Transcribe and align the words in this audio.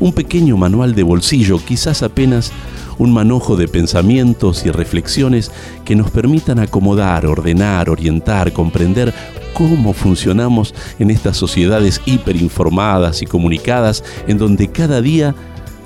Un 0.00 0.12
pequeño 0.12 0.56
manual 0.56 0.94
de 0.94 1.02
bolsillo, 1.02 1.58
quizás 1.58 2.02
apenas 2.02 2.52
un 2.98 3.12
manojo 3.12 3.56
de 3.56 3.68
pensamientos 3.68 4.64
y 4.66 4.70
reflexiones 4.70 5.50
que 5.84 5.96
nos 5.96 6.10
permitan 6.10 6.58
acomodar, 6.58 7.26
ordenar, 7.26 7.90
orientar, 7.90 8.52
comprender 8.52 9.12
cómo 9.54 9.92
funcionamos 9.92 10.74
en 10.98 11.10
estas 11.10 11.36
sociedades 11.36 12.00
hiperinformadas 12.06 13.22
y 13.22 13.26
comunicadas 13.26 14.04
en 14.26 14.38
donde 14.38 14.68
cada 14.68 15.00
día 15.00 15.34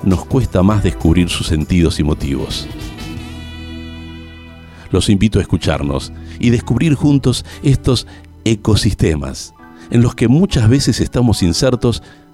nos 0.02 0.24
cuesta 0.24 0.62
más 0.62 0.83
descubrir 0.83 1.29
sus 1.29 1.46
sentidos 1.46 1.99
y 2.01 2.05
motivos. 2.05 2.66
Los 4.91 5.10
invito 5.10 5.38
a 5.38 5.43
escucharnos 5.43 6.12
y 6.38 6.51
descubrir 6.51 6.95
juntos 6.95 7.45
estos 7.62 8.07
ecosistemas 8.45 9.55
en 9.91 10.02
los 10.02 10.15
que 10.15 10.29
muchas 10.29 10.69
veces 10.69 11.01
estamos 11.01 11.43
insertos 11.43 12.02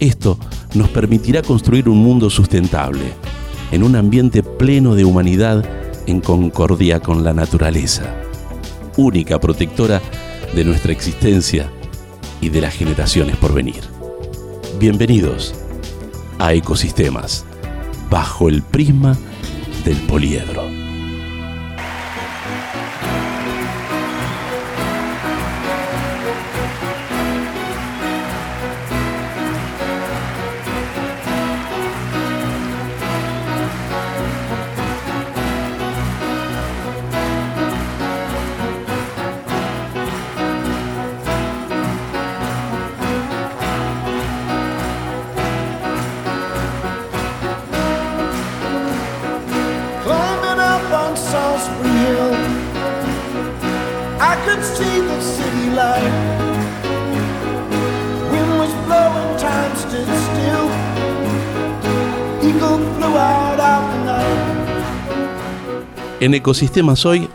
Esto 0.00 0.38
nos 0.74 0.88
permitirá 0.88 1.42
construir 1.42 1.86
un 1.86 1.98
mundo 1.98 2.30
sustentable, 2.30 3.12
en 3.70 3.82
un 3.82 3.96
ambiente 3.96 4.42
pleno 4.42 4.94
de 4.94 5.04
humanidad 5.04 5.62
en 6.06 6.22
concordia 6.22 7.00
con 7.00 7.22
la 7.22 7.34
naturaleza, 7.34 8.16
única 8.96 9.38
protectora 9.38 10.00
de 10.54 10.64
nuestra 10.64 10.92
existencia 10.92 11.70
y 12.40 12.48
de 12.48 12.62
las 12.62 12.74
generaciones 12.74 13.36
por 13.36 13.52
venir. 13.52 13.82
Bienvenidos 14.78 15.54
a 16.38 16.54
Ecosistemas, 16.54 17.44
bajo 18.08 18.48
el 18.48 18.62
prisma 18.62 19.18
del 19.84 19.98
poliedro. 19.98 20.79
En 66.30 66.34
Ecosistemas 66.34 67.06
hoy, 67.06 67.26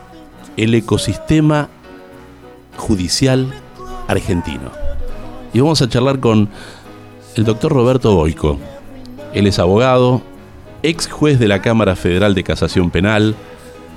el 0.55 0.73
ecosistema 0.73 1.67
judicial 2.77 3.53
argentino. 4.07 4.71
Y 5.53 5.59
vamos 5.59 5.81
a 5.81 5.89
charlar 5.89 6.21
con 6.21 6.47
el 7.35 7.43
doctor 7.43 7.73
Roberto 7.73 8.15
Boico. 8.15 8.57
Él 9.33 9.47
es 9.47 9.59
abogado, 9.59 10.21
ex 10.81 11.09
juez 11.09 11.39
de 11.39 11.49
la 11.49 11.61
Cámara 11.61 11.97
Federal 11.97 12.35
de 12.35 12.45
Casación 12.45 12.89
Penal, 12.89 13.35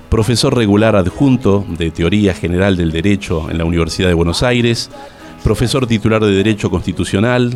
profesor 0.09 0.57
regular 0.57 0.97
adjunto 0.97 1.65
de 1.79 1.93
Teoría 1.93 2.35
General 2.35 2.77
del 2.77 2.91
Derecho 2.91 3.49
en 3.53 3.59
la 3.59 3.65
Universidad 3.65 4.09
de 4.09 4.15
Buenos 4.15 4.43
Aires, 4.43 4.91
profesor 5.45 5.87
titular 5.87 6.25
de 6.25 6.33
Derecho 6.33 6.71
Constitucional 6.71 7.55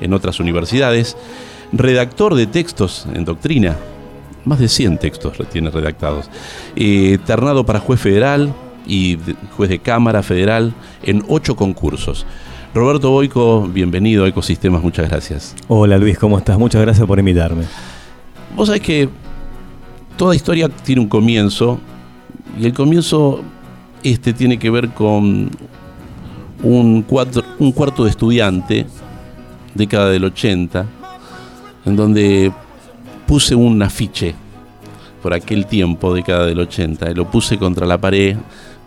en 0.00 0.14
otras 0.14 0.38
universidades, 0.38 1.16
redactor 1.72 2.36
de 2.36 2.46
textos 2.46 3.08
en 3.12 3.24
doctrina 3.24 3.78
más 4.44 4.58
de 4.58 4.68
100 4.68 4.98
textos 4.98 5.36
tiene 5.50 5.70
redactados. 5.70 6.28
Eh, 6.76 7.18
ternado 7.24 7.64
para 7.64 7.80
juez 7.80 8.00
federal 8.00 8.54
y 8.86 9.18
juez 9.56 9.70
de 9.70 9.78
Cámara 9.78 10.22
Federal 10.22 10.74
en 11.02 11.24
ocho 11.28 11.56
concursos. 11.56 12.26
Roberto 12.74 13.10
Boico, 13.10 13.68
bienvenido 13.68 14.24
a 14.24 14.28
Ecosistemas, 14.28 14.82
muchas 14.82 15.08
gracias. 15.08 15.54
Hola 15.68 15.96
Luis, 15.96 16.18
¿cómo 16.18 16.38
estás? 16.38 16.58
Muchas 16.58 16.82
gracias 16.82 17.06
por 17.06 17.18
invitarme. 17.18 17.64
Vos 18.56 18.66
sabés 18.66 18.82
que 18.82 19.08
toda 20.16 20.34
historia 20.34 20.68
tiene 20.68 21.00
un 21.00 21.08
comienzo 21.08 21.78
y 22.60 22.66
el 22.66 22.72
comienzo 22.72 23.42
este 24.02 24.32
tiene 24.32 24.58
que 24.58 24.70
ver 24.70 24.90
con 24.90 25.50
un, 26.62 27.06
un 27.58 27.72
cuarto 27.72 28.04
de 28.04 28.10
estudiante, 28.10 28.86
década 29.74 30.10
del 30.10 30.24
80, 30.24 30.86
en 31.86 31.96
donde 31.96 32.52
puse 33.26 33.54
un 33.54 33.82
afiche 33.82 34.34
por 35.22 35.32
aquel 35.32 35.66
tiempo, 35.66 36.14
década 36.14 36.46
del 36.46 36.60
80, 36.60 37.10
y 37.10 37.14
lo 37.14 37.30
puse 37.30 37.58
contra 37.58 37.86
la 37.86 37.98
pared 37.98 38.36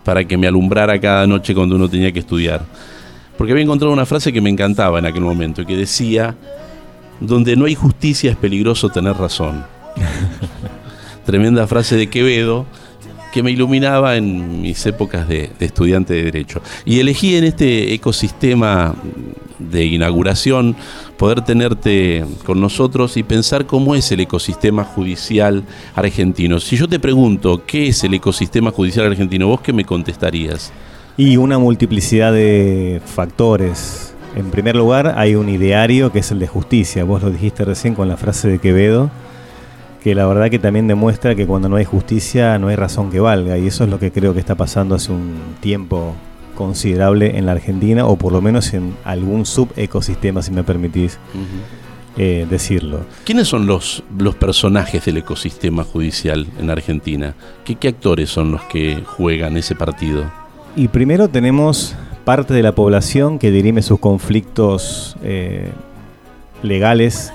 para 0.04 0.24
que 0.24 0.36
me 0.36 0.46
alumbrara 0.46 1.00
cada 1.00 1.26
noche 1.26 1.54
cuando 1.54 1.76
uno 1.76 1.88
tenía 1.88 2.12
que 2.12 2.20
estudiar. 2.20 2.64
Porque 3.36 3.52
había 3.52 3.64
encontrado 3.64 3.92
una 3.92 4.06
frase 4.06 4.32
que 4.32 4.40
me 4.40 4.50
encantaba 4.50 4.98
en 4.98 5.06
aquel 5.06 5.22
momento, 5.22 5.66
que 5.66 5.76
decía, 5.76 6.34
donde 7.20 7.56
no 7.56 7.66
hay 7.66 7.74
justicia 7.74 8.30
es 8.30 8.36
peligroso 8.36 8.88
tener 8.88 9.16
razón. 9.16 9.64
Tremenda 11.26 11.66
frase 11.66 11.96
de 11.96 12.08
Quevedo, 12.08 12.66
que 13.32 13.42
me 13.42 13.50
iluminaba 13.50 14.16
en 14.16 14.62
mis 14.62 14.84
épocas 14.86 15.28
de, 15.28 15.50
estudiante 15.60 16.14
de 16.14 16.24
Derecho. 16.24 16.62
Y 16.84 17.00
elegí 17.00 17.36
en 17.36 17.44
este 17.44 17.92
ecosistema 17.92 18.94
de 19.58 19.84
inauguración 19.84 20.76
poder 21.18 21.42
tenerte 21.42 22.24
con 22.46 22.60
nosotros 22.60 23.16
y 23.16 23.24
pensar 23.24 23.66
cómo 23.66 23.94
es 23.94 24.10
el 24.12 24.20
ecosistema 24.20 24.84
judicial 24.84 25.64
argentino. 25.94 26.60
Si 26.60 26.76
yo 26.76 26.88
te 26.88 27.00
pregunto 27.00 27.62
qué 27.66 27.88
es 27.88 28.02
el 28.04 28.14
ecosistema 28.14 28.70
judicial 28.70 29.06
argentino, 29.06 29.48
¿vos 29.48 29.60
qué 29.60 29.72
me 29.72 29.84
contestarías? 29.84 30.72
Y 31.16 31.36
una 31.36 31.58
multiplicidad 31.58 32.32
de 32.32 33.02
factores. 33.04 34.14
En 34.36 34.50
primer 34.50 34.76
lugar, 34.76 35.14
hay 35.16 35.34
un 35.34 35.48
ideario 35.48 36.12
que 36.12 36.20
es 36.20 36.30
el 36.30 36.38
de 36.38 36.46
justicia. 36.46 37.02
Vos 37.02 37.22
lo 37.22 37.30
dijiste 37.30 37.64
recién 37.64 37.96
con 37.96 38.08
la 38.08 38.16
frase 38.16 38.48
de 38.48 38.58
Quevedo 38.60 39.10
que 40.02 40.14
la 40.14 40.26
verdad 40.26 40.48
que 40.48 40.60
también 40.60 40.86
demuestra 40.86 41.34
que 41.34 41.44
cuando 41.44 41.68
no 41.68 41.74
hay 41.74 41.84
justicia 41.84 42.56
no 42.60 42.68
hay 42.68 42.76
razón 42.76 43.10
que 43.10 43.18
valga 43.18 43.58
y 43.58 43.66
eso 43.66 43.82
es 43.82 43.90
lo 43.90 43.98
que 43.98 44.12
creo 44.12 44.32
que 44.32 44.38
está 44.38 44.54
pasando 44.54 44.94
hace 44.94 45.10
un 45.10 45.34
tiempo 45.60 46.14
considerable 46.58 47.38
en 47.38 47.46
la 47.46 47.52
Argentina 47.52 48.04
o 48.04 48.16
por 48.16 48.32
lo 48.32 48.42
menos 48.42 48.74
en 48.74 48.96
algún 49.04 49.46
subecosistema 49.46 50.42
si 50.42 50.50
me 50.50 50.64
permitís 50.64 51.16
eh, 52.16 52.48
decirlo. 52.50 53.02
¿Quiénes 53.22 53.46
son 53.46 53.66
los, 53.66 54.02
los 54.18 54.34
personajes 54.34 55.04
del 55.04 55.18
ecosistema 55.18 55.84
judicial 55.84 56.48
en 56.58 56.68
Argentina? 56.68 57.36
¿Qué, 57.64 57.76
¿Qué 57.76 57.86
actores 57.86 58.28
son 58.28 58.50
los 58.50 58.62
que 58.64 59.04
juegan 59.06 59.56
ese 59.56 59.76
partido? 59.76 60.24
Y 60.74 60.88
primero 60.88 61.28
tenemos 61.28 61.94
parte 62.24 62.54
de 62.54 62.62
la 62.64 62.74
población 62.74 63.38
que 63.38 63.52
dirime 63.52 63.82
sus 63.82 64.00
conflictos 64.00 65.16
eh, 65.22 65.70
legales 66.64 67.32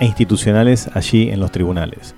e 0.00 0.04
institucionales 0.04 0.90
allí 0.94 1.30
en 1.30 1.38
los 1.40 1.52
tribunales. 1.52 2.14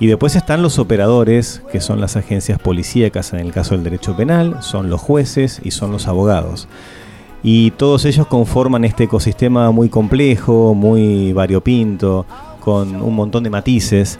Y 0.00 0.06
después 0.06 0.36
están 0.36 0.62
los 0.62 0.78
operadores, 0.78 1.62
que 1.72 1.80
son 1.80 2.00
las 2.00 2.16
agencias 2.16 2.60
policíacas 2.60 3.32
en 3.32 3.40
el 3.40 3.52
caso 3.52 3.74
del 3.74 3.84
derecho 3.84 4.16
penal, 4.16 4.62
son 4.62 4.90
los 4.90 5.00
jueces 5.00 5.60
y 5.64 5.72
son 5.72 5.90
los 5.90 6.06
abogados. 6.06 6.68
Y 7.42 7.72
todos 7.72 8.04
ellos 8.04 8.26
conforman 8.26 8.84
este 8.84 9.04
ecosistema 9.04 9.70
muy 9.70 9.88
complejo, 9.88 10.74
muy 10.74 11.32
variopinto, 11.32 12.26
con 12.60 13.00
un 13.00 13.14
montón 13.14 13.42
de 13.42 13.50
matices, 13.50 14.18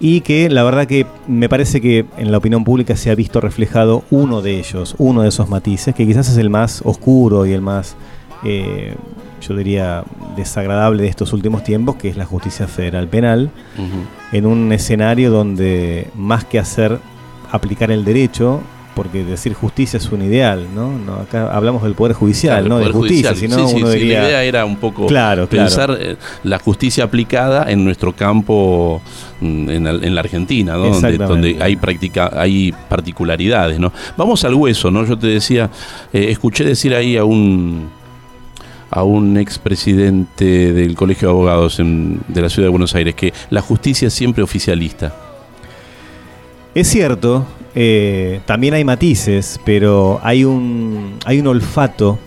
y 0.00 0.22
que 0.22 0.48
la 0.48 0.62
verdad 0.62 0.86
que 0.86 1.06
me 1.26 1.48
parece 1.48 1.80
que 1.80 2.06
en 2.16 2.32
la 2.32 2.38
opinión 2.38 2.64
pública 2.64 2.96
se 2.96 3.10
ha 3.10 3.14
visto 3.14 3.40
reflejado 3.40 4.02
uno 4.10 4.40
de 4.42 4.58
ellos, 4.58 4.94
uno 4.98 5.22
de 5.22 5.28
esos 5.28 5.48
matices, 5.48 5.94
que 5.94 6.06
quizás 6.06 6.28
es 6.28 6.38
el 6.38 6.50
más 6.50 6.82
oscuro 6.84 7.46
y 7.46 7.52
el 7.52 7.60
más, 7.60 7.96
eh, 8.44 8.94
yo 9.40 9.56
diría, 9.56 10.04
desagradable 10.36 11.02
de 11.02 11.08
estos 11.08 11.32
últimos 11.32 11.64
tiempos, 11.64 11.96
que 11.96 12.08
es 12.08 12.16
la 12.16 12.26
justicia 12.26 12.66
federal 12.66 13.08
penal, 13.08 13.50
en 14.32 14.46
un 14.46 14.72
escenario 14.72 15.30
donde 15.30 16.08
más 16.14 16.44
que 16.44 16.58
hacer 16.58 16.98
aplicar 17.50 17.90
el 17.90 18.04
derecho, 18.04 18.60
porque 18.94 19.24
decir 19.24 19.54
justicia 19.54 19.96
es 19.96 20.12
un 20.12 20.22
ideal, 20.22 20.66
¿no? 20.74 21.14
acá 21.14 21.54
hablamos 21.54 21.82
del 21.82 21.94
Poder 21.94 22.14
Judicial, 22.14 22.68
¿no? 22.68 22.78
de 22.78 22.90
justicia, 22.90 23.34
sino 23.34 23.68
uno 23.68 23.88
diría... 23.90 24.20
La 24.20 24.28
idea 24.28 24.44
era 24.44 24.64
un 24.64 24.76
poco 24.76 25.06
pensar 25.48 25.96
eh, 25.98 26.16
la 26.42 26.58
justicia 26.58 27.04
aplicada 27.04 27.70
en 27.70 27.84
nuestro 27.84 28.14
campo, 28.14 29.00
mm, 29.40 29.70
en 29.70 30.14
la, 30.14 30.20
Argentina, 30.20 30.74
¿no? 30.74 31.00
Donde, 31.00 31.56
hay, 31.60 31.76
práctica, 31.76 32.30
hay 32.34 32.74
particularidades, 32.88 33.78
¿no? 33.78 33.92
Vamos 34.16 34.44
al 34.44 34.54
hueso, 34.54 34.90
¿no? 34.90 35.06
Yo 35.06 35.18
te 35.18 35.28
decía, 35.28 35.70
eh, 36.12 36.26
escuché 36.28 36.64
decir 36.64 36.94
ahí 36.94 37.16
a 37.16 37.24
un 37.24 37.88
a 38.90 39.02
un 39.04 39.36
expresidente 39.36 40.72
del 40.72 40.94
Colegio 40.94 41.28
de 41.28 41.32
Abogados 41.32 41.78
de 41.78 42.40
la 42.40 42.48
Ciudad 42.48 42.66
de 42.66 42.70
Buenos 42.70 42.94
Aires 42.94 43.14
que 43.14 43.32
la 43.50 43.60
justicia 43.60 44.08
es 44.08 44.14
siempre 44.14 44.42
oficialista. 44.42 45.14
Es 46.74 46.88
cierto, 46.88 47.46
eh, 47.74 48.40
también 48.46 48.74
hay 48.74 48.84
matices, 48.84 49.60
pero 49.64 50.20
hay 50.22 50.44
un, 50.44 51.18
hay 51.24 51.40
un 51.40 51.46
olfato, 51.46 52.18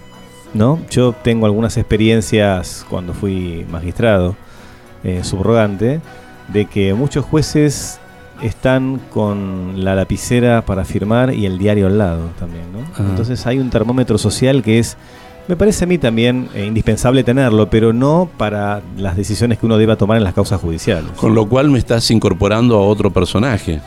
¿no? 0.54 0.80
Yo 0.90 1.14
tengo 1.14 1.46
algunas 1.46 1.78
experiencias 1.78 2.86
cuando 2.90 3.14
fui 3.14 3.66
magistrado, 3.70 4.36
eh, 5.04 5.22
subrogante, 5.24 6.02
de 6.48 6.66
que 6.66 6.94
muchos 6.94 7.26
jueces 7.26 8.00
están 8.42 9.00
con 9.10 9.84
la 9.84 9.96
lapicera 9.96 10.66
para 10.66 10.84
firmar 10.86 11.34
y 11.34 11.46
el 11.46 11.58
diario 11.58 11.88
al 11.88 11.98
lado 11.98 12.30
también, 12.40 12.72
¿no? 12.72 12.80
Ah. 12.96 13.08
Entonces 13.10 13.46
hay 13.48 13.60
un 13.60 13.70
termómetro 13.70 14.18
social 14.18 14.64
que 14.64 14.80
es, 14.80 14.98
me 15.48 15.56
parece 15.56 15.84
a 15.84 15.88
mí 15.88 15.98
también 15.98 16.48
eh, 16.54 16.66
indispensable 16.66 17.24
tenerlo, 17.24 17.70
pero 17.70 17.94
no 17.94 18.30
para 18.38 18.82
las 18.98 19.16
decisiones 19.16 19.60
que 19.60 19.66
uno 19.66 19.78
deba 19.78 19.96
tomar 19.96 20.18
en 20.18 20.24
las 20.24 20.34
causas 20.34 20.60
judiciales. 20.62 21.12
Con 21.18 21.36
lo 21.36 21.48
cual 21.48 21.70
me 21.70 21.80
estás 21.80 22.10
incorporando 22.12 22.78
a 22.78 22.82
otro 22.82 23.12
personaje 23.12 23.82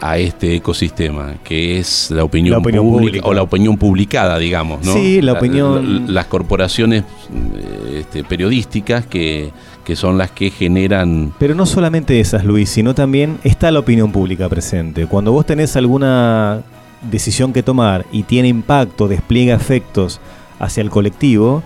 a 0.00 0.18
este 0.18 0.56
ecosistema, 0.56 1.34
que 1.42 1.78
es 1.78 2.10
la 2.10 2.24
opinión, 2.24 2.62
pública, 2.62 3.26
o 3.26 3.32
la 3.32 3.42
opinión 3.42 3.78
publicada, 3.78 4.38
digamos, 4.38 4.84
¿no? 4.84 4.92
Sí, 4.92 5.22
la, 5.22 5.32
opinión... 5.32 6.12
las 6.12 6.26
corporaciones 6.26 7.04
eh, 7.32 8.00
este, 8.00 8.22
periodísticas 8.22 9.06
que, 9.06 9.50
que 9.82 9.96
son 9.96 10.18
las 10.18 10.30
que 10.30 10.50
generan... 10.50 11.32
Pero 11.38 11.54
no 11.54 11.64
solamente 11.64 12.20
esas, 12.20 12.44
Luis, 12.44 12.68
sino 12.68 12.94
también 12.94 13.38
está 13.44 13.70
la 13.70 13.78
opinión 13.78 14.12
pública 14.12 14.48
presente. 14.48 15.06
Cuando 15.06 15.32
vos 15.32 15.46
tenés 15.46 15.74
alguna 15.76 16.62
decisión 17.10 17.52
que 17.52 17.62
tomar 17.62 18.04
y 18.12 18.24
tiene 18.24 18.48
impacto, 18.48 19.08
despliega 19.08 19.54
efectos 19.54 20.20
hacia 20.58 20.80
el 20.80 20.90
colectivo, 20.90 21.62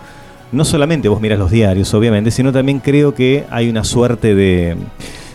no 0.53 0.65
solamente 0.65 1.09
vos 1.09 1.21
miras 1.21 1.39
los 1.39 1.51
diarios, 1.51 1.93
obviamente, 1.95 2.31
sino 2.31 2.53
también 2.53 2.81
creo 2.81 3.15
que 3.15 3.45
hay 3.51 3.69
una 3.69 3.85
suerte 3.85 4.35
de 4.35 4.77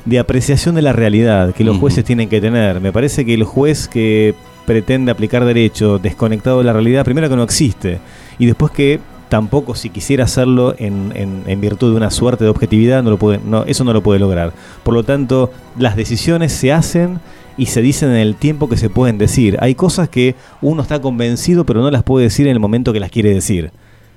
de 0.06 0.20
apreciación 0.20 0.76
de 0.76 0.82
la 0.82 0.94
realidad 0.94 1.54
que 1.54 1.64
los 1.64 1.78
jueces 1.78 2.04
tienen 2.04 2.30
que 2.30 2.42
tener. 2.42 2.82
Me 2.82 2.92
parece 2.92 3.26
que 3.26 3.34
el 3.34 3.44
juez 3.44 3.88
que 3.88 4.36
pretende 4.66 5.12
aplicar 5.12 5.46
derecho 5.46 6.00
desconectado 6.00 6.60
de 6.60 6.66
la 6.66 6.74
realidad, 6.74 7.06
primero 7.06 7.30
que 7.30 7.36
no 7.36 7.44
existe, 7.44 8.00
y 8.38 8.46
después 8.46 8.72
que 8.72 9.00
tampoco 9.30 9.76
si 9.76 9.90
quisiera 9.90 10.26
hacerlo 10.26 10.76
en, 10.78 11.12
en, 11.16 11.62
virtud 11.62 11.92
de 11.92 11.98
una 11.98 12.12
suerte 12.12 12.44
de 12.44 12.50
objetividad, 12.50 13.02
no 13.02 13.10
lo 13.10 13.18
puede, 13.18 13.40
no, 13.44 13.64
eso 13.64 13.84
no 13.84 13.94
lo 13.94 14.04
puede 14.04 14.20
lograr. 14.20 14.54
Por 14.84 14.94
lo 14.94 15.04
tanto, 15.04 15.52
las 15.78 15.96
decisiones 15.96 16.52
se 16.52 16.72
hacen 16.72 17.20
y 17.58 17.68
se 17.68 17.82
dicen 17.82 18.10
en 18.10 18.18
el 18.18 18.36
tiempo 18.36 18.70
que 18.70 18.78
se 18.78 18.90
pueden 18.90 19.18
decir. 19.18 19.58
Hay 19.60 19.76
cosas 19.76 20.10
que 20.10 20.36
uno 20.62 20.82
está 20.82 21.02
convencido 21.02 21.66
pero 21.66 21.82
no 21.82 21.92
las 21.92 22.04
puede 22.04 22.26
decir 22.26 22.48
en 22.48 22.54
el 22.54 22.60
momento 22.60 22.94
que 22.94 23.00
las 23.00 23.12
quiere 23.12 23.34
decir. 23.34 23.72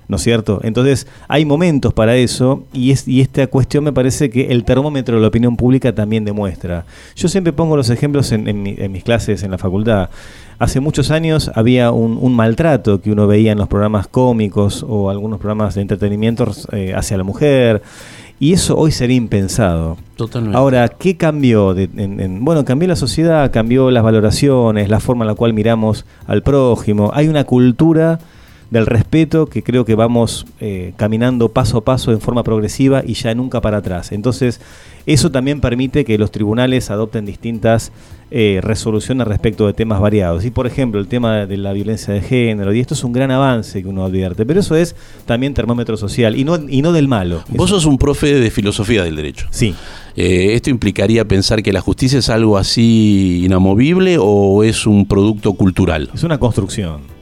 ¿no 0.07 0.15
es 0.15 0.23
cierto? 0.23 0.59
Entonces 0.63 1.07
hay 1.27 1.45
momentos 1.45 1.93
para 1.93 2.15
eso 2.15 2.63
y, 2.73 2.91
es, 2.91 3.07
y 3.07 3.21
esta 3.21 3.47
cuestión 3.47 3.83
me 3.83 3.91
parece 3.91 4.29
que 4.29 4.47
el 4.47 4.63
termómetro 4.63 5.15
de 5.15 5.21
la 5.21 5.27
opinión 5.27 5.57
pública 5.57 5.93
también 5.93 6.23
demuestra. 6.25 6.85
Yo 7.15 7.27
siempre 7.27 7.53
pongo 7.53 7.75
los 7.75 7.89
ejemplos 7.89 8.31
en, 8.31 8.63
mis 8.91 9.03
clases 9.03 9.43
en 9.43 9.51
la 9.51 9.57
facultad. 9.57 10.09
Hace 10.59 10.79
muchos 10.79 11.11
años 11.11 11.51
había 11.53 11.91
un, 11.91 12.35
maltrato 12.35 13.01
que 13.01 13.11
uno 13.11 13.27
veía 13.27 13.51
en 13.51 13.57
los 13.57 13.67
programas 13.67 14.07
cómicos 14.07 14.85
o 14.87 15.09
algunos 15.09 15.39
programas 15.39 15.75
de 15.75 15.81
entretenimiento 15.81 16.49
eh, 16.71 16.93
hacia 16.95 17.17
la 17.17 17.23
mujer. 17.23 17.81
Y 18.39 18.53
eso 18.53 18.77
hoy 18.77 18.91
sería 18.91 19.17
impensado. 19.17 19.97
Totalmente. 20.15 20.57
Ahora, 20.57 20.89
¿qué 20.89 21.17
cambió? 21.17 21.75
bueno, 21.75 22.65
cambió 22.65 22.87
la 22.87 22.95
sociedad, 22.95 23.51
cambió 23.51 23.89
las 23.89 24.03
valoraciones, 24.03 24.89
la 24.89 24.99
forma 24.99 25.25
en 25.25 25.29
la 25.29 25.35
cual 25.35 25.53
miramos 25.53 26.05
al 26.27 26.43
prójimo. 26.43 27.09
Hay 27.13 27.27
una 27.27 27.45
cultura 27.45 28.19
del 28.69 28.85
respeto 28.85 29.45
que 29.45 29.63
creo 29.63 29.85
que 29.85 29.95
vamos 29.95 30.45
eh, 30.59 30.93
caminando 30.97 31.49
paso 31.49 31.77
a 31.77 31.83
paso 31.83 32.11
en 32.11 32.19
forma 32.19 32.43
progresiva 32.43 33.03
y 33.05 33.13
ya 33.13 33.33
nunca 33.33 33.61
para 33.61 33.77
atrás. 33.77 34.11
Entonces, 34.11 34.59
eso 35.05 35.31
también 35.31 35.61
permite 35.61 36.03
que 36.03 36.17
los 36.17 36.31
tribunales 36.31 36.91
adopten 36.91 37.25
distintas 37.25 37.93
eh, 38.29 38.59
resoluciones 38.61 39.25
respecto 39.25 39.65
de 39.67 39.73
temas 39.73 40.01
variados. 40.01 40.43
Y, 40.43 40.51
por 40.51 40.67
ejemplo, 40.67 40.99
el 40.99 41.07
tema 41.07 41.45
de 41.45 41.55
la 41.55 41.71
violencia 41.71 42.13
de 42.13 42.19
género, 42.19 42.73
y 42.73 42.81
esto 42.81 42.93
es 42.93 43.05
un 43.05 43.13
gran 43.13 43.31
avance 43.31 43.81
que 43.81 43.87
uno 43.87 44.03
advierte, 44.03 44.45
pero 44.45 44.59
eso 44.59 44.75
es 44.75 44.97
también 45.25 45.53
termómetro 45.53 45.95
social 45.95 46.35
y 46.35 46.43
no, 46.43 46.59
y 46.67 46.81
no 46.81 46.91
del 46.91 47.07
malo. 47.07 47.43
Vos 47.47 47.69
sos 47.69 47.85
un 47.85 47.97
profe 47.97 48.33
de 48.33 48.51
filosofía 48.51 49.05
del 49.05 49.15
derecho. 49.15 49.47
Sí. 49.51 49.73
Eh, 50.17 50.55
¿Esto 50.55 50.69
implicaría 50.69 51.25
pensar 51.25 51.63
que 51.63 51.71
la 51.71 51.79
justicia 51.79 52.19
es 52.19 52.29
algo 52.29 52.57
así 52.57 53.43
inamovible 53.45 54.17
o 54.19 54.63
es 54.63 54.85
un 54.85 55.07
producto 55.07 55.53
cultural? 55.53 56.09
Es 56.13 56.23
una 56.23 56.37
construcción. 56.37 57.16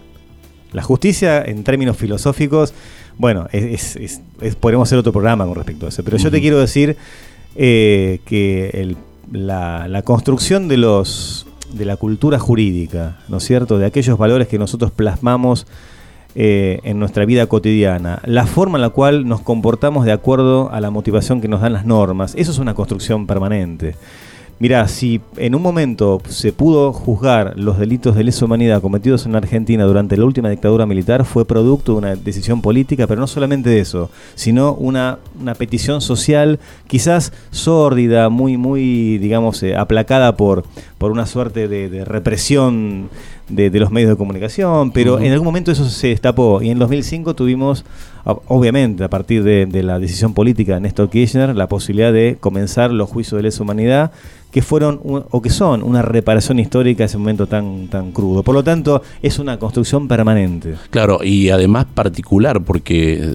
La 0.75 0.83
justicia, 0.83 1.41
en 1.41 1.63
términos 1.63 1.95
filosóficos, 1.95 2.73
bueno, 3.17 3.47
es, 3.53 4.19
podemos 4.59 4.89
hacer 4.89 4.97
otro 4.97 5.13
programa 5.13 5.45
con 5.45 5.55
respecto 5.55 5.85
a 5.85 5.89
eso, 5.89 6.03
pero 6.03 6.17
yo 6.17 6.29
te 6.29 6.41
quiero 6.41 6.59
decir 6.59 6.97
eh, 7.55 8.19
que 8.25 8.93
la, 9.31 10.01
construcción 10.03 10.67
de 10.67 10.75
los 10.75 11.47
de 11.71 11.85
la 11.85 11.95
cultura 11.95 12.39
jurídica, 12.39 13.19
¿no 13.29 13.37
es 13.37 13.45
cierto? 13.45 13.77
De 13.77 13.85
aquellos 13.85 14.17
valores 14.17 14.49
que 14.49 14.59
nosotros 14.59 14.91
plasmamos 14.91 15.65
eh, 16.35 16.81
en 16.83 16.99
nuestra 16.99 17.23
vida 17.23 17.47
cotidiana, 17.47 18.19
la 18.25 18.45
forma 18.45 18.77
en 18.77 18.81
la 18.81 18.89
cual 18.89 19.25
nos 19.29 19.39
comportamos 19.39 20.05
de 20.05 20.11
acuerdo 20.11 20.69
a 20.71 20.81
la 20.81 20.89
motivación 20.89 21.39
que 21.39 21.47
nos 21.47 21.61
dan 21.61 21.71
las 21.71 21.85
normas, 21.85 22.33
eso 22.35 22.51
es 22.51 22.59
una 22.59 22.73
construcción 22.73 23.27
permanente. 23.27 23.95
Mirá, 24.57 24.87
si 24.87 25.19
en 25.35 25.53
un 25.53 25.61
momento 25.61 26.21
se 26.29 26.53
pudo 26.53 26.93
juzgar 26.93 27.53
los 27.57 27.77
delitos 27.77 28.15
de 28.15 28.23
lesa 28.23 28.45
humanidad 28.45 28.81
cometidos 28.81 29.25
en 29.25 29.35
Argentina 29.35 29.83
durante 29.83 30.15
la 30.15 30.23
última 30.23 30.49
dictadura 30.49 30.85
militar, 30.85 31.25
fue 31.25 31.43
producto 31.43 31.91
de 31.91 31.97
una 31.97 32.15
decisión 32.15 32.61
política, 32.61 33.05
pero 33.05 33.19
no 33.19 33.27
solamente 33.27 33.69
de 33.69 33.81
eso, 33.81 34.09
sino 34.35 34.73
una, 34.73 35.19
una 35.41 35.55
petición 35.55 35.99
social 35.99 36.59
quizás 36.87 37.33
sórdida, 37.51 38.29
muy, 38.29 38.55
muy, 38.55 39.17
digamos, 39.17 39.61
eh, 39.61 39.75
aplacada 39.75 40.37
por, 40.37 40.63
por 40.97 41.11
una 41.11 41.25
suerte 41.25 41.67
de, 41.67 42.05
represión 42.05 43.09
de, 43.49 43.69
los 43.79 43.91
medios 43.91 44.09
de 44.09 44.17
comunicación, 44.17 44.91
pero 44.91 45.19
en 45.19 45.31
algún 45.31 45.45
momento 45.45 45.71
eso 45.71 45.85
se 45.85 46.07
destapó 46.07 46.61
y 46.61 46.69
en 46.69 46.79
2005 46.79 47.35
tuvimos, 47.35 47.85
obviamente, 48.47 49.03
a 49.03 49.09
partir 49.09 49.43
de, 49.43 49.65
de 49.65 49.83
la 49.83 49.99
decisión 49.99 50.33
política 50.33 50.75
de 50.75 50.81
Néstor 50.81 51.09
Kirchner, 51.09 51.55
la 51.55 51.67
posibilidad 51.67 52.11
de 52.11 52.37
comenzar 52.39 52.91
los 52.91 53.09
juicios 53.09 53.37
de 53.37 53.43
lesa 53.43 53.63
humanidad 53.63 54.11
que 54.55 54.61
fueron 54.61 55.01
o 55.03 55.41
que 55.41 55.49
son 55.49 55.83
una 55.83 56.01
reparación 56.01 56.59
histórica 56.59 57.03
a 57.03 57.07
ese 57.07 57.17
momento 57.17 57.45
tan, 57.45 57.89
tan 57.89 58.13
crudo. 58.13 58.41
Por 58.41 58.55
lo 58.55 58.63
tanto, 58.63 59.03
es 59.21 59.37
una 59.37 59.59
construcción 59.59 60.07
permanente. 60.07 60.75
Claro, 60.91 61.19
y 61.21 61.49
además 61.49 61.87
particular, 61.93 62.61
porque 62.61 63.33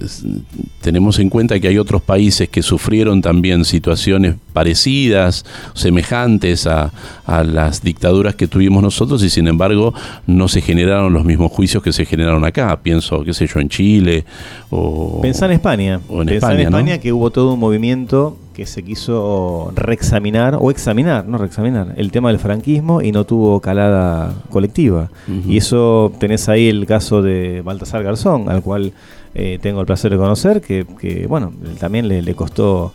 tenemos 0.81 1.19
en 1.19 1.29
cuenta 1.29 1.59
que 1.59 1.67
hay 1.67 1.77
otros 1.77 2.01
países 2.01 2.49
que 2.49 2.63
sufrieron 2.63 3.21
también 3.21 3.65
situaciones 3.65 4.33
parecidas, 4.51 5.45
semejantes 5.75 6.65
a, 6.65 6.91
a 7.27 7.43
las 7.43 7.83
dictaduras 7.83 8.33
que 8.33 8.47
tuvimos 8.47 8.81
nosotros, 8.81 9.23
y 9.23 9.29
sin 9.29 9.47
embargo 9.47 9.93
no 10.27 10.47
se 10.47 10.61
generaron 10.61 11.13
los 11.13 11.25
mismos 11.25 11.51
juicios 11.51 11.83
que 11.83 11.93
se 11.93 12.05
generaron 12.05 12.43
acá. 12.45 12.79
Pienso, 12.81 13.23
qué 13.23 13.33
sé 13.33 13.47
yo, 13.47 13.59
en 13.59 13.69
Chile 13.69 14.25
o... 14.69 15.21
Pensá 15.21 15.45
en 15.45 15.53
España. 15.53 15.99
O 16.09 16.21
en 16.21 16.29
España, 16.29 16.53
en 16.53 16.67
España 16.67 16.97
que 16.99 17.13
hubo 17.13 17.31
todo 17.31 17.53
un 17.53 17.59
movimiento 17.59 18.37
que 18.53 18.65
se 18.65 18.83
quiso 18.83 19.71
reexaminar 19.75 20.57
o 20.59 20.71
examinar, 20.71 21.27
no 21.27 21.37
reexaminar, 21.37 21.93
el 21.97 22.11
tema 22.11 22.29
del 22.29 22.39
franquismo 22.39 23.01
y 23.01 23.11
no 23.11 23.23
tuvo 23.23 23.59
calada 23.61 24.33
colectiva. 24.49 25.09
Y 25.47 25.57
eso 25.57 26.11
tenés 26.19 26.49
ahí 26.49 26.67
el 26.67 26.85
caso 26.85 27.21
de 27.21 27.61
Baltasar 27.61 28.03
Garzón, 28.03 28.49
al 28.49 28.61
cual 28.61 28.93
eh, 29.33 29.59
tengo 29.61 29.79
el 29.79 29.85
placer 29.85 30.11
de 30.11 30.17
conocer, 30.17 30.61
que, 30.61 31.25
bueno, 31.27 31.53
también 31.79 32.07
le, 32.07 32.35
costó 32.35 32.93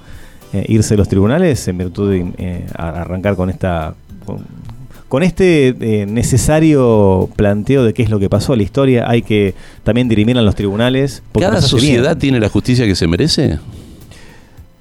eh, 0.52 0.64
irse 0.68 0.94
a 0.94 0.96
los 0.98 1.08
tribunales 1.08 1.66
en 1.68 1.78
virtud 1.78 2.10
de 2.10 2.32
eh, 2.38 2.66
arrancar 2.74 3.36
con 3.36 3.50
esta... 3.50 3.94
Con, 4.24 4.44
este 5.22 6.06
necesario 6.08 7.28
planteo 7.36 7.84
de 7.84 7.94
qué 7.94 8.02
es 8.02 8.10
lo 8.10 8.18
que 8.18 8.28
pasó 8.28 8.52
a 8.52 8.56
la 8.56 8.62
historia, 8.62 9.08
hay 9.08 9.22
que 9.22 9.54
también 9.84 10.08
dirimir 10.08 10.36
en 10.36 10.44
los 10.44 10.54
tribunales. 10.54 11.22
¿Cada 11.38 11.62
sociedad 11.62 12.16
tiene 12.16 12.40
la 12.40 12.48
justicia 12.48 12.86
que 12.86 12.94
se 12.94 13.06
merece? 13.06 13.58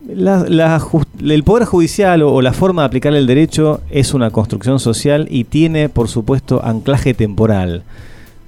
el 0.07 1.43
Poder 1.43 1.65
Judicial 1.65 2.21
o, 2.21 2.41
la 2.41 2.53
forma 2.53 2.83
de 2.83 2.87
aplicar 2.87 3.13
el 3.15 3.27
derecho 3.27 3.81
es 3.89 4.13
una 4.13 4.29
construcción 4.29 4.79
social 4.79 5.27
y 5.29 5.45
tiene, 5.45 5.89
por 5.89 6.07
supuesto, 6.07 6.63
anclaje 6.63 7.13
temporal. 7.13 7.83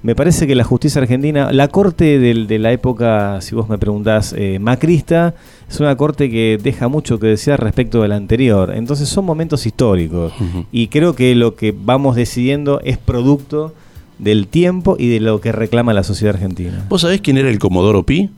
Me 0.02 0.14
parece 0.14 0.46
que 0.46 0.54
la 0.54 0.62
justicia 0.62 1.00
argentina, 1.00 1.52
la 1.52 1.68
corte 1.68 2.18
de 2.20 2.58
la 2.58 2.72
época, 2.72 3.40
si 3.40 3.56
vos 3.56 3.68
me 3.68 3.78
preguntás, 3.78 4.32
eh, 4.36 4.58
macrista, 4.60 5.34
es 5.68 5.80
una 5.80 5.96
corte 5.96 6.30
que 6.30 6.58
deja 6.62 6.86
mucho 6.86 7.18
que 7.18 7.26
desear 7.26 7.60
respecto 7.60 8.02
de 8.02 8.08
la 8.08 8.16
anterior. 8.16 8.72
Entonces 8.74 9.08
son 9.08 9.24
momentos 9.24 9.66
históricos 9.66 10.32
y 10.70 10.86
creo 10.88 11.14
que 11.14 11.34
lo 11.34 11.56
que 11.56 11.74
vamos 11.76 12.14
decidiendo 12.14 12.80
es 12.84 12.96
producto 12.96 13.74
del 14.18 14.46
tiempo 14.46 14.96
y 14.98 15.08
de 15.08 15.20
lo 15.20 15.40
que 15.40 15.50
reclama 15.50 15.92
la 15.92 16.04
sociedad 16.04 16.34
argentina. 16.34 16.86
¿Vos 16.88 17.02
sabés 17.02 17.20
quién 17.20 17.36
era 17.36 17.50
el 17.50 17.58
Comodoro 17.58 18.04
Pi? 18.04 18.30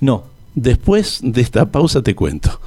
No. 0.00 0.24
Después 0.54 1.20
de 1.22 1.40
esta 1.42 1.66
pausa 1.66 2.02
te 2.02 2.14
cuento. 2.14 2.60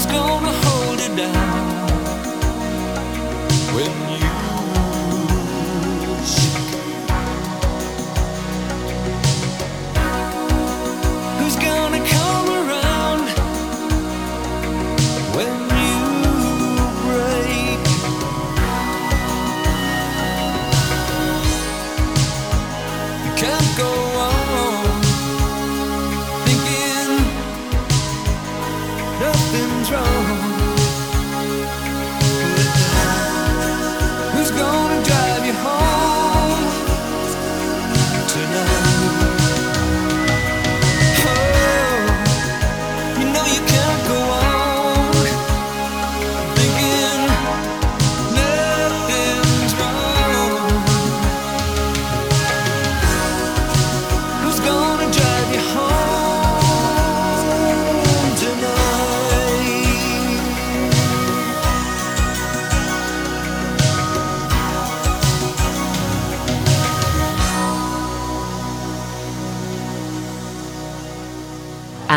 Who's 0.00 0.06
gonna 0.06 0.50
hold 0.50 0.98
it 0.98 1.14
down 1.14 1.90
when 3.74 4.22
you? 4.22 4.39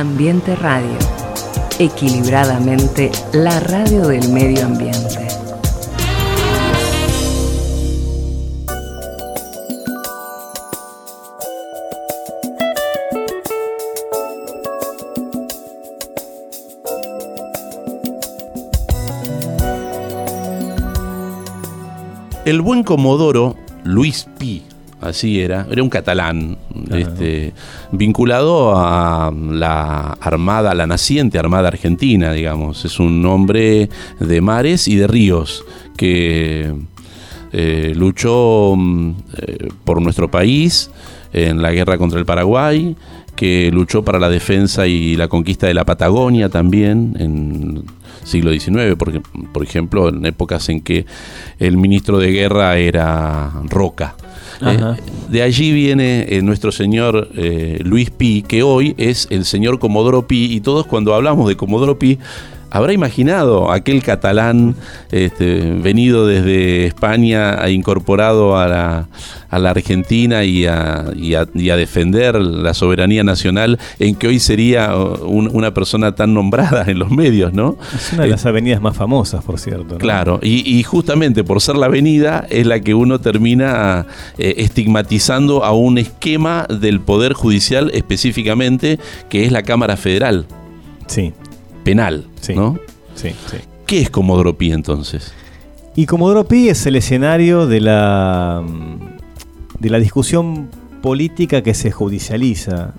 Ambiente 0.03 0.53
Radio. 0.57 0.97
Equilibradamente, 1.79 3.09
la 3.31 3.57
radio 3.61 4.05
del 4.09 4.27
medio 4.33 4.65
ambiente. 4.65 5.29
El 22.43 22.61
buen 22.61 22.83
Comodoro 22.83 23.55
Luis 23.85 24.27
Pi 24.37 24.63
así 25.03 25.41
era, 25.41 25.67
era 25.69 25.83
un 25.83 25.89
catalán, 25.89 26.57
este, 26.91 27.53
vinculado 27.91 28.75
a 28.75 29.31
la 29.31 30.17
armada, 30.19 30.73
la 30.73 30.87
naciente 30.87 31.39
armada 31.39 31.69
argentina, 31.69 32.31
digamos. 32.33 32.85
Es 32.85 32.99
un 32.99 33.25
hombre 33.25 33.89
de 34.19 34.41
mares 34.41 34.87
y 34.87 34.95
de 34.95 35.07
ríos 35.07 35.65
que 35.97 36.73
eh, 37.51 37.93
luchó 37.95 38.73
mm, 38.75 39.11
eh, 39.37 39.69
por 39.83 40.01
nuestro 40.01 40.29
país 40.29 40.89
en 41.33 41.61
la 41.61 41.71
guerra 41.71 41.97
contra 41.97 42.19
el 42.19 42.25
Paraguay, 42.25 42.95
que 43.35 43.71
luchó 43.71 44.03
para 44.03 44.19
la 44.19 44.29
defensa 44.29 44.87
y 44.87 45.15
la 45.15 45.27
conquista 45.27 45.67
de 45.67 45.73
la 45.73 45.85
Patagonia 45.85 46.49
también 46.49 47.15
en 47.19 47.85
siglo 48.23 48.51
XIX, 48.51 48.95
porque, 48.97 49.21
por 49.51 49.63
ejemplo, 49.63 50.09
en 50.09 50.25
épocas 50.25 50.69
en 50.69 50.81
que 50.81 51.05
el 51.59 51.77
ministro 51.77 52.17
de 52.19 52.31
guerra 52.31 52.77
era 52.77 53.51
Roca. 53.69 54.15
Eh, 54.65 54.95
de 55.29 55.41
allí 55.41 55.71
viene 55.71 56.25
eh, 56.29 56.41
nuestro 56.41 56.71
señor 56.71 57.29
eh, 57.35 57.79
Luis 57.83 58.09
Pi, 58.11 58.43
que 58.47 58.63
hoy 58.63 58.93
es 58.97 59.27
el 59.29 59.45
señor 59.45 59.79
Comodoro 59.79 60.27
Pi, 60.27 60.53
y 60.53 60.61
todos 60.61 60.85
cuando 60.85 61.13
hablamos 61.13 61.47
de 61.47 61.55
Comodoro 61.55 61.97
Pi 61.99 62.19
¿Habrá 62.73 62.91
imaginado 62.91 63.71
aquel 63.71 64.01
catalán 64.01 64.75
este, 65.11 65.73
venido 65.73 66.25
desde 66.25 66.87
España 66.87 67.53
e 67.63 67.71
incorporado 67.71 68.57
a 68.57 68.67
la, 68.67 69.07
Argentina 69.69 70.43
y 70.43 70.65
a, 70.65 71.05
defender 71.53 72.33
la 72.33 72.73
soberanía 72.73 73.23
nacional 73.23 73.77
en 73.99 74.15
que 74.15 74.27
hoy 74.27 74.39
sería 74.39 74.95
una 74.95 75.71
persona 75.75 76.15
tan 76.15 76.33
nombrada 76.33 76.85
en 76.87 76.97
los 76.97 77.11
medios, 77.11 77.53
¿no? 77.53 77.77
Es 77.93 78.11
una 78.13 78.23
de 78.23 78.29
las 78.29 78.43
avenidas 78.47 78.81
más 78.81 78.97
famosas, 78.97 79.43
por 79.43 79.59
cierto. 79.59 79.99
Claro, 79.99 80.39
y, 80.41 80.81
justamente 80.81 81.43
por 81.43 81.61
ser 81.61 81.75
la 81.75 81.85
avenida 81.85 82.47
es 82.49 82.65
la 82.65 82.79
que 82.79 82.95
uno 82.95 83.19
termina 83.19 84.07
eh, 84.39 84.55
estigmatizando 84.57 85.63
a 85.63 85.73
un 85.73 85.99
esquema 85.99 86.65
del 86.67 87.01
Poder 87.01 87.33
Judicial 87.33 87.91
específicamente, 87.93 88.97
que 89.29 89.45
es 89.45 89.51
la 89.51 89.61
Cámara 89.61 89.95
Federal. 89.95 90.47
Sí 91.05 91.33
penal, 91.83 92.27
¿no? 92.55 92.79
Sí, 93.15 93.29
sí. 93.29 93.57
¿Qué 93.85 94.01
es 94.01 94.09
Comodoro 94.09 94.57
Pi 94.57 94.71
entonces? 94.71 95.33
Y 95.95 96.05
Comodoro 96.05 96.47
Pi 96.47 96.69
es 96.69 96.85
el 96.85 96.95
escenario 96.95 97.67
de 97.67 97.81
la, 97.81 98.63
de 99.79 99.89
la 99.89 99.99
discusión 99.99 100.69
política 101.01 101.61
que 101.61 101.73
se 101.73 101.91
judicializa. 101.91 102.93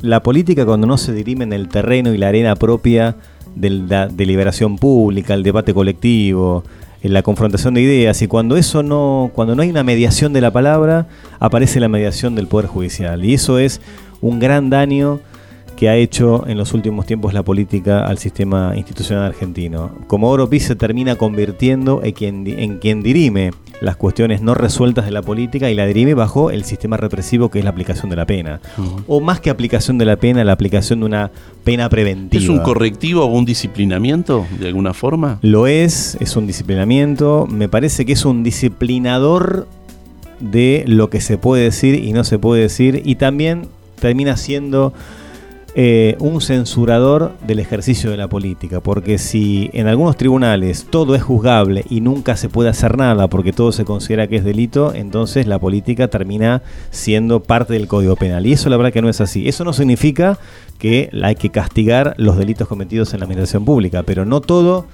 La 0.00 0.22
política 0.22 0.64
cuando 0.64 0.86
no 0.86 0.96
se 0.96 1.12
dirime 1.12 1.44
en 1.44 1.52
el 1.52 1.68
terreno 1.68 2.14
y 2.14 2.18
la 2.18 2.28
arena 2.28 2.54
propia 2.56 3.16
de 3.54 3.70
la 3.70 4.06
deliberación 4.06 4.78
pública, 4.78 5.34
el 5.34 5.42
debate 5.42 5.74
colectivo, 5.74 6.62
en 7.02 7.12
la 7.12 7.22
confrontación 7.22 7.74
de 7.74 7.82
ideas 7.82 8.22
y 8.22 8.26
cuando 8.26 8.56
eso 8.56 8.82
no 8.82 9.30
cuando 9.34 9.54
no 9.54 9.62
hay 9.62 9.70
una 9.70 9.84
mediación 9.84 10.32
de 10.32 10.40
la 10.40 10.50
palabra 10.50 11.06
aparece 11.38 11.78
la 11.78 11.88
mediación 11.88 12.34
del 12.34 12.48
poder 12.48 12.66
judicial 12.66 13.24
y 13.24 13.34
eso 13.34 13.58
es 13.58 13.80
un 14.20 14.40
gran 14.40 14.68
daño 14.68 15.20
que 15.78 15.88
ha 15.88 15.94
hecho 15.94 16.44
en 16.48 16.58
los 16.58 16.74
últimos 16.74 17.06
tiempos 17.06 17.32
la 17.32 17.44
política 17.44 18.04
al 18.04 18.18
sistema 18.18 18.72
institucional 18.74 19.26
argentino. 19.26 19.92
Como 20.08 20.28
Oro 20.28 20.50
Pi 20.50 20.58
se 20.58 20.74
termina 20.74 21.14
convirtiendo 21.14 22.00
en 22.02 22.12
quien, 22.14 22.44
en 22.48 22.78
quien 22.78 23.00
dirime 23.00 23.52
las 23.80 23.94
cuestiones 23.94 24.42
no 24.42 24.54
resueltas 24.54 25.04
de 25.04 25.12
la 25.12 25.22
política 25.22 25.70
y 25.70 25.76
la 25.76 25.86
dirime 25.86 26.14
bajo 26.14 26.50
el 26.50 26.64
sistema 26.64 26.96
represivo 26.96 27.48
que 27.48 27.60
es 27.60 27.64
la 27.64 27.70
aplicación 27.70 28.10
de 28.10 28.16
la 28.16 28.26
pena. 28.26 28.60
O 29.06 29.20
más 29.20 29.38
que 29.38 29.50
aplicación 29.50 29.98
de 29.98 30.04
la 30.04 30.16
pena, 30.16 30.42
la 30.42 30.50
aplicación 30.50 30.98
de 30.98 31.06
una 31.06 31.30
pena 31.62 31.88
preventiva. 31.88 32.42
¿Es 32.42 32.48
un 32.48 32.58
correctivo 32.58 33.22
o 33.22 33.26
un 33.26 33.44
disciplinamiento 33.44 34.48
de 34.58 34.66
alguna 34.66 34.94
forma? 34.94 35.38
Lo 35.42 35.68
es, 35.68 36.16
es 36.18 36.34
un 36.34 36.48
disciplinamiento. 36.48 37.46
Me 37.48 37.68
parece 37.68 38.04
que 38.04 38.14
es 38.14 38.24
un 38.24 38.42
disciplinador 38.42 39.68
de 40.40 40.82
lo 40.88 41.08
que 41.08 41.20
se 41.20 41.38
puede 41.38 41.62
decir 41.62 42.02
y 42.02 42.12
no 42.12 42.24
se 42.24 42.40
puede 42.40 42.62
decir 42.62 43.00
y 43.04 43.14
también 43.14 43.68
termina 44.00 44.36
siendo 44.36 44.92
eh, 45.74 46.16
un 46.18 46.40
censurador 46.40 47.32
del 47.46 47.58
ejercicio 47.58 48.10
de 48.10 48.16
la 48.16 48.26
política, 48.26 48.80
porque 48.80 49.18
si 49.18 49.70
en 49.74 49.86
algunos 49.86 50.16
tribunales 50.16 50.86
todo 50.90 51.14
es 51.14 51.22
juzgable 51.22 51.84
y 51.88 52.00
nunca 52.00 52.36
se 52.36 52.48
puede 52.48 52.70
hacer 52.70 52.96
nada 52.96 53.28
porque 53.28 53.52
todo 53.52 53.70
se 53.70 53.84
considera 53.84 54.26
que 54.26 54.36
es 54.36 54.44
delito, 54.44 54.94
entonces 54.94 55.46
la 55.46 55.58
política 55.58 56.08
termina 56.08 56.62
siendo 56.90 57.42
parte 57.42 57.74
del 57.74 57.86
Código 57.86 58.16
Penal. 58.16 58.46
Y 58.46 58.52
eso 58.52 58.70
la 58.70 58.76
verdad 58.76 58.92
que 58.92 59.02
no 59.02 59.08
es 59.08 59.20
así. 59.20 59.46
Eso 59.46 59.64
no 59.64 59.72
significa 59.72 60.38
que 60.78 61.10
hay 61.22 61.34
que 61.34 61.50
castigar 61.50 62.14
los 62.16 62.38
delitos 62.38 62.66
cometidos 62.66 63.12
en 63.12 63.20
la 63.20 63.24
administración 63.24 63.64
pública, 63.64 64.02
pero 64.04 64.24
no 64.24 64.40
todo 64.40 64.86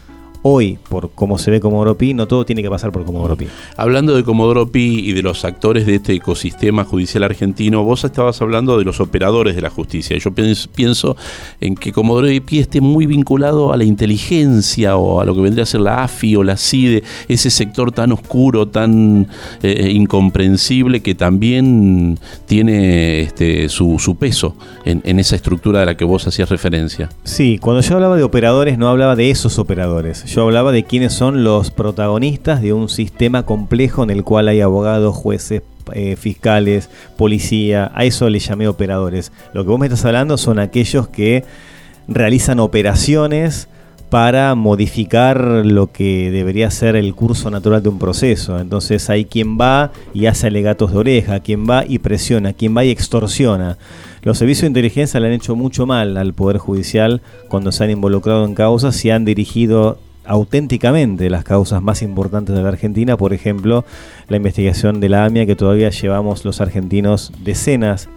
hoy, 0.46 0.78
por 0.90 1.10
cómo 1.12 1.38
se 1.38 1.50
ve 1.50 1.58
Comodoro 1.58 1.96
Pi, 1.96 2.12
no 2.12 2.28
todo 2.28 2.44
tiene 2.44 2.62
que 2.62 2.68
pasar 2.68 2.92
por 2.92 3.04
Comodoro 3.06 3.34
Pi. 3.34 3.46
Hablando 3.78 4.14
de 4.14 4.24
Comodoro 4.24 4.70
Pi 4.70 5.00
y 5.00 5.12
de 5.14 5.22
los 5.22 5.42
actores 5.46 5.86
de 5.86 5.94
este 5.94 6.12
ecosistema 6.12 6.84
judicial 6.84 7.22
argentino, 7.22 7.82
vos 7.82 8.04
estabas 8.04 8.42
hablando 8.42 8.76
de 8.78 8.84
los 8.84 9.00
operadores 9.00 9.56
de 9.56 9.62
la 9.62 9.70
justicia. 9.70 10.18
Yo 10.18 10.32
pienso 10.34 11.16
en 11.62 11.74
que 11.74 11.92
Comodoro 11.92 12.28
Pi 12.44 12.58
esté 12.58 12.82
muy 12.82 13.06
vinculado 13.06 13.72
a 13.72 13.78
la 13.78 13.84
inteligencia 13.84 14.98
o 14.98 15.18
a 15.18 15.24
lo 15.24 15.34
que 15.34 15.40
vendría 15.40 15.62
a 15.62 15.66
ser 15.66 15.80
la 15.80 16.04
AFI 16.04 16.36
o 16.36 16.42
la 16.44 16.58
CIDE, 16.58 17.02
ese 17.26 17.48
sector 17.48 17.90
tan 17.90 18.12
oscuro, 18.12 18.68
tan 18.68 19.28
eh, 19.62 19.90
incomprensible 19.92 21.00
que 21.00 21.14
también 21.14 22.18
tiene 22.44 23.22
este, 23.22 23.70
su, 23.70 24.16
peso 24.20 24.56
en, 24.84 25.00
en 25.04 25.18
esa 25.18 25.36
estructura 25.36 25.80
de 25.80 25.86
la 25.86 25.96
que 25.96 26.04
vos 26.04 26.26
hacías 26.26 26.50
referencia. 26.50 27.08
Sí, 27.24 27.58
cuando 27.58 27.80
yo 27.80 27.94
hablaba 27.94 28.18
de 28.18 28.24
operadores 28.24 28.76
no 28.76 28.88
hablaba 28.88 29.16
de 29.16 29.30
esos 29.30 29.58
operadores 29.58 30.33
yo 30.34 30.42
hablaba 30.42 30.72
de 30.72 30.82
quiénes 30.82 31.12
son 31.12 31.44
los 31.44 31.70
protagonistas 31.70 32.60
de 32.60 32.72
un 32.72 32.88
sistema 32.88 33.44
complejo 33.44 34.02
en 34.02 34.10
el 34.10 34.24
cual 34.24 34.48
hay 34.48 34.60
abogados, 34.60 35.14
jueces, 35.14 35.62
eh, 35.92 36.16
fiscales, 36.16 36.90
policía, 37.16 37.92
a 37.94 38.04
eso 38.04 38.28
le 38.28 38.40
llamé 38.40 38.66
operadores. 38.66 39.30
Lo 39.52 39.62
que 39.62 39.70
vos 39.70 39.78
me 39.78 39.86
estás 39.86 40.04
hablando 40.04 40.36
son 40.36 40.58
aquellos 40.58 41.06
que 41.06 41.44
realizan 42.08 42.58
operaciones 42.58 43.68
para 44.10 44.54
modificar 44.56 45.40
lo 45.64 45.92
que 45.92 46.32
debería 46.32 46.70
ser 46.72 46.96
el 46.96 47.14
curso 47.14 47.48
natural 47.50 47.82
de 47.82 47.90
un 47.90 48.00
proceso. 48.00 48.58
Entonces 48.58 49.10
hay 49.10 49.26
quien 49.26 49.56
va 49.56 49.92
y 50.14 50.26
hace 50.26 50.48
alegatos 50.48 50.92
de 50.92 50.98
oreja, 50.98 51.40
quien 51.40 51.68
va 51.68 51.84
y 51.86 52.00
presiona, 52.00 52.52
quien 52.54 52.76
va 52.76 52.84
y 52.84 52.90
extorsiona. 52.90 53.78
Los 54.22 54.38
servicios 54.38 54.62
de 54.62 54.68
inteligencia 54.68 55.20
le 55.20 55.28
han 55.28 55.32
hecho 55.34 55.54
mucho 55.54 55.86
mal 55.86 56.16
al 56.16 56.32
Poder 56.32 56.58
Judicial 56.58 57.22
cuando 57.48 57.70
se 57.70 57.84
han 57.84 57.90
involucrado 57.90 58.44
en 58.44 58.54
causas 58.54 59.04
y 59.04 59.10
han 59.10 59.24
dirigido 59.24 59.98
auténticamente 60.26 61.30
las 61.30 61.44
causas 61.44 61.82
más 61.82 62.02
importantes 62.02 62.54
de 62.54 62.62
la 62.62 62.68
Argentina, 62.68 63.16
por 63.16 63.32
ejemplo, 63.32 63.84
la 64.28 64.36
investigación 64.36 65.00
de 65.00 65.08
la 65.08 65.24
AMIA 65.24 65.46
que 65.46 65.56
todavía 65.56 65.90
llevamos 65.90 66.44
los 66.44 66.60
argentinos 66.60 67.32
decenas, 67.42 68.08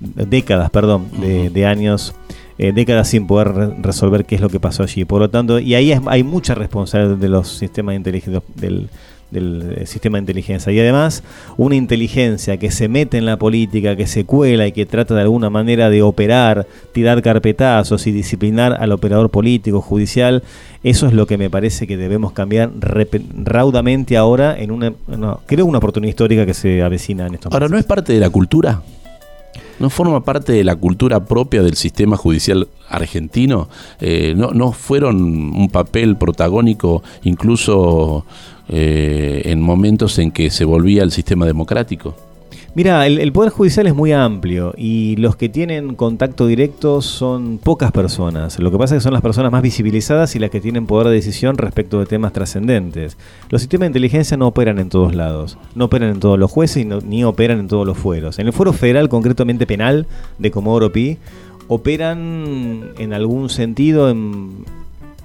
décadas, 0.00 0.70
perdón, 0.70 1.08
de, 1.20 1.66
años, 1.66 2.14
eh, 2.58 2.72
décadas 2.72 3.08
sin 3.08 3.26
poder 3.26 3.48
resolver 3.82 4.24
qué 4.24 4.36
es 4.36 4.40
lo 4.40 4.48
que 4.48 4.60
pasó 4.60 4.82
allí. 4.82 5.04
Por 5.04 5.20
lo 5.20 5.30
tanto, 5.30 5.58
y 5.58 5.74
ahí 5.74 5.92
hay 5.92 6.22
mucha 6.22 6.54
responsabilidad 6.54 7.16
de 7.16 7.28
los 7.28 7.48
sistemas 7.48 7.92
de 7.92 7.96
inteligencia 7.96 8.42
del 8.56 8.88
del 9.30 9.76
eh, 9.76 9.86
sistema 9.86 10.18
de 10.18 10.22
inteligencia. 10.22 10.72
Y 10.72 10.80
además, 10.80 11.22
una 11.56 11.76
inteligencia 11.76 12.56
que 12.58 12.70
se 12.70 12.88
mete 12.88 13.18
en 13.18 13.26
la 13.26 13.38
política, 13.38 13.96
que 13.96 14.06
se 14.06 14.24
cuela 14.24 14.66
y 14.66 14.72
que 14.72 14.86
trata 14.86 15.14
de 15.14 15.22
alguna 15.22 15.50
manera 15.50 15.90
de 15.90 16.02
operar, 16.02 16.66
tirar 16.92 17.22
carpetazos 17.22 18.06
y 18.06 18.12
disciplinar 18.12 18.76
al 18.80 18.92
operador 18.92 19.30
político, 19.30 19.80
judicial, 19.80 20.42
eso 20.82 21.06
es 21.06 21.12
lo 21.12 21.26
que 21.26 21.36
me 21.36 21.50
parece 21.50 21.86
que 21.86 21.96
debemos 21.96 22.32
cambiar 22.32 22.70
raudamente 23.44 24.16
ahora 24.16 24.58
en 24.58 24.70
una, 24.70 24.94
creo 25.46 25.66
una 25.66 25.78
oportunidad 25.78 26.10
histórica 26.10 26.46
que 26.46 26.54
se 26.54 26.82
avecina 26.82 27.26
en 27.26 27.34
estos 27.34 27.52
Ahora, 27.52 27.68
¿no 27.68 27.76
es 27.76 27.84
parte 27.84 28.12
de 28.12 28.20
la 28.20 28.30
cultura? 28.30 28.82
¿No 29.80 29.88
forma 29.88 30.22
parte 30.22 30.52
de 30.52 30.62
la 30.62 30.76
cultura 30.76 31.24
propia 31.24 31.62
del 31.62 31.74
sistema 31.74 32.16
judicial 32.18 32.68
argentino? 32.90 33.70
Eh, 33.98 34.34
no, 34.36 34.50
¿No 34.50 34.72
fueron 34.72 35.16
un 35.22 35.70
papel 35.70 36.16
protagónico 36.16 37.02
incluso 37.24 38.26
eh, 38.70 39.42
en 39.46 39.60
momentos 39.60 40.18
en 40.18 40.30
que 40.30 40.50
se 40.50 40.64
volvía 40.64 41.02
el 41.02 41.10
sistema 41.10 41.46
democrático? 41.46 42.14
Mira, 42.72 43.04
el, 43.04 43.32
Poder 43.32 43.50
Judicial 43.50 43.88
es 43.88 43.96
muy 43.96 44.12
amplio 44.12 44.72
y 44.76 45.16
los 45.16 45.34
que 45.34 45.48
tienen 45.48 45.96
contacto 45.96 46.46
directo 46.46 47.02
son 47.02 47.58
pocas 47.58 47.90
personas. 47.90 48.60
Lo 48.60 48.70
que 48.70 48.78
pasa 48.78 48.94
es 48.94 49.00
que 49.00 49.02
son 49.02 49.12
las 49.12 49.22
personas 49.22 49.50
más 49.50 49.60
visibilizadas 49.60 50.36
y 50.36 50.38
las 50.38 50.50
que 50.50 50.60
tienen 50.60 50.86
poder 50.86 51.08
de 51.08 51.14
decisión 51.14 51.58
respecto 51.58 51.98
de 51.98 52.06
temas 52.06 52.32
trascendentes. 52.32 53.16
Los 53.48 53.62
sistemas 53.62 53.86
de 53.86 53.86
inteligencia 53.88 54.36
no 54.36 54.46
operan 54.46 54.78
en 54.78 54.88
todos 54.88 55.16
lados, 55.16 55.58
no 55.74 55.86
operan 55.86 56.10
en 56.10 56.20
todos 56.20 56.38
los 56.38 56.48
jueces 56.48 56.86
ni 57.04 57.24
operan 57.24 57.58
en 57.58 57.66
todos 57.66 57.84
los 57.84 57.98
fueros. 57.98 58.38
En 58.38 58.46
el 58.46 58.52
fuero 58.52 58.72
federal, 58.72 59.08
concretamente 59.08 59.66
penal 59.66 60.06
de 60.38 60.52
Comodoro 60.52 60.92
Pi, 60.92 61.18
operan 61.66 62.92
en 62.98 63.12
algún 63.12 63.48
sentido 63.48 64.10
en 64.10 64.64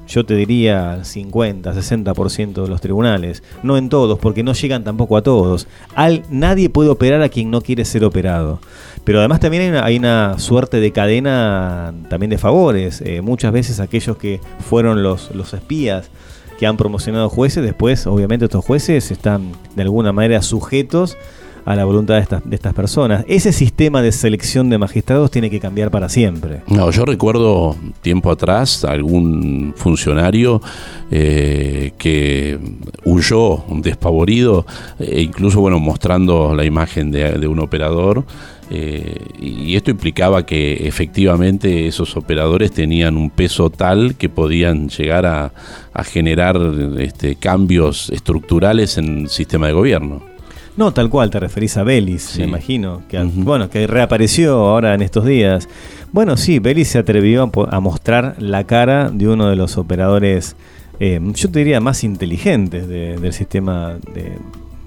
yo 0.08 0.26
te 0.26 0.36
diría 0.36 1.04
50, 1.04 1.74
60% 1.74 2.64
de 2.64 2.68
los 2.68 2.82
tribunales. 2.82 3.44
No 3.64 3.78
en 3.78 3.90
todos, 3.90 4.20
porque 4.20 4.44
no 4.44 4.54
llegan 4.54 4.84
tampoco 4.84 5.18
a 5.18 5.22
todos. 5.22 5.68
Al, 5.96 6.24
nadie 6.30 6.70
puede 6.70 6.90
operar 6.90 7.22
a 7.22 7.30
quien 7.30 7.52
no 7.52 7.62
quiere 7.62 7.86
ser 7.86 8.04
operado. 8.04 8.60
Pero 9.04 9.20
además 9.20 9.40
también 9.40 9.76
hay 9.76 9.98
una, 9.98 10.40
suerte 10.40 10.80
de 10.80 10.92
cadena 10.92 11.94
también 12.10 12.30
de 12.30 12.38
favores. 12.38 13.02
Eh, 13.02 13.22
muchas 13.22 13.52
veces 13.52 13.80
aquellos 13.80 14.18
que 14.18 14.42
fueron 14.60 15.04
los, 15.04 15.34
los 15.34 15.54
espías 15.54 16.10
que 16.58 16.66
han 16.66 16.78
promocionado 16.78 17.30
jueces, 17.30 17.64
después 17.64 18.08
obviamente 18.08 18.46
estos 18.46 18.64
jueces 18.64 19.12
están 19.12 19.52
de 19.76 19.82
alguna 19.82 20.14
manera 20.14 20.42
sujetos 20.42 21.18
a 21.66 21.76
la 21.76 21.84
voluntad 21.84 22.16
de 22.16 22.22
estas, 22.22 22.48
de 22.48 22.56
estas 22.56 22.74
personas. 22.74 23.26
Ese 23.28 23.52
sistema 23.52 24.02
de 24.02 24.12
selección 24.12 24.70
de 24.70 24.78
magistrados 24.78 25.32
tiene 25.32 25.50
que 25.50 25.60
cambiar 25.60 25.90
para 25.90 26.10
siempre. 26.10 26.62
No, 26.68 26.92
yo 26.92 27.06
recuerdo 27.06 27.76
tiempo 28.02 28.32
atrás 28.32 28.86
algún 28.86 29.74
funcionario 29.76 30.62
eh, 31.10 31.92
que 31.98 32.60
huyó 33.04 33.64
despavorido, 33.82 34.66
e 35.00 35.22
incluso 35.22 35.60
bueno, 35.60 35.80
mostrando 35.80 36.54
la 36.54 36.66
imagen 36.66 37.12
de, 37.12 37.48
un 37.48 37.60
operador. 37.60 38.24
Eh, 38.72 39.18
y 39.40 39.76
esto 39.76 39.92
implicaba 39.92 40.44
que 40.44 40.88
efectivamente 40.88 41.88
esos 41.88 42.18
operadores 42.18 42.72
tenían 42.72 43.16
un 43.16 43.30
peso 43.30 43.70
tal 43.70 44.16
que 44.16 44.28
podían 44.28 44.90
llegar 44.90 45.28
a, 45.28 45.52
a 45.94 46.04
generar 46.04 46.60
este, 46.98 47.36
cambios 47.36 48.10
estructurales 48.10 48.98
en 48.98 49.20
el 49.20 49.30
sistema 49.30 49.68
de 49.68 49.74
gobierno. 49.74 50.35
No, 50.78 50.92
tal 50.94 51.10
cual, 51.10 51.30
te 51.30 51.40
referís 51.40 51.78
a 51.78 51.84
Belis, 51.84 52.38
me 52.38 52.44
imagino. 52.44 53.02
Que, 53.08 53.24
Bueno, 53.24 53.70
que 53.70 53.88
reapareció 53.88 54.56
ahora 54.56 54.94
en 54.94 55.02
estos 55.02 55.26
días. 55.26 55.70
Bueno, 56.12 56.36
sí, 56.36 56.60
Belis 56.60 56.90
se 56.90 56.98
atrevió 56.98 57.50
a, 57.70 57.80
mostrar 57.80 58.36
la 58.40 58.66
cara 58.66 59.10
de 59.10 59.28
uno 59.28 59.50
de 59.50 59.56
los 59.56 59.78
operadores, 59.78 60.56
eh, 61.00 61.20
yo 61.34 61.50
te 61.50 61.60
diría, 61.60 61.80
más 61.80 62.04
inteligentes 62.04 62.88
del 62.88 63.34
sistema 63.34 63.96
de, 64.14 64.38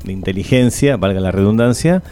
de 0.04 0.12
inteligencia, 0.12 0.96
valga 0.96 1.20
la 1.20 1.30
redundancia, 1.30 2.02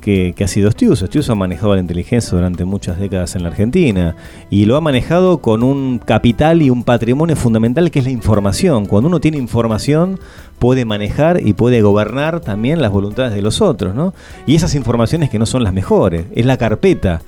que, 0.00 0.34
ha 0.42 0.48
sido 0.48 0.70
Stius. 0.70 1.00
Stius 1.00 1.30
ha 1.30 1.34
manejado 1.34 1.74
la 1.74 1.80
inteligencia 1.80 2.36
durante 2.36 2.64
muchas 2.64 2.98
décadas 2.98 3.36
en 3.36 3.42
la 3.42 3.50
Argentina 3.50 4.16
y 4.48 4.64
lo 4.64 4.76
ha 4.76 4.80
manejado 4.80 5.38
con 5.38 5.62
un 5.62 5.98
capital 5.98 6.62
y 6.62 6.70
un 6.70 6.82
patrimonio 6.82 7.36
fundamental 7.36 7.90
que 7.90 8.00
es 8.00 8.04
la 8.04 8.10
información. 8.10 8.86
Cuando 8.86 9.08
uno 9.08 9.20
tiene 9.20 9.36
información 9.38 10.18
puede 10.60 10.84
manejar 10.84 11.40
y 11.44 11.54
puede 11.54 11.82
gobernar 11.82 12.40
también 12.40 12.80
las 12.80 12.92
voluntades 12.92 13.34
de 13.34 13.42
los 13.42 13.60
otros, 13.60 13.94
¿no? 13.94 14.14
Y 14.46 14.54
esas 14.54 14.76
informaciones 14.76 15.30
que 15.30 15.38
no 15.40 15.46
son 15.46 15.64
las 15.64 15.72
mejores, 15.72 16.26
es 16.36 16.46
la 16.46 16.58
carpeta, 16.58 17.22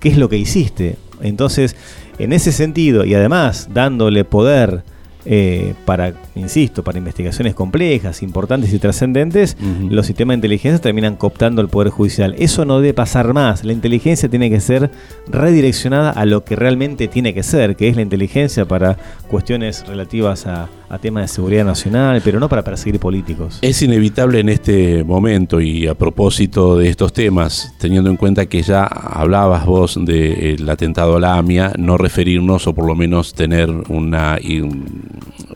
qué 0.00 0.10
es 0.10 0.18
lo 0.18 0.28
que 0.28 0.36
hiciste. 0.36 0.96
Entonces, 1.22 1.76
en 2.18 2.32
ese 2.32 2.50
sentido, 2.50 3.04
y 3.04 3.14
además 3.14 3.68
dándole 3.72 4.24
poder 4.24 4.82
eh, 5.24 5.74
para, 5.84 6.14
insisto, 6.34 6.82
para 6.82 6.98
investigaciones 6.98 7.54
complejas, 7.54 8.24
importantes 8.24 8.72
y 8.72 8.80
trascendentes, 8.80 9.56
los 9.88 10.06
sistemas 10.06 10.34
de 10.34 10.38
inteligencia 10.38 10.80
terminan 10.80 11.14
cooptando 11.14 11.62
el 11.62 11.68
Poder 11.68 11.90
Judicial. 11.90 12.34
Eso 12.36 12.64
no 12.64 12.80
debe 12.80 12.94
pasar 12.94 13.32
más. 13.32 13.62
La 13.62 13.72
inteligencia 13.72 14.28
tiene 14.28 14.50
que 14.50 14.58
ser 14.58 14.90
redireccionada 15.28 16.10
a 16.10 16.24
lo 16.24 16.42
que 16.42 16.56
realmente 16.56 17.06
tiene 17.06 17.32
que 17.32 17.44
ser, 17.44 17.76
que 17.76 17.86
es 17.86 17.94
la 17.94 18.02
inteligencia 18.02 18.64
para 18.64 18.96
cuestiones 19.28 19.86
relativas 19.86 20.48
a, 20.48 20.68
a 20.92 20.98
temas 20.98 21.22
de 21.22 21.28
seguridad 21.28 21.64
nacional, 21.64 22.20
pero 22.22 22.38
no 22.38 22.50
para 22.50 22.62
perseguir 22.62 23.00
políticos. 23.00 23.58
Es 23.62 23.80
inevitable 23.80 24.40
en 24.40 24.50
este 24.50 25.02
momento 25.04 25.58
y 25.58 25.86
a 25.86 25.94
propósito 25.94 26.76
de 26.76 26.90
estos 26.90 27.14
temas, 27.14 27.72
teniendo 27.78 28.10
en 28.10 28.18
cuenta 28.18 28.44
que 28.44 28.60
ya 28.60 28.84
hablabas 28.84 29.64
vos 29.64 29.98
del 30.04 30.68
atentado 30.68 31.16
a 31.16 31.20
la 31.20 31.38
AMIA, 31.38 31.72
no 31.78 31.96
referirnos 31.96 32.66
o 32.66 32.74
por 32.74 32.86
lo 32.86 32.94
menos 32.94 33.32
tener 33.32 33.70
una, 33.70 34.38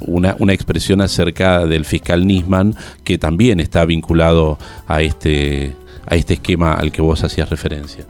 una, 0.01 0.37
una 0.39 0.53
expresión 0.55 1.03
acerca 1.03 1.67
del 1.67 1.85
fiscal 1.85 2.27
Nisman, 2.27 2.75
que 3.05 3.19
también 3.19 3.61
está 3.61 3.85
vinculado 3.85 4.57
a 4.89 5.03
este, 5.03 5.77
a 6.07 6.17
este 6.17 6.33
esquema 6.33 6.73
al 6.73 6.91
que 6.91 7.03
vos 7.03 7.23
hacías 7.23 7.51
referencia. 7.51 8.07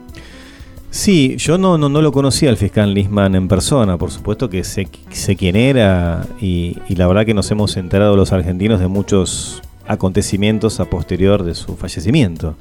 Sí, 0.97 1.35
yo 1.37 1.59
no, 1.59 1.77
no, 1.77 1.89
lo 2.01 2.11
conocía 2.11 2.49
al 2.49 2.57
fiscal 2.57 2.95
Nisman 2.95 3.35
en 3.35 3.47
persona, 3.47 3.99
por 3.99 4.09
supuesto 4.09 4.49
que 4.49 4.63
sé, 4.63 4.89
sé 5.11 5.35
quién 5.35 5.55
era 5.55 6.25
y, 6.41 6.75
la 6.89 7.05
verdad 7.05 7.23
que 7.23 7.35
nos 7.35 7.51
hemos 7.51 7.77
enterado 7.77 8.15
los 8.15 8.31
argentinos 8.31 8.79
de 8.79 8.87
muchos 8.87 9.61
acontecimientos 9.85 10.79
a 10.79 10.85
posterior 10.85 11.43
de 11.43 11.53
su 11.53 11.75
fallecimiento. 11.75 12.55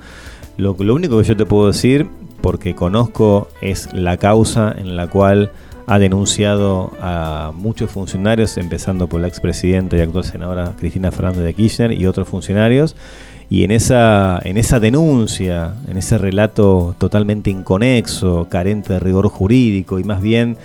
Lo, 0.59 0.77
lo 0.79 0.95
único 0.95 1.19
que 1.19 1.25
yo 1.25 1.35
te 1.35 1.47
puedo 1.47 1.69
decir, 1.69 2.09
porque 2.43 2.75
conozco, 2.75 3.49
es 3.63 3.91
la 3.95 4.19
causa 4.19 4.75
en 4.77 4.97
la 4.97 5.09
cual 5.09 5.51
ha 5.87 5.99
denunciado 5.99 6.93
a 7.01 7.53
muchos 7.55 7.91
funcionarios, 7.91 8.59
empezando 8.59 9.07
por 9.07 9.23
la 9.23 9.29
expresidenta 9.29 9.97
y 9.97 10.03
actual 10.03 10.25
senadora 10.25 10.75
Cristina 10.79 11.11
Fernández 11.11 11.43
de 11.43 11.55
Kirchner 11.55 11.93
y 11.93 12.07
otros 12.07 12.29
funcionarios, 12.29 12.97
y 13.49 13.65
en 13.65 13.71
esa, 13.71 14.41
en 14.43 14.57
esa 14.57 14.81
denuncia, 14.81 15.75
en 15.89 15.97
ese 15.97 16.19
relato 16.19 16.95
totalmente 16.99 17.51
inconexo, 17.51 18.49
carente 18.51 18.95
de 18.95 19.01
rigor 19.01 19.29
jurídico 19.29 19.99
y 19.99 20.05
más 20.05 20.21
bien 20.21 20.57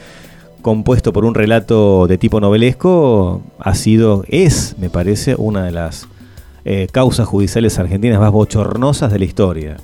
compuesto 0.61 1.13
por 1.13 1.25
un 1.25 1.35
relato 1.35 2.07
de 2.07 2.17
tipo 2.17 2.39
novelesco, 2.39 3.41
ha 3.59 3.75
sido, 3.75 4.23
es, 4.27 4.75
me 4.79 4.89
parece, 4.89 5.35
una 5.37 5.65
de 5.65 5.71
las 5.71 6.07
eh, 6.65 6.87
causas 6.91 7.27
judiciales 7.27 7.79
argentinas 7.79 8.19
más 8.19 8.31
bochornosas 8.31 9.11
de 9.11 9.19
la 9.19 9.25
historia 9.25 9.77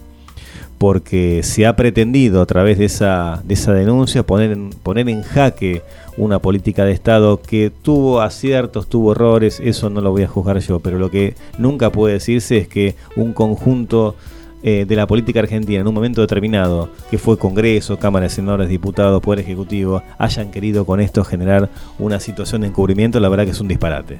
porque 0.77 1.41
se 1.43 1.65
ha 1.65 1.75
pretendido 1.75 2.41
a 2.41 2.45
través 2.45 2.77
de 2.77 2.85
esa, 2.85 3.41
de 3.43 3.53
esa 3.53 3.73
denuncia 3.73 4.23
poner 4.23 4.51
en, 4.51 4.69
poner 4.69 5.09
en 5.09 5.23
jaque 5.23 5.81
una 6.17 6.39
política 6.39 6.85
de 6.85 6.91
Estado 6.91 7.41
que 7.41 7.71
tuvo 7.81 8.21
aciertos, 8.21 8.87
tuvo 8.87 9.11
errores, 9.11 9.59
eso 9.63 9.89
no 9.89 10.01
lo 10.01 10.11
voy 10.11 10.23
a 10.23 10.27
juzgar 10.27 10.59
yo, 10.59 10.79
pero 10.79 10.97
lo 10.97 11.11
que 11.11 11.35
nunca 11.57 11.91
puede 11.91 12.15
decirse 12.15 12.57
es 12.57 12.67
que 12.67 12.95
un 13.15 13.33
conjunto 13.33 14.15
eh, 14.63 14.85
de 14.87 14.95
la 14.95 15.05
política 15.05 15.39
argentina 15.39 15.79
en 15.79 15.87
un 15.87 15.93
momento 15.93 16.21
determinado, 16.21 16.89
que 17.11 17.19
fue 17.19 17.37
Congreso, 17.37 17.99
Cámara 17.99 18.23
de 18.23 18.31
Senadores, 18.31 18.67
Diputados, 18.67 19.21
Poder 19.21 19.39
Ejecutivo, 19.39 20.01
hayan 20.17 20.49
querido 20.49 20.83
con 20.83 20.99
esto 20.99 21.23
generar 21.23 21.69
una 21.99 22.19
situación 22.19 22.61
de 22.61 22.67
encubrimiento, 22.67 23.19
la 23.19 23.29
verdad 23.29 23.45
que 23.45 23.51
es 23.51 23.61
un 23.61 23.67
disparate. 23.67 24.19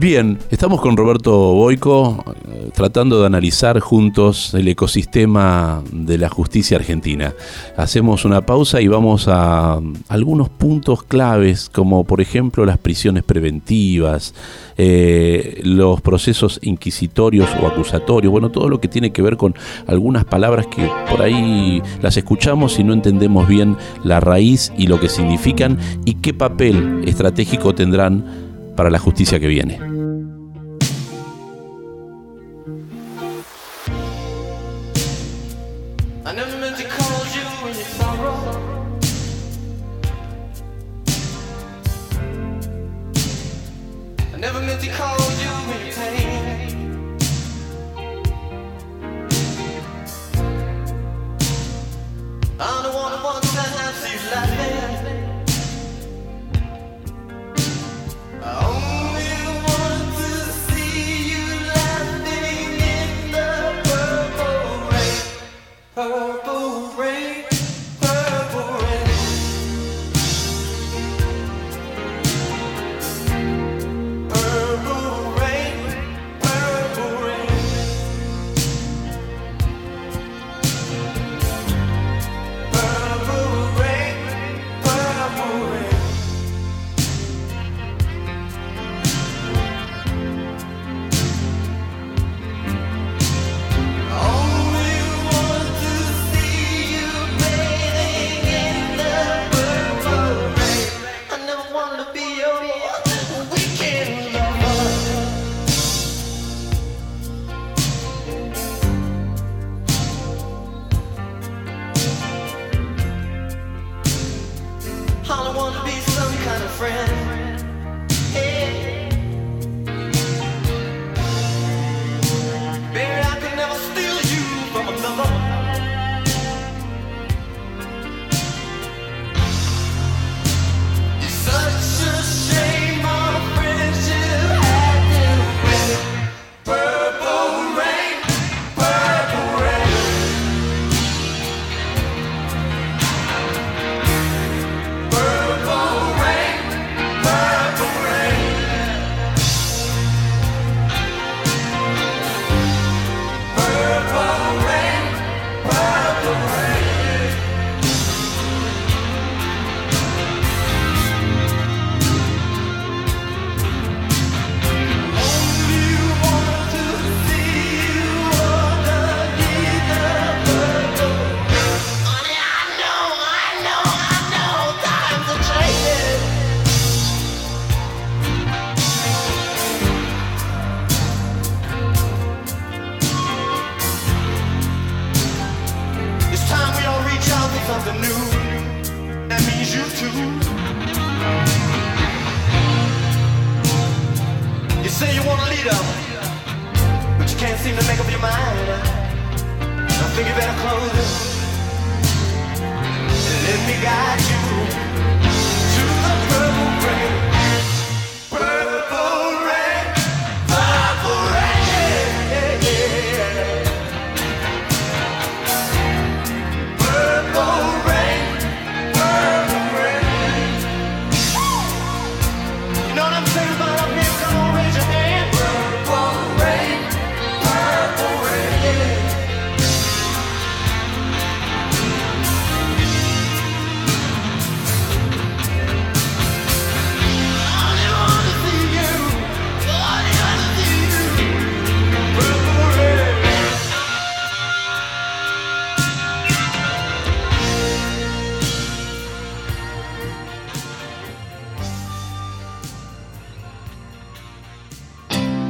Bien, 0.00 0.38
estamos 0.52 0.80
con 0.80 0.96
Roberto 0.96 1.32
Boico 1.54 2.24
eh, 2.52 2.70
tratando 2.72 3.18
de 3.18 3.26
analizar 3.26 3.80
juntos 3.80 4.54
el 4.54 4.68
ecosistema 4.68 5.82
de 5.90 6.18
la 6.18 6.28
justicia 6.28 6.76
argentina. 6.76 7.34
Hacemos 7.76 8.24
una 8.24 8.46
pausa 8.46 8.80
y 8.80 8.86
vamos 8.86 9.26
a 9.26 9.80
algunos 10.06 10.50
puntos 10.50 11.02
claves, 11.02 11.68
como 11.68 12.04
por 12.04 12.20
ejemplo 12.20 12.64
las 12.64 12.78
prisiones 12.78 13.24
preventivas, 13.24 14.36
eh, 14.76 15.60
los 15.64 16.00
procesos 16.00 16.60
inquisitorios 16.62 17.50
o 17.60 17.66
acusatorios, 17.66 18.30
bueno, 18.30 18.52
todo 18.52 18.68
lo 18.68 18.80
que 18.80 18.86
tiene 18.86 19.10
que 19.10 19.20
ver 19.20 19.36
con 19.36 19.56
algunas 19.88 20.24
palabras 20.24 20.68
que 20.68 20.88
por 21.10 21.22
ahí 21.22 21.82
las 22.02 22.16
escuchamos 22.16 22.78
y 22.78 22.84
no 22.84 22.92
entendemos 22.92 23.48
bien 23.48 23.76
la 24.04 24.20
raíz 24.20 24.72
y 24.78 24.86
lo 24.86 25.00
que 25.00 25.08
significan 25.08 25.76
y 26.04 26.14
qué 26.14 26.32
papel 26.32 27.02
estratégico 27.04 27.74
tendrán 27.74 28.47
para 28.78 28.90
la 28.90 29.00
justicia 29.00 29.40
que 29.40 29.48
viene. 29.48 29.76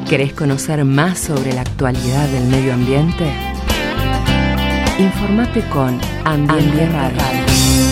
¿Querés 0.08 0.32
conocer 0.32 0.86
más 0.86 1.18
sobre 1.18 1.52
la 1.52 1.60
actualidad 1.60 2.28
del 2.28 2.44
medio 2.44 2.72
ambiente? 2.72 3.30
Informate 4.98 5.60
con 5.68 6.00
Ambiente 6.24 6.88
Radio. 6.88 7.88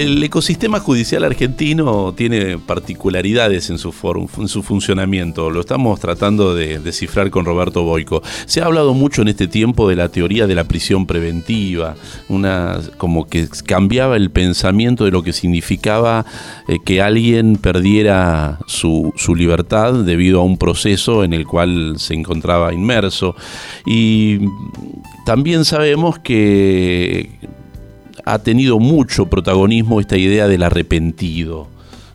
El 0.00 0.22
ecosistema 0.22 0.80
judicial 0.80 1.24
argentino 1.24 2.14
tiene 2.16 2.56
particularidades 2.56 3.68
en 3.68 3.76
su, 3.76 3.92
funcionamiento. 3.92 5.50
Lo 5.50 5.60
estamos 5.60 6.00
tratando 6.00 6.54
de 6.54 6.78
descifrar 6.78 7.28
con 7.28 7.44
Roberto 7.44 7.82
Boico. 7.82 8.22
Se 8.46 8.62
ha 8.62 8.64
hablado 8.64 8.94
mucho 8.94 9.20
en 9.20 9.28
este 9.28 9.46
tiempo 9.46 9.86
de 9.90 9.96
la 9.96 10.08
teoría 10.08 10.46
de 10.46 10.54
la 10.54 10.64
prisión 10.64 11.04
preventiva, 11.04 11.96
una 12.30 12.80
como 12.96 13.26
que 13.26 13.46
cambiaba 13.66 14.16
el 14.16 14.30
pensamiento 14.30 15.04
de 15.04 15.10
lo 15.10 15.22
que 15.22 15.34
significaba 15.34 16.24
eh, 16.66 16.78
que 16.82 17.02
alguien 17.02 17.56
perdiera 17.56 18.58
su 18.66 19.12
libertad 19.36 19.92
debido 19.92 20.40
a 20.40 20.44
un 20.44 20.56
proceso 20.56 21.24
en 21.24 21.34
el 21.34 21.46
cual 21.46 21.96
se 21.98 22.14
encontraba 22.14 22.72
inmerso. 22.72 23.36
Y 23.84 24.38
también 25.26 25.66
sabemos 25.66 26.18
que 26.18 27.28
ha 28.24 28.38
tenido 28.38 28.78
mucho 28.78 29.26
protagonismo 29.26 30.00
esta 30.00 30.16
idea 30.16 30.46
del 30.48 30.62
arrepentido. 30.62 31.68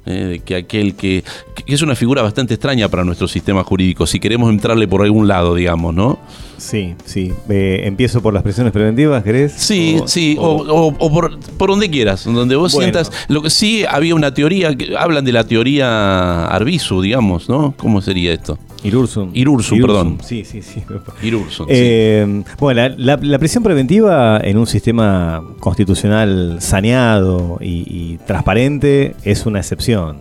eh, 0.07 0.23
de 0.25 0.39
que 0.39 0.55
aquel 0.55 0.93
que, 0.93 1.23
que 1.65 1.73
es 1.73 1.81
una 1.81 1.95
figura 1.95 2.21
bastante 2.21 2.53
extraña 2.53 2.87
para 2.89 3.03
nuestro 3.03 3.27
sistema 3.27 3.63
jurídico, 3.63 4.05
si 4.05 4.19
queremos 4.19 4.51
entrarle 4.51 4.87
por 4.87 5.01
algún 5.01 5.27
lado, 5.27 5.55
digamos, 5.55 5.95
¿no? 5.95 6.19
Sí, 6.59 6.93
sí. 7.05 7.33
Eh, 7.49 7.81
empiezo 7.85 8.21
por 8.21 8.31
las 8.31 8.43
prisiones 8.43 8.71
preventivas, 8.71 9.23
¿querés? 9.23 9.53
Sí, 9.53 9.97
O- 9.99 10.07
sí, 10.07 10.35
o, 10.39 10.43
o- 10.57 10.87
o- 10.89 10.95
o 10.99 11.11
por, 11.11 11.39
por 11.57 11.71
donde 11.71 11.89
quieras, 11.89 12.23
donde 12.23 12.55
vos 12.55 12.73
Bueno. 12.73 12.83
sientas. 12.93 13.11
Lo 13.29 13.41
que 13.41 13.49
sí 13.49 13.83
había 13.89 14.13
una 14.13 14.31
teoría, 14.31 14.75
que 14.75 14.95
hablan 14.95 15.25
de 15.25 15.31
la 15.31 15.43
teoría 15.43 16.45
Arbizu, 16.49 17.01
digamos, 17.01 17.49
¿no? 17.49 17.73
¿Cómo 17.75 17.99
sería 17.99 18.31
esto? 18.31 18.59
Irursum. 18.85 19.31
Irursum, 19.33 19.81
perdón. 19.81 20.17
Sí, 20.23 20.43
sí, 20.45 20.61
sí. 20.61 20.83
Irurson. 21.23 21.65
Eh, 21.69 22.43
Bueno, 22.59 22.81
la, 22.81 22.89
la- 23.15 23.17
la 23.21 23.39
prisión 23.39 23.63
preventiva 23.63 24.39
en 24.43 24.57
un 24.57 24.67
sistema 24.67 25.43
constitucional 25.59 26.57
saneado 26.61 27.57
y, 27.61 27.83
y 27.87 28.19
transparente 28.25 29.15
es 29.23 29.45
una 29.45 29.59
excepción. 29.59 30.17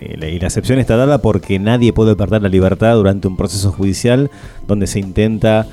Eh, 0.00 0.16
la- 0.18 0.28
y 0.28 0.38
la 0.38 0.46
excepción 0.48 0.78
está 0.78 0.96
dada 0.96 1.18
porque 1.18 1.58
nadie 1.58 1.92
puede 1.92 2.14
perder 2.16 2.42
la 2.42 2.48
libertad 2.48 2.94
durante 2.96 3.28
un 3.28 3.36
proceso 3.36 3.72
judicial 3.72 4.30
donde 4.66 4.86
se 4.86 4.98
intenta 5.00 5.66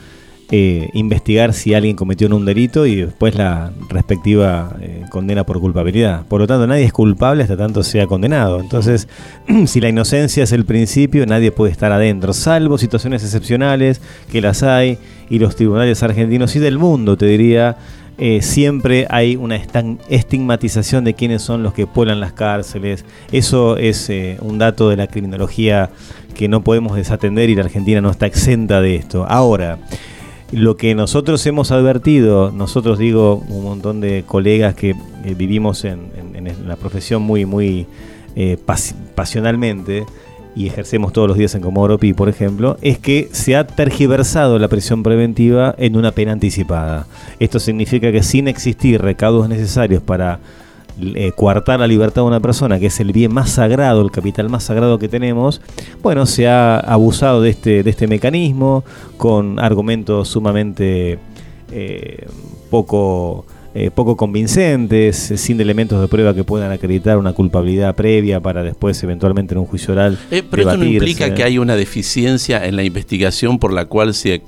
eh, 0.51 0.89
investigar 0.93 1.53
si 1.53 1.73
alguien 1.73 1.95
cometió 1.95 2.27
un 2.27 2.45
delito 2.45 2.85
y 2.85 2.95
después 2.95 3.35
la 3.35 3.71
respectiva 3.89 4.75
eh, 4.79 5.03
condena 5.09 5.43
por 5.43 5.59
culpabilidad. 5.59 6.25
Por 6.27 6.41
lo 6.41 6.47
tanto, 6.47 6.67
nadie 6.67 6.83
es 6.83 6.93
culpable 6.93 7.43
hasta 7.43 7.57
tanto 7.57 7.83
sea 7.83 8.05
condenado. 8.05 8.59
Entonces, 8.59 9.07
si 9.65 9.81
la 9.81 9.89
inocencia 9.89 10.43
es 10.43 10.51
el 10.51 10.65
principio, 10.65 11.25
nadie 11.25 11.51
puede 11.51 11.71
estar 11.71 11.91
adentro, 11.91 12.33
salvo 12.33 12.77
situaciones 12.77 13.23
excepcionales 13.23 14.01
que 14.31 14.41
las 14.41 14.61
hay 14.63 14.99
y 15.29 15.39
los 15.39 15.55
tribunales 15.55 16.03
argentinos 16.03 16.55
y 16.55 16.59
del 16.59 16.77
mundo, 16.77 17.17
te 17.17 17.25
diría, 17.25 17.77
eh, 18.17 18.41
siempre 18.41 19.07
hay 19.09 19.35
una 19.35 19.57
estigmatización 20.09 21.03
de 21.03 21.15
quiénes 21.15 21.41
son 21.41 21.63
los 21.63 21.73
que 21.73 21.85
pueblan 21.85 22.19
las 22.19 22.33
cárceles. 22.33 23.03
Eso 23.31 23.77
es 23.77 24.09
eh, 24.09 24.37
un 24.41 24.57
dato 24.57 24.89
de 24.89 24.95
la 24.95 25.07
criminología 25.07 25.89
que 26.33 26.47
no 26.47 26.63
podemos 26.63 26.95
desatender 26.95 27.49
y 27.49 27.55
la 27.55 27.63
Argentina 27.63 27.99
no 27.99 28.09
está 28.09 28.25
exenta 28.25 28.79
de 28.79 28.95
esto. 28.95 29.25
Ahora, 29.27 29.79
lo 30.51 30.77
que 30.77 30.95
nosotros 30.95 31.45
hemos 31.45 31.71
advertido, 31.71 32.51
nosotros 32.51 32.99
digo, 32.99 33.43
un 33.49 33.63
montón 33.63 34.01
de 34.01 34.23
colegas 34.25 34.75
que 34.75 34.95
vivimos 35.37 35.85
en, 35.85 36.11
la 36.67 36.75
profesión 36.75 37.21
muy, 37.23 37.45
muy 37.45 37.87
eh, 38.35 38.57
pas- 38.65 38.93
pasionalmente 39.15 40.05
y 40.55 40.67
ejercemos 40.67 41.11
todos 41.11 41.27
los 41.27 41.37
días 41.37 41.53
en 41.55 41.61
Comodoro 41.61 41.97
Pi, 41.97 42.13
por 42.13 42.29
ejemplo, 42.29 42.77
es 42.81 42.97
que 42.99 43.27
se 43.31 43.55
ha 43.55 43.67
tergiversado 43.67 44.57
la 44.59 44.67
prisión 44.67 45.03
preventiva 45.03 45.75
en 45.77 45.97
una 45.97 46.11
pena 46.11 46.31
anticipada. 46.31 47.07
Esto 47.39 47.59
significa 47.59 48.11
que 48.11 48.23
sin 48.23 48.47
existir 48.47 49.01
recaudos 49.01 49.49
necesarios 49.49 50.01
para 50.01 50.39
eh, 51.01 51.31
coartar 51.35 51.79
la 51.79 51.87
libertad 51.87 52.21
de 52.21 52.27
una 52.27 52.39
persona, 52.39 52.79
que 52.79 52.87
es 52.87 52.99
el 52.99 53.11
bien 53.11 53.33
más 53.33 53.51
sagrado, 53.51 54.01
el 54.01 54.11
capital 54.11 54.49
más 54.49 54.63
sagrado 54.63 54.99
que 54.99 55.07
tenemos, 55.07 55.61
bueno, 56.01 56.25
se 56.25 56.47
ha 56.47 56.77
abusado 56.77 57.41
de 57.41 57.49
este, 57.49 57.83
de 57.83 57.89
este 57.89 58.07
mecanismo 58.07 58.83
con 59.17 59.59
argumentos 59.59 60.29
sumamente 60.29 61.19
eh, 61.71 62.27
poco, 62.69 63.45
eh, 63.73 63.91
poco 63.91 64.15
convincentes, 64.15 65.31
eh, 65.31 65.37
sin 65.37 65.59
elementos 65.59 65.99
de 66.01 66.07
prueba 66.07 66.33
que 66.33 66.43
puedan 66.43 66.71
acreditar 66.71 67.17
una 67.17 67.33
culpabilidad 67.33 67.95
previa 67.95 68.39
para 68.39 68.63
después 68.63 69.01
eventualmente 69.03 69.53
en 69.53 69.59
un 69.59 69.65
juicio 69.65 69.93
oral. 69.93 70.17
Eh, 70.31 70.43
pero 70.49 70.63
esto 70.63 70.77
no 70.77 70.85
implica 70.85 71.33
que 71.33 71.43
hay 71.43 71.57
una 71.57 71.75
deficiencia 71.75 72.65
en 72.65 72.75
la 72.75 72.83
investigación 72.83 73.59
por 73.59 73.73
la 73.73 73.85
cual 73.85 74.13
se 74.13 74.41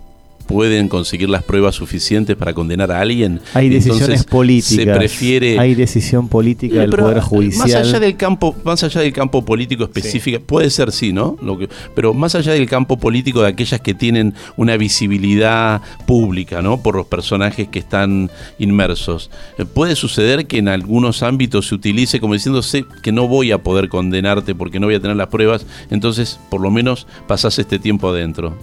pueden 0.47 0.87
conseguir 0.87 1.29
las 1.29 1.43
pruebas 1.43 1.75
suficientes 1.75 2.35
para 2.35 2.53
condenar 2.53 2.91
a 2.91 3.01
alguien. 3.01 3.41
Hay 3.53 3.69
decisiones 3.69 4.01
Entonces, 4.01 4.25
políticas. 4.25 4.85
Se 4.85 4.99
prefiere 4.99 5.59
Hay 5.59 5.75
decisión 5.75 6.27
política 6.27 6.79
del 6.79 6.89
Poder 6.89 7.17
eh, 7.17 7.21
Judicial. 7.21 7.67
Más 7.67 7.75
allá 7.75 7.99
del 7.99 8.15
campo, 8.17 8.55
más 8.63 8.83
allá 8.83 9.01
del 9.01 9.13
campo 9.13 9.43
político 9.43 9.83
específico, 9.83 10.39
puede 10.39 10.69
ser 10.69 10.91
sí, 10.91 11.13
¿no? 11.13 11.37
Lo 11.41 11.57
que, 11.57 11.69
pero 11.93 12.13
más 12.13 12.35
allá 12.35 12.53
del 12.53 12.67
campo 12.67 12.97
político 12.97 13.41
de 13.41 13.49
aquellas 13.49 13.81
que 13.81 13.93
tienen 13.93 14.33
una 14.55 14.77
visibilidad 14.77 15.81
pública, 16.05 16.61
¿no? 16.61 16.81
Por 16.81 16.95
los 16.95 17.07
personajes 17.07 17.67
que 17.67 17.79
están 17.79 18.31
inmersos. 18.57 19.29
Eh, 19.57 19.65
Puede 19.65 19.95
suceder 19.95 20.47
que 20.47 20.57
en 20.57 20.69
algunos 20.69 21.21
ámbitos 21.23 21.67
se 21.67 21.75
utilice 21.75 22.19
como 22.19 22.33
diciendo 22.33 22.61
sé 22.61 22.85
que 23.03 23.11
no 23.11 23.27
voy 23.27 23.51
a 23.51 23.59
poder 23.59 23.89
condenarte 23.89 24.55
porque 24.55 24.79
no 24.79 24.87
voy 24.87 24.95
a 24.95 24.99
tener 24.99 25.17
las 25.17 25.27
pruebas, 25.27 25.65
entonces 25.91 26.39
por 26.49 26.61
lo 26.61 26.71
menos 26.71 27.05
pasás 27.27 27.59
este 27.59 27.79
tiempo 27.79 28.09
adentro. 28.09 28.55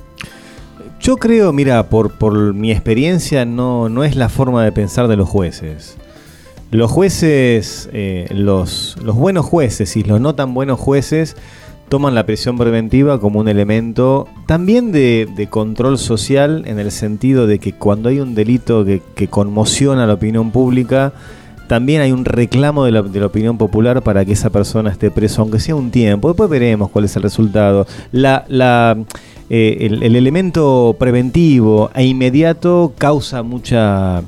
Yo 1.04 1.18
creo, 1.18 1.52
mira, 1.52 1.90
por, 1.90 2.12
por 2.12 2.54
mi 2.54 2.72
experiencia, 2.72 3.44
no, 3.44 3.90
no 3.90 4.04
es 4.04 4.16
la 4.16 4.30
forma 4.30 4.64
de 4.64 4.72
pensar 4.72 5.06
de 5.06 5.16
los 5.16 5.28
jueces. 5.28 5.98
Los 6.70 6.90
jueces, 6.90 7.90
eh, 7.92 8.26
los, 8.30 8.96
los 9.04 9.14
buenos 9.14 9.44
jueces 9.44 9.98
y 9.98 10.02
los 10.02 10.18
no 10.18 10.34
tan 10.34 10.54
buenos 10.54 10.80
jueces 10.80 11.36
toman 11.90 12.14
la 12.14 12.24
prisión 12.24 12.56
preventiva 12.56 13.20
como 13.20 13.40
un 13.40 13.48
elemento 13.48 14.28
también 14.46 14.92
de, 14.92 15.46
control 15.50 15.98
social 15.98 16.62
en 16.64 16.78
el 16.78 16.90
sentido 16.90 17.46
de 17.46 17.58
que 17.58 17.74
cuando 17.74 18.08
hay 18.08 18.20
un 18.20 18.34
delito 18.34 18.82
que, 18.82 19.02
que 19.14 19.28
conmociona 19.28 20.04
a 20.04 20.06
la 20.06 20.14
opinión 20.14 20.52
pública, 20.52 21.12
también 21.66 22.00
hay 22.00 22.12
un 22.12 22.24
reclamo 22.24 22.86
de 22.86 22.92
la, 22.92 23.02
de 23.02 23.20
la 23.20 23.26
opinión 23.26 23.58
popular 23.58 24.02
para 24.02 24.24
que 24.24 24.32
esa 24.32 24.48
persona 24.48 24.90
esté 24.90 25.10
preso, 25.10 25.42
aunque 25.42 25.60
sea 25.60 25.74
un 25.74 25.90
tiempo. 25.90 26.28
Después 26.28 26.48
veremos 26.48 26.90
cuál 26.90 27.04
es 27.04 27.14
el 27.16 27.22
resultado. 27.22 27.86
La, 28.10 28.46
la, 28.48 28.96
eh, 29.50 29.78
el, 29.80 30.02
el 30.02 30.16
elemento 30.16 30.96
preventivo 30.98 31.90
e 31.94 32.04
inmediato 32.06 32.92
causa 32.98 33.42
mucha 33.42 34.22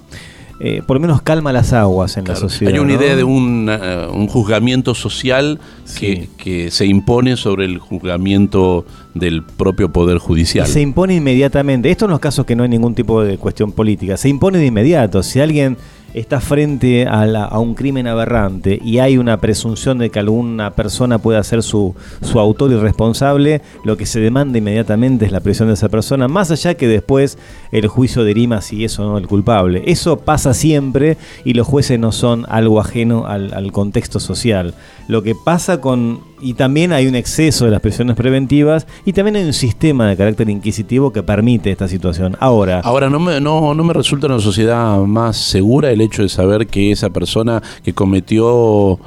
eh, 0.59 0.81
por 0.87 0.97
lo 0.97 1.01
menos 1.01 1.21
calma 1.21 1.53
las 1.53 1.75
aguas 1.75 2.17
en 2.17 2.25
la 2.25 2.35
sociedad. 2.35 2.73
Hay 2.73 2.79
una 2.81 2.95
¿no? 2.95 2.99
idea 3.03 3.15
de 3.15 3.25
un, 3.25 3.69
eh, 3.71 4.07
un 4.11 4.27
juzgamiento 4.27 4.95
social 4.95 5.59
que, 6.01 6.17
Sí. 6.17 6.29
que 6.39 6.71
se 6.71 6.87
impone 6.87 7.37
sobre 7.37 7.67
el 7.67 7.79
juzgamiento 7.79 8.87
del 9.13 9.43
propio 9.43 9.93
Poder 9.93 10.17
Y 10.17 10.21
Judicial. 10.21 10.67
se 10.67 10.81
impone 10.81 11.15
inmediatamente. 11.17 11.91
Esto 11.91 12.07
en 12.07 12.13
los 12.13 12.21
casos 12.21 12.47
que 12.47 12.57
no 12.57 12.63
hay 12.63 12.71
ningún 12.71 12.95
tipo 12.95 13.23
de 13.23 13.37
cuestión 13.37 13.71
política. 13.73 14.17
Se 14.17 14.31
impone 14.31 14.57
de 14.59 14.65
inmediato. 14.67 15.23
Si 15.23 15.41
alguien 15.41 15.77
está 16.17 16.41
frente 16.41 17.07
a, 17.07 17.27
la- 17.27 17.45
a 17.45 17.59
un 17.59 17.75
crimen 17.75 18.07
aberrante 18.07 18.79
y 18.83 18.99
hay 18.99 19.19
una 19.19 19.37
presunción 19.41 19.99
de 19.99 20.11
que 20.11 20.19
alguna 20.19 20.71
persona 20.75 21.19
pueda 21.19 21.43
ser 21.45 21.63
su, 21.63 21.95
su 22.23 22.41
autor 22.41 22.73
y 22.73 22.77
responsable, 22.77 23.61
lo 23.85 23.97
que 23.97 24.07
se 24.07 24.19
demanda 24.21 24.59
inmediatamente 24.59 25.27
es 25.27 25.33
la 25.33 25.41
prisión 25.41 25.69
de 25.69 25.75
esa 25.75 25.89
persona, 25.91 26.27
más 26.27 26.51
allá 26.51 26.75
que 26.75 26.89
después 26.89 27.39
el 27.71 27.87
juicio 27.87 28.25
dirima 28.25 28.63
si 28.63 28.85
es 28.85 28.99
o 28.99 29.05
no 29.05 29.19
el 29.19 29.27
culpable. 29.27 29.83
Eso 29.87 30.19
pasa 30.19 30.55
siempre 30.55 31.19
y 31.45 31.53
los 31.55 31.67
jueces 31.67 31.99
no 32.01 32.13
son 32.13 32.47
algo 32.49 32.81
ajeno 32.81 33.27
al 33.27 33.71
contexto 33.73 34.19
social. 34.19 34.75
Lo 35.09 35.23
que 35.23 35.35
pasa 35.35 35.81
con... 35.81 36.21
Y 36.41 36.55
también 36.55 36.93
hay 36.93 37.07
un 37.07 37.15
exceso 37.15 37.65
de 37.65 37.71
las 37.71 37.81
prisiones 37.81 38.15
preventivas 38.15 38.87
y 39.07 39.15
también 39.15 39.37
hay 39.37 39.45
un 39.45 39.55
sistema 39.55 40.07
de 40.09 40.17
carácter 40.17 40.51
inquisitivo 40.51 41.11
que 41.11 41.23
permite 41.23 41.71
esta 41.71 41.89
situación. 41.89 42.37
Ahora, 42.41 42.81
Ahora, 42.81 43.09
no 43.09 43.19
me, 43.19 43.41
no, 43.41 43.75
no 43.75 43.85
me 43.85 43.95
resulta 43.95 44.27
una 44.27 44.39
sociedad 44.39 44.99
más 45.01 45.37
segura 45.39 45.91
el 45.91 46.03
hecho 46.03 46.23
de 46.23 46.29
saber 46.29 46.67
que 46.67 46.93
esa 46.93 47.09
persona 47.09 47.63
que 47.83 47.95
cometió, 47.95 48.99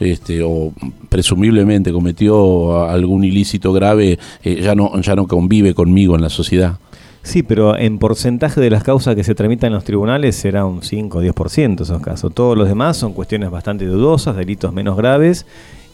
este, 0.00 0.42
o 0.42 0.72
presumiblemente 1.10 1.92
cometió 1.92 2.88
algún 2.88 3.24
ilícito 3.24 3.72
grave, 3.72 4.18
eh, 4.42 4.60
ya, 4.62 4.74
no, 4.74 4.98
ya 5.00 5.14
no 5.14 5.26
convive 5.26 5.74
conmigo 5.74 6.14
en 6.14 6.22
la 6.22 6.30
sociedad. 6.30 6.78
Sí, 7.28 7.42
pero 7.42 7.76
en 7.76 7.98
porcentaje 7.98 8.58
de 8.58 8.70
las 8.70 8.82
causas 8.82 9.14
que 9.14 9.22
se 9.22 9.34
tramitan 9.34 9.66
en 9.66 9.74
los 9.74 9.84
tribunales 9.84 10.34
será 10.34 10.64
un 10.64 10.82
5 10.82 11.18
o 11.18 11.22
10% 11.22 11.82
esos 11.82 12.00
casos. 12.00 12.32
Todos 12.32 12.56
los 12.56 12.66
demás 12.66 12.96
son 12.96 13.12
cuestiones 13.12 13.50
bastante 13.50 13.84
dudosas, 13.84 14.34
delitos 14.34 14.72
menos 14.72 14.96
graves 14.96 15.44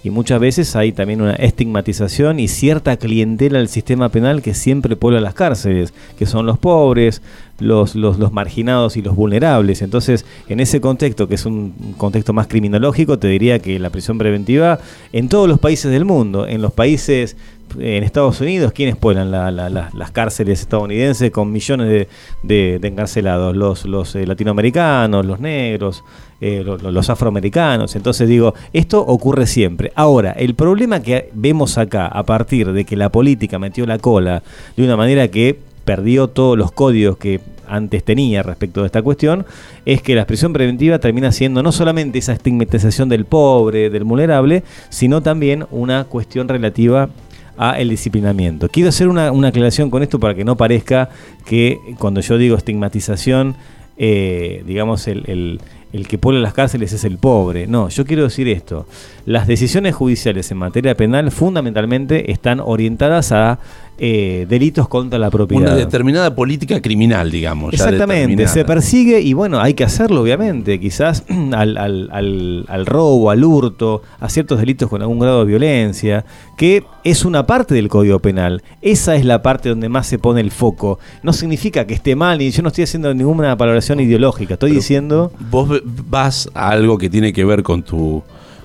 y 0.05 0.11
muchas 0.11 0.39
veces 0.39 0.77
hay 0.77 0.93
también 0.93 1.23
una 1.23 1.33
estigmatización 1.33 2.39
y 2.39 2.47
cierta 2.47 2.97
clientela 2.99 3.59
del 3.59 3.69
sistema 3.69 4.11
penal 4.11 4.43
que 4.43 4.55
siempre 4.55 4.95
puebla 4.95 5.21
las 5.21 5.35
cárceles, 5.35 5.93
que 6.17 6.25
son 6.25 6.47
los 6.47 6.57
pobres, 6.57 7.21
los, 7.59 7.97
los, 7.97 8.17
los 8.17 8.31
marginados 8.31 8.97
y 8.97 9.03
los 9.03 9.17
vulnerables. 9.17 9.83
Entonces, 9.83 10.25
en 10.49 10.61
ese 10.61 10.81
contexto, 10.81 11.27
que 11.27 11.35
es 11.35 11.47
un 11.47 11.95
contexto 11.97 12.33
más 12.33 12.47
criminológico, 12.47 13.19
te 13.19 13.27
diría 13.27 13.59
que 13.59 13.81
la 13.81 13.91
prisión 13.91 14.19
preventiva 14.19 14.79
en 15.13 15.29
todos 15.29 15.49
los 15.49 15.59
países 15.59 15.91
del 15.91 16.05
mundo, 16.05 16.47
en 16.47 16.63
los 16.63 16.73
países 16.73 17.37
en 17.79 18.05
Estados 18.05 18.41
Unidos, 18.41 18.73
¿quiénes 18.73 18.97
pueblan 18.97 19.31
la- 19.31 19.51
la- 19.51 19.69
la- 19.69 19.91
las 19.95 20.11
cárceles 20.11 20.61
estadounidenses 20.61 21.31
con 21.31 21.51
millones 21.51 22.07
de, 22.43 22.81
encarcelados? 22.83 23.57
Los, 23.57 23.85
los 23.85 24.15
eh, 24.15 24.27
latinoamericanos, 24.27 25.27
los 25.27 25.41
negros, 25.41 26.05
eh, 26.41 26.63
lo- 26.65 26.77
lo- 26.79 26.91
los 26.93 27.11
afroamericanos. 27.11 27.97
Entonces 27.97 28.29
digo, 28.29 28.55
esto 28.73 29.01
ocurre 29.01 29.47
siempre. 29.47 29.93
Ahora, 29.95 30.33
el 30.33 30.55
problema 30.55 31.01
que 31.01 31.31
vemos 31.35 31.79
acá, 31.79 32.07
a 32.07 32.23
partir 32.23 32.73
de 32.73 32.85
que 32.85 32.97
la 32.97 33.11
política 33.11 33.59
metió 33.59 33.87
la 33.87 33.99
cola 33.99 34.43
de 34.77 34.85
una 34.85 34.97
manera 34.97 35.29
que 35.29 35.59
perdió 35.85 36.29
todos 36.29 36.57
los 36.57 36.73
códigos 36.73 37.19
que 37.19 37.41
antes 37.67 38.05
tenía 38.05 38.43
respecto 38.43 38.81
de 38.81 38.87
esta 38.87 39.03
cuestión, 39.03 39.45
es 39.85 40.01
que 40.03 40.15
la 40.15 40.27
prisión 40.27 40.53
preventiva 40.53 40.99
termina 40.99 41.33
siendo 41.33 41.63
no 41.63 41.73
solamente 41.73 42.19
esa 42.19 42.33
estigmatización 42.35 43.09
del 43.09 43.25
pobre, 43.25 43.91
del 43.91 44.05
vulnerable, 44.05 44.63
sino 44.91 45.23
también 45.23 45.67
una 45.71 46.05
cuestión 46.05 46.47
relativa 46.49 47.09
a 47.57 47.79
el 47.79 47.89
disciplinamiento. 47.89 48.69
Quiero 48.69 48.89
hacer 48.89 49.09
una, 49.09 49.31
una 49.33 49.49
aclaración 49.49 49.91
con 49.91 50.03
esto 50.03 50.19
para 50.19 50.35
que 50.35 50.45
no 50.45 50.57
parezca 50.57 51.09
que 51.45 51.79
cuando 51.99 52.21
yo 52.21 52.39
digo 52.39 52.57
estigmatización, 52.57 53.57
eh, 53.97 54.63
digamos, 54.67 55.07
el, 55.09 55.23
el- 55.27 55.61
el 55.93 56.09
que 56.09 56.19
pone 56.19 56.41
las 56.41 56.53
cárceles 56.55 56.93
es 56.93 57.05
el 57.05 57.19
pobre. 57.19 57.69
No, 57.69 57.89
yo 57.89 58.05
quiero 58.05 58.25
decir 58.25 58.49
esto. 58.49 58.85
Las 59.27 59.47
decisiones 59.47 59.95
judiciales 59.95 60.51
en 60.51 60.59
materia 60.59 60.97
penal 60.97 61.31
fundamentalmente 61.31 62.33
están 62.33 62.59
orientadas 62.59 63.31
a 63.31 63.61
eh, 63.99 64.47
delitos 64.49 64.89
contra 64.89 65.19
la 65.19 65.31
propiedad. 65.31 65.63
Una 65.63 65.77
determinada 65.77 66.35
política 66.35 66.81
criminal, 66.83 67.31
digamos. 67.31 67.73
Exactamente, 67.75 68.49
se 68.49 68.65
persigue 68.65 69.21
y 69.21 69.33
bueno, 69.35 69.61
hay 69.61 69.75
que 69.75 69.85
hacerlo 69.85 70.23
obviamente, 70.23 70.81
quizás 70.81 71.25
al, 71.53 71.77
al- 71.77 72.09
al- 72.13 72.65
al 72.69 72.87
robo, 72.87 73.31
al 73.31 73.45
hurto, 73.45 74.03
a 74.21 74.29
ciertos 74.29 74.59
delitos 74.59 74.89
con 74.89 75.01
algún 75.03 75.19
grado 75.19 75.41
de 75.41 75.47
violencia, 75.47 76.25
que 76.57 76.85
es 77.05 77.25
una 77.25 77.47
parte 77.47 77.75
del 77.75 77.89
Código 77.89 78.19
Penal. 78.19 78.63
Esa 78.83 79.15
es 79.17 79.25
la 79.25 79.43
parte 79.43 79.69
donde 79.69 79.89
más 79.89 80.07
se 80.07 80.19
pone 80.19 80.41
el 80.41 80.51
foco. 80.51 80.99
No 81.23 81.33
significa 81.33 81.87
que 81.87 81.95
esté 81.95 82.17
mal 82.17 82.41
y 82.43 82.51
yo 82.51 82.63
no 82.63 82.69
estoy 82.69 82.85
haciendo 82.85 83.13
ninguna 83.15 83.55
valoración 83.55 84.01
ideológica, 84.01 84.55
estoy 84.55 84.71
Pero 84.71 84.81
diciendo... 84.81 85.33
Vos 85.51 85.83
vas 86.09 86.51
a 86.55 86.71
algo 86.71 86.99
que 86.99 87.09
tiene 87.11 87.33
que 87.33 87.45
ver 87.45 87.63
con 87.63 87.83
tu 87.83 88.23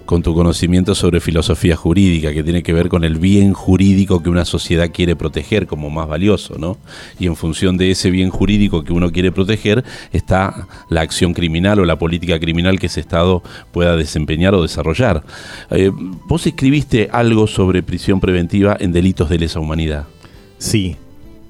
con 0.10 0.24
tu 0.24 0.34
conocimiento 0.34 0.96
sobre 0.96 1.20
filosofía 1.20 1.76
jurídica, 1.76 2.34
que 2.34 2.42
tiene 2.42 2.64
que 2.64 2.74
ver 2.74 2.90
con 2.90 3.04
el 3.04 3.20
bien 3.20 3.54
jurídico 3.54 4.24
que 4.24 4.32
una 4.32 4.44
sociedad 4.44 4.90
quiere 4.92 5.16
proteger 5.16 5.68
como 5.68 5.92
más 5.92 6.08
valioso, 6.08 6.58
¿no? 6.58 6.80
Y 7.20 7.28
en 7.28 7.36
función 7.36 7.78
de 7.78 7.92
ese 7.92 8.10
bien 8.10 8.32
jurídico 8.32 8.84
que 8.84 8.92
uno 8.92 9.12
quiere 9.12 9.32
proteger 9.32 9.84
está 10.12 10.68
la 10.90 11.02
acción 11.02 11.36
criminal 11.36 11.80
o 11.80 11.86
la 11.86 12.00
política 12.00 12.40
criminal 12.40 12.80
que 12.80 12.88
ese 12.88 13.02
Estado 13.02 13.44
pueda 13.72 13.96
desempeñar 13.96 14.56
o 14.56 14.64
desarrollar. 14.64 15.22
Eh, 15.70 15.92
vos 15.94 16.48
escribiste 16.48 17.10
algo 17.12 17.46
sobre 17.46 17.84
prisión 17.84 18.20
preventiva 18.20 18.76
en 18.80 18.92
delitos 18.92 19.30
de 19.30 19.38
lesa 19.38 19.60
humanidad. 19.60 20.08
Sí, 20.58 20.96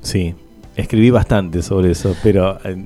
sí. 0.02 0.36
Escribí 0.76 1.12
bastante 1.12 1.62
sobre 1.62 1.91
eso, 1.91 2.13
pero... 2.22 2.60
eh, 2.65 2.84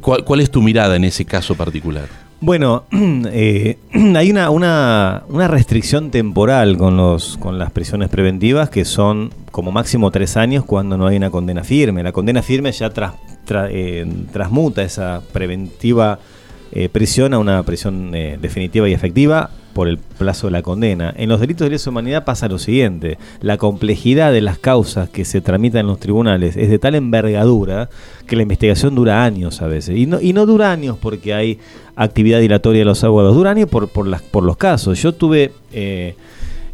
¿Cuál, 0.00 0.22
cuál 0.22 0.38
es 0.38 0.52
tu 0.52 0.62
mirada 0.62 0.94
en 0.94 1.02
ese 1.02 1.24
caso 1.24 1.56
particular? 1.56 2.25
Bueno, 2.40 2.84
eh, 2.92 3.78
hay 4.14 4.30
una, 4.30 4.50
una, 4.50 5.22
una 5.28 5.48
restricción 5.48 6.10
temporal 6.10 6.76
con, 6.76 6.96
los, 6.96 7.36
con 7.38 7.58
las 7.58 7.70
prisiones 7.72 8.08
preventivas 8.08 8.68
que 8.70 8.84
son 8.84 9.30
como 9.50 9.72
máximo 9.72 10.10
tres 10.10 10.36
años 10.36 10.64
cuando 10.64 10.96
no 10.98 11.06
hay 11.06 11.16
una 11.16 11.30
condena 11.30 11.64
firme. 11.64 12.02
La 12.02 12.12
condena 12.12 12.42
firme 12.42 12.72
ya 12.72 12.90
tras- 12.92 13.14
tra- 13.46 13.68
eh, 13.70 14.06
transmuta 14.32 14.82
esa 14.82 15.22
preventiva 15.32 16.18
eh, 16.72 16.88
prisión 16.90 17.32
a 17.32 17.38
una 17.38 17.62
prisión 17.62 18.14
eh, 18.14 18.38
definitiva 18.40 18.88
y 18.88 18.92
efectiva 18.92 19.50
por 19.76 19.88
el 19.88 19.98
plazo 19.98 20.46
de 20.46 20.52
la 20.52 20.62
condena. 20.62 21.12
En 21.18 21.28
los 21.28 21.38
delitos 21.38 21.66
de 21.66 21.72
lesa 21.72 21.90
humanidad 21.90 22.24
pasa 22.24 22.48
lo 22.48 22.58
siguiente, 22.58 23.18
la 23.42 23.58
complejidad 23.58 24.32
de 24.32 24.40
las 24.40 24.56
causas 24.56 25.10
que 25.10 25.26
se 25.26 25.42
tramitan 25.42 25.80
en 25.80 25.88
los 25.88 26.00
tribunales 26.00 26.56
es 26.56 26.70
de 26.70 26.78
tal 26.78 26.94
envergadura 26.94 27.90
que 28.26 28.36
la 28.36 28.42
investigación 28.42 28.94
dura 28.94 29.22
años 29.22 29.60
a 29.60 29.66
veces. 29.66 29.98
Y 29.98 30.06
no, 30.06 30.18
y 30.18 30.32
no 30.32 30.46
dura 30.46 30.72
años 30.72 30.96
porque 30.98 31.34
hay 31.34 31.58
actividad 31.94 32.40
dilatoria 32.40 32.78
de 32.78 32.84
los 32.86 33.04
abogados, 33.04 33.34
dura 33.34 33.50
años 33.50 33.68
por, 33.68 33.88
por, 33.88 34.06
las, 34.06 34.22
por 34.22 34.44
los 34.44 34.56
casos. 34.56 35.02
Yo 35.02 35.12
tuve 35.12 35.52
eh, 35.74 36.14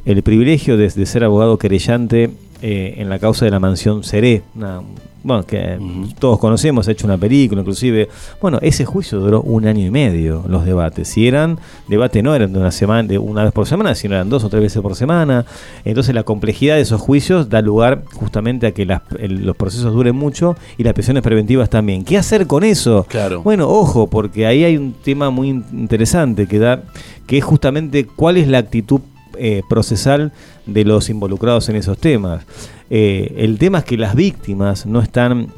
el 0.04 0.22
privilegio 0.22 0.76
de, 0.76 0.88
de 0.88 1.06
ser 1.06 1.24
abogado 1.24 1.58
querellante 1.58 2.30
eh, 2.62 2.94
en 2.98 3.08
la 3.08 3.18
causa 3.18 3.44
de 3.44 3.50
la 3.50 3.58
mansión 3.60 4.02
Seré, 4.04 4.42
una- 4.54 4.80
bueno, 5.24 5.44
que 5.44 5.78
todos 6.18 6.40
conocemos, 6.40 6.88
ha 6.88 6.90
hecho 6.90 7.06
una 7.06 7.16
película 7.16 7.60
inclusive. 7.60 8.08
Bueno, 8.40 8.58
ese 8.60 8.84
juicio 8.84 9.20
duró 9.20 9.40
un 9.42 9.68
año 9.68 9.86
y 9.86 9.90
medio, 9.90 10.44
los 10.48 10.64
debates. 10.64 11.06
Si 11.06 11.28
eran, 11.28 11.60
debate 11.86 12.24
no 12.24 12.34
eran 12.34 12.52
de 12.52 12.58
una 12.58 12.72
semana, 12.72 13.06
de 13.06 13.18
una 13.18 13.44
vez 13.44 13.52
por 13.52 13.68
semana, 13.68 13.94
sino 13.94 14.14
eran 14.16 14.28
dos 14.28 14.42
o 14.42 14.48
tres 14.48 14.60
veces 14.62 14.82
por 14.82 14.96
semana. 14.96 15.44
Entonces 15.84 16.12
la 16.12 16.24
complejidad 16.24 16.74
de 16.74 16.80
esos 16.80 17.00
juicios 17.00 17.48
da 17.48 17.62
lugar 17.62 18.02
justamente 18.14 18.66
a 18.66 18.72
que 18.72 18.84
las- 18.84 19.02
el- 19.20 19.46
los 19.46 19.54
procesos 19.56 19.92
duren 19.94 20.16
mucho 20.16 20.56
y 20.76 20.82
las 20.82 20.92
prisiones 20.92 21.22
preventivas 21.22 21.70
también. 21.70 22.02
¿Qué 22.04 22.18
hacer 22.18 22.48
con 22.48 22.64
eso? 22.64 23.06
Claro. 23.08 23.42
Bueno, 23.42 23.68
ojo, 23.68 24.08
porque 24.08 24.44
ahí 24.46 24.64
hay 24.64 24.76
un 24.76 24.92
tema 25.04 25.30
muy 25.30 25.50
in- 25.50 25.64
interesante 25.72 26.48
que 26.48 26.58
da, 26.58 26.82
que 27.28 27.38
es 27.38 27.44
justamente 27.44 28.06
cuál 28.06 28.38
es 28.38 28.48
la 28.48 28.58
actitud 28.58 29.00
eh, 29.38 29.62
procesal 29.68 30.32
de 30.66 30.84
los 30.84 31.10
involucrados 31.10 31.68
en 31.68 31.76
esos 31.76 31.98
temas. 31.98 32.44
Eh, 32.90 33.34
el 33.38 33.58
tema 33.58 33.78
es 33.78 33.84
que 33.84 33.96
las 33.96 34.14
víctimas 34.14 34.86
no 34.86 35.00
están 35.00 35.48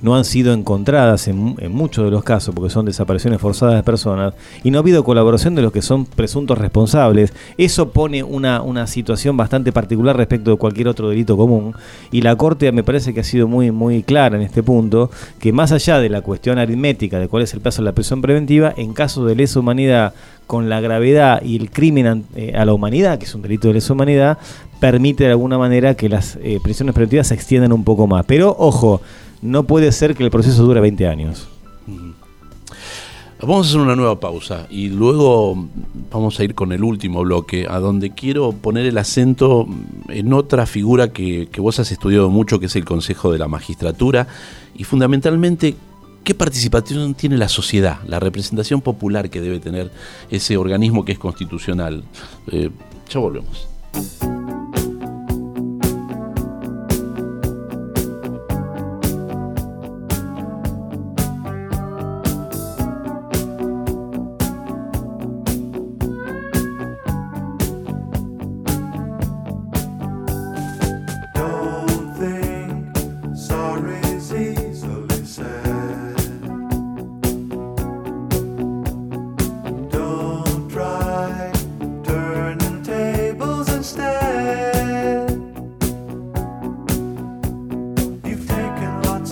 no 0.00 0.16
han 0.16 0.24
sido 0.24 0.52
encontradas 0.52 1.28
en, 1.28 1.56
en 1.58 1.72
muchos 1.72 2.04
de 2.04 2.10
los 2.10 2.22
casos, 2.24 2.54
porque 2.54 2.70
son 2.70 2.86
desapariciones 2.86 3.40
forzadas 3.40 3.74
de 3.74 3.82
personas, 3.82 4.34
y 4.62 4.70
no 4.70 4.78
ha 4.78 4.80
habido 4.80 5.04
colaboración 5.04 5.54
de 5.54 5.62
los 5.62 5.72
que 5.72 5.82
son 5.82 6.04
presuntos 6.06 6.58
responsables. 6.58 7.32
Eso 7.56 7.90
pone 7.90 8.22
una, 8.22 8.62
una 8.62 8.86
situación 8.86 9.36
bastante 9.36 9.72
particular 9.72 10.16
respecto 10.16 10.50
de 10.50 10.56
cualquier 10.56 10.88
otro 10.88 11.08
delito 11.08 11.36
común, 11.36 11.74
y 12.12 12.22
la 12.22 12.36
Corte 12.36 12.70
me 12.72 12.84
parece 12.84 13.12
que 13.12 13.20
ha 13.20 13.24
sido 13.24 13.48
muy, 13.48 13.70
muy 13.70 14.02
clara 14.02 14.36
en 14.36 14.42
este 14.42 14.62
punto, 14.62 15.10
que 15.38 15.52
más 15.52 15.72
allá 15.72 15.98
de 15.98 16.08
la 16.08 16.22
cuestión 16.22 16.58
aritmética 16.58 17.18
de 17.18 17.28
cuál 17.28 17.42
es 17.42 17.54
el 17.54 17.60
plazo 17.60 17.82
de 17.82 17.86
la 17.86 17.92
prisión 17.92 18.22
preventiva, 18.22 18.72
en 18.76 18.92
caso 18.92 19.24
de 19.24 19.34
lesa 19.34 19.60
humanidad 19.60 20.14
con 20.46 20.68
la 20.70 20.80
gravedad 20.80 21.42
y 21.42 21.56
el 21.56 21.70
crimen 21.70 22.24
eh, 22.34 22.52
a 22.56 22.64
la 22.64 22.72
humanidad, 22.72 23.18
que 23.18 23.26
es 23.26 23.34
un 23.34 23.42
delito 23.42 23.68
de 23.68 23.74
lesa 23.74 23.92
humanidad, 23.92 24.38
permite 24.80 25.24
de 25.24 25.30
alguna 25.30 25.58
manera 25.58 25.94
que 25.94 26.08
las 26.08 26.36
eh, 26.36 26.58
prisiones 26.62 26.94
preventivas 26.94 27.26
se 27.28 27.34
extiendan 27.34 27.72
un 27.72 27.84
poco 27.84 28.06
más. 28.06 28.24
Pero 28.24 28.56
ojo, 28.58 29.02
no 29.42 29.64
puede 29.64 29.92
ser 29.92 30.14
que 30.14 30.24
el 30.24 30.30
proceso 30.30 30.62
dure 30.64 30.80
20 30.80 31.06
años. 31.06 31.48
Vamos 33.40 33.66
a 33.66 33.70
hacer 33.70 33.80
una 33.80 33.94
nueva 33.94 34.18
pausa 34.18 34.66
y 34.68 34.88
luego 34.88 35.68
vamos 36.10 36.40
a 36.40 36.44
ir 36.44 36.56
con 36.56 36.72
el 36.72 36.82
último 36.82 37.22
bloque, 37.22 37.66
a 37.70 37.78
donde 37.78 38.10
quiero 38.10 38.50
poner 38.52 38.84
el 38.86 38.98
acento 38.98 39.68
en 40.08 40.32
otra 40.32 40.66
figura 40.66 41.12
que, 41.12 41.48
que 41.50 41.60
vos 41.60 41.78
has 41.78 41.92
estudiado 41.92 42.30
mucho, 42.30 42.58
que 42.58 42.66
es 42.66 42.74
el 42.74 42.84
Consejo 42.84 43.30
de 43.30 43.38
la 43.38 43.46
Magistratura, 43.46 44.26
y 44.74 44.84
fundamentalmente 44.84 45.76
¿Qué 46.28 46.34
participación 46.34 47.14
tiene 47.14 47.38
la 47.38 47.48
sociedad, 47.48 48.00
la 48.06 48.20
representación 48.20 48.82
popular 48.82 49.30
que 49.30 49.40
debe 49.40 49.60
tener 49.60 49.90
ese 50.28 50.58
organismo 50.58 51.02
que 51.02 51.12
es 51.12 51.18
constitucional? 51.18 52.04
Eh, 52.52 52.68
ya 53.08 53.18
volvemos. 53.18 53.66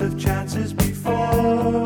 of 0.07 0.19
chances 0.19 0.73
before. 0.73 1.86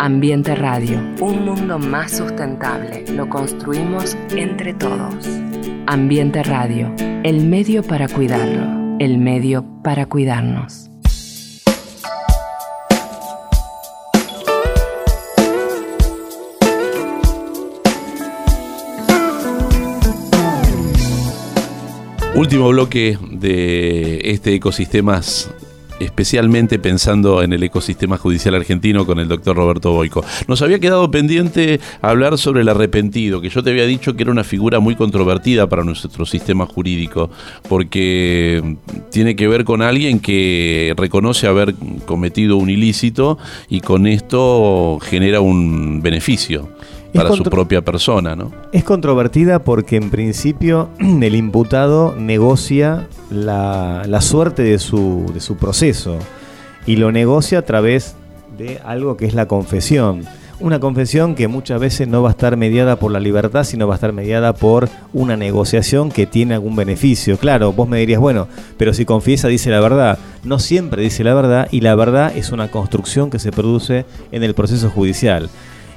Ambiente 0.00 0.54
Radio. 0.54 1.00
Un 1.20 1.44
mundo 1.44 1.76
más 1.76 2.18
sustentable 2.18 3.04
lo 3.12 3.28
construimos 3.28 4.16
entre 4.30 4.72
todos. 4.72 5.26
Ambiente 5.88 6.44
Radio. 6.44 6.94
El 7.24 7.44
medio 7.44 7.82
para 7.82 8.06
cuidarlo. 8.06 8.96
El 9.00 9.18
medio 9.18 9.64
para 9.82 10.06
cuidarnos. 10.06 10.88
Último 22.36 22.68
bloque 22.68 23.18
de 23.32 24.20
este 24.22 24.54
Ecosistemas 24.54 25.50
especialmente 26.00 26.78
pensando 26.78 27.42
en 27.42 27.52
el 27.52 27.62
ecosistema 27.62 28.18
judicial 28.18 28.54
argentino 28.54 29.06
con 29.06 29.18
el 29.18 29.28
doctor 29.28 29.56
Roberto 29.56 29.92
Boico. 29.92 30.24
Nos 30.46 30.62
había 30.62 30.78
quedado 30.78 31.10
pendiente 31.10 31.80
hablar 32.02 32.38
sobre 32.38 32.62
el 32.62 32.68
arrepentido, 32.68 33.40
que 33.40 33.50
yo 33.50 33.62
te 33.62 33.70
había 33.70 33.86
dicho 33.86 34.14
que 34.14 34.22
era 34.22 34.32
una 34.32 34.44
figura 34.44 34.80
muy 34.80 34.94
controvertida 34.94 35.68
para 35.68 35.84
nuestro 35.84 36.26
sistema 36.26 36.66
jurídico, 36.66 37.30
porque 37.68 38.76
tiene 39.10 39.36
que 39.36 39.48
ver 39.48 39.64
con 39.64 39.82
alguien 39.82 40.20
que 40.20 40.94
reconoce 40.96 41.46
haber 41.46 41.74
cometido 42.06 42.56
un 42.56 42.70
ilícito 42.70 43.38
y 43.68 43.80
con 43.80 44.06
esto 44.06 44.98
genera 45.02 45.40
un 45.40 46.00
beneficio 46.02 46.68
para 47.12 47.32
su 47.32 47.42
propia 47.44 47.82
persona, 47.82 48.36
¿no? 48.36 48.52
Es 48.72 48.84
controvertida 48.84 49.60
porque 49.60 49.96
en 49.96 50.10
principio 50.10 50.88
el 50.98 51.34
imputado 51.34 52.14
negocia 52.16 53.08
la, 53.30 54.04
la 54.06 54.20
suerte 54.20 54.62
de 54.62 54.78
su, 54.78 55.30
de 55.32 55.40
su 55.40 55.56
proceso 55.56 56.18
y 56.86 56.96
lo 56.96 57.12
negocia 57.12 57.58
a 57.58 57.62
través 57.62 58.14
de 58.56 58.80
algo 58.84 59.16
que 59.16 59.26
es 59.26 59.34
la 59.34 59.46
confesión. 59.46 60.24
Una 60.60 60.80
confesión 60.80 61.36
que 61.36 61.46
muchas 61.46 61.80
veces 61.80 62.08
no 62.08 62.20
va 62.20 62.30
a 62.30 62.32
estar 62.32 62.56
mediada 62.56 62.96
por 62.96 63.12
la 63.12 63.20
libertad, 63.20 63.62
sino 63.62 63.86
va 63.86 63.94
a 63.94 63.96
estar 63.96 64.12
mediada 64.12 64.54
por 64.54 64.88
una 65.12 65.36
negociación 65.36 66.10
que 66.10 66.26
tiene 66.26 66.54
algún 66.54 66.74
beneficio. 66.74 67.38
Claro, 67.38 67.72
vos 67.72 67.88
me 67.88 68.00
dirías, 68.00 68.20
bueno, 68.20 68.48
pero 68.76 68.92
si 68.92 69.04
confiesa 69.04 69.46
dice 69.46 69.70
la 69.70 69.78
verdad. 69.78 70.18
No 70.42 70.58
siempre 70.58 71.02
dice 71.02 71.22
la 71.22 71.34
verdad 71.34 71.68
y 71.70 71.80
la 71.80 71.94
verdad 71.94 72.36
es 72.36 72.50
una 72.50 72.72
construcción 72.72 73.30
que 73.30 73.38
se 73.38 73.52
produce 73.52 74.04
en 74.32 74.42
el 74.42 74.54
proceso 74.54 74.90
judicial. 74.90 75.48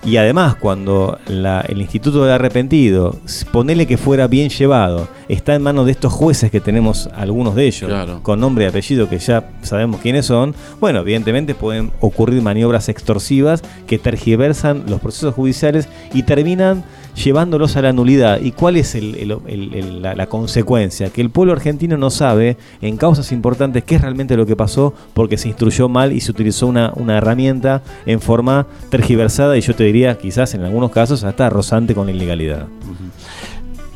Y 0.04 0.18
además, 0.18 0.56
cuando 0.56 1.20
la- 1.28 1.62
el 1.62 1.80
Instituto 1.80 2.26
de 2.26 2.34
Arrepentido, 2.34 3.18
ponele 3.52 3.86
que 3.86 3.98
fuera 3.98 4.26
bien 4.28 4.50
llevado, 4.50 5.08
está 5.30 5.54
en 5.54 5.62
manos 5.62 5.86
de 5.86 5.92
estos 5.92 6.12
jueces 6.12 6.50
que 6.50 6.60
tenemos, 6.60 7.08
algunos 7.16 7.54
de 7.54 7.68
ellos, 7.68 7.88
Claro. 7.88 8.20
con 8.24 8.40
nombre 8.40 8.66
y 8.66 8.68
apellido 8.68 9.08
que 9.08 9.20
ya 9.20 9.52
sabemos 9.62 10.02
quiénes 10.02 10.26
son, 10.26 10.56
bueno, 10.80 11.02
evidentemente 11.02 11.54
pueden 11.54 11.92
ocurrir 12.00 12.42
maniobras 12.42 12.90
extorsivas 12.90 13.62
que 13.86 14.00
tergiversan 14.00 14.86
los 14.88 15.00
procesos 15.00 15.36
judiciales 15.36 15.88
y 16.16 16.24
terminan 16.24 16.84
llevándolos 17.16 17.76
a 17.76 17.82
la 17.82 17.94
nulidad. 17.94 18.40
¿Y 18.42 18.52
cuál 18.52 18.78
es 18.78 18.96
el- 18.96 20.02
la, 20.02 20.16
la 20.16 20.28
consecuencia? 20.28 21.10
Que 21.10 21.22
el 21.22 21.30
pueblo 21.30 21.54
argentino 21.54 21.98
no 21.98 22.10
sabe 22.10 22.58
en 22.82 22.98
causas 22.98 23.32
importantes 23.32 23.84
qué 23.84 23.96
es 23.96 24.02
realmente 24.02 24.36
lo 24.38 24.46
que 24.46 24.56
pasó 24.56 24.94
porque 25.14 25.38
se 25.38 25.48
instruyó 25.48 25.90
mal 25.90 26.14
y 26.14 26.22
se 26.22 26.32
utilizó 26.32 26.68
una, 26.68 26.92
una 26.96 27.18
herramienta 27.18 27.82
en 28.06 28.22
forma 28.22 28.68
tergiversada 28.90 29.58
y 29.58 29.62
yo 29.62 29.76
te 29.76 29.84
diría 29.84 30.18
quizás 30.18 30.54
en 30.54 30.64
algunos 30.64 30.92
casos 30.92 31.24
hasta 31.24 31.50
rozante 31.50 31.94
con 31.96 32.06
la 32.08 32.14
ilegalidad. 32.14 32.68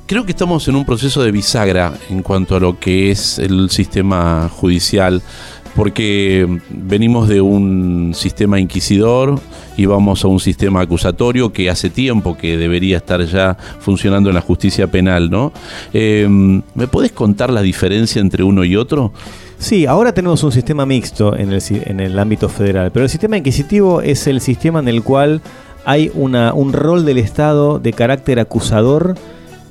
Creo 0.07 0.23
que 0.23 0.33
estamos 0.33 0.67
en 0.67 0.75
un 0.75 0.85
proceso 0.85 1.23
de 1.23 1.31
bisagra 1.31 1.93
en 2.11 2.21
cuanto 2.21 2.55
a 2.55 2.59
lo 2.59 2.79
que 2.79 3.09
es 3.09 3.39
el 3.39 3.71
sistema 3.71 4.49
judicial, 4.55 5.23
porque 5.75 6.59
venimos 6.69 7.27
de 7.27 7.41
un 7.41 8.13
sistema 8.15 8.59
inquisidor 8.59 9.39
y 9.77 9.85
vamos 9.85 10.23
a 10.23 10.27
un 10.27 10.39
sistema 10.39 10.81
acusatorio 10.81 11.51
que 11.51 11.69
hace 11.69 11.89
tiempo 11.89 12.37
que 12.37 12.57
debería 12.57 12.97
estar 12.97 13.23
ya 13.25 13.57
funcionando 13.79 14.29
en 14.29 14.35
la 14.35 14.41
justicia 14.41 14.87
penal, 14.87 15.29
¿no? 15.29 15.51
Eh, 15.93 16.27
¿Me 16.29 16.87
podés 16.87 17.11
contar 17.11 17.51
la 17.51 17.61
diferencia 17.61 18.21
entre 18.21 18.43
uno 18.43 18.63
y 18.63 18.75
otro? 18.75 19.11
Sí, 19.57 19.85
ahora 19.85 20.13
tenemos 20.13 20.43
un 20.43 20.51
sistema 20.51 20.85
mixto 20.85 21.35
en 21.35 21.51
el, 21.51 21.61
en 21.69 21.99
el 21.99 22.17
ámbito 22.19 22.49
federal, 22.49 22.91
pero 22.91 23.03
el 23.03 23.09
sistema 23.09 23.37
inquisitivo 23.37 24.01
es 24.01 24.27
el 24.27 24.41
sistema 24.41 24.79
en 24.79 24.87
el 24.87 25.03
cual 25.03 25.41
hay 25.85 26.11
una, 26.13 26.53
un 26.53 26.73
rol 26.73 27.05
del 27.05 27.17
Estado 27.17 27.79
de 27.79 27.93
carácter 27.93 28.39
acusador 28.39 29.15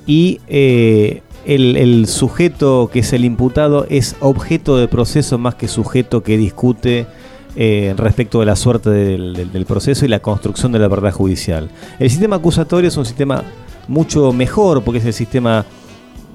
y 0.06 0.40
eh, 0.48 1.22
el, 1.46 1.76
el 1.76 2.06
sujeto 2.06 2.88
que 2.92 3.00
es 3.00 3.12
el 3.12 3.24
imputado 3.24 3.86
es 3.88 4.16
objeto 4.20 4.76
de 4.76 4.88
proceso 4.88 5.38
más 5.38 5.54
que 5.54 5.68
sujeto 5.68 6.22
que 6.22 6.36
discute 6.36 7.06
eh, 7.56 7.94
respecto 7.96 8.40
de 8.40 8.46
la 8.46 8.56
suerte 8.56 8.90
del, 8.90 9.34
del- 9.34 9.52
del 9.52 9.64
proceso 9.66 10.04
y 10.04 10.08
la 10.08 10.20
construcción 10.20 10.72
de 10.72 10.78
la 10.80 10.88
verdad 10.88 11.12
judicial. 11.12 11.68
El 11.98 12.10
sistema 12.10 12.36
acusatorio 12.36 12.88
es 12.88 12.96
un 12.96 13.04
sistema 13.04 13.44
mucho 13.86 14.32
mejor 14.32 14.82
porque 14.82 14.98
es 14.98 15.04
el 15.04 15.12
sistema 15.12 15.64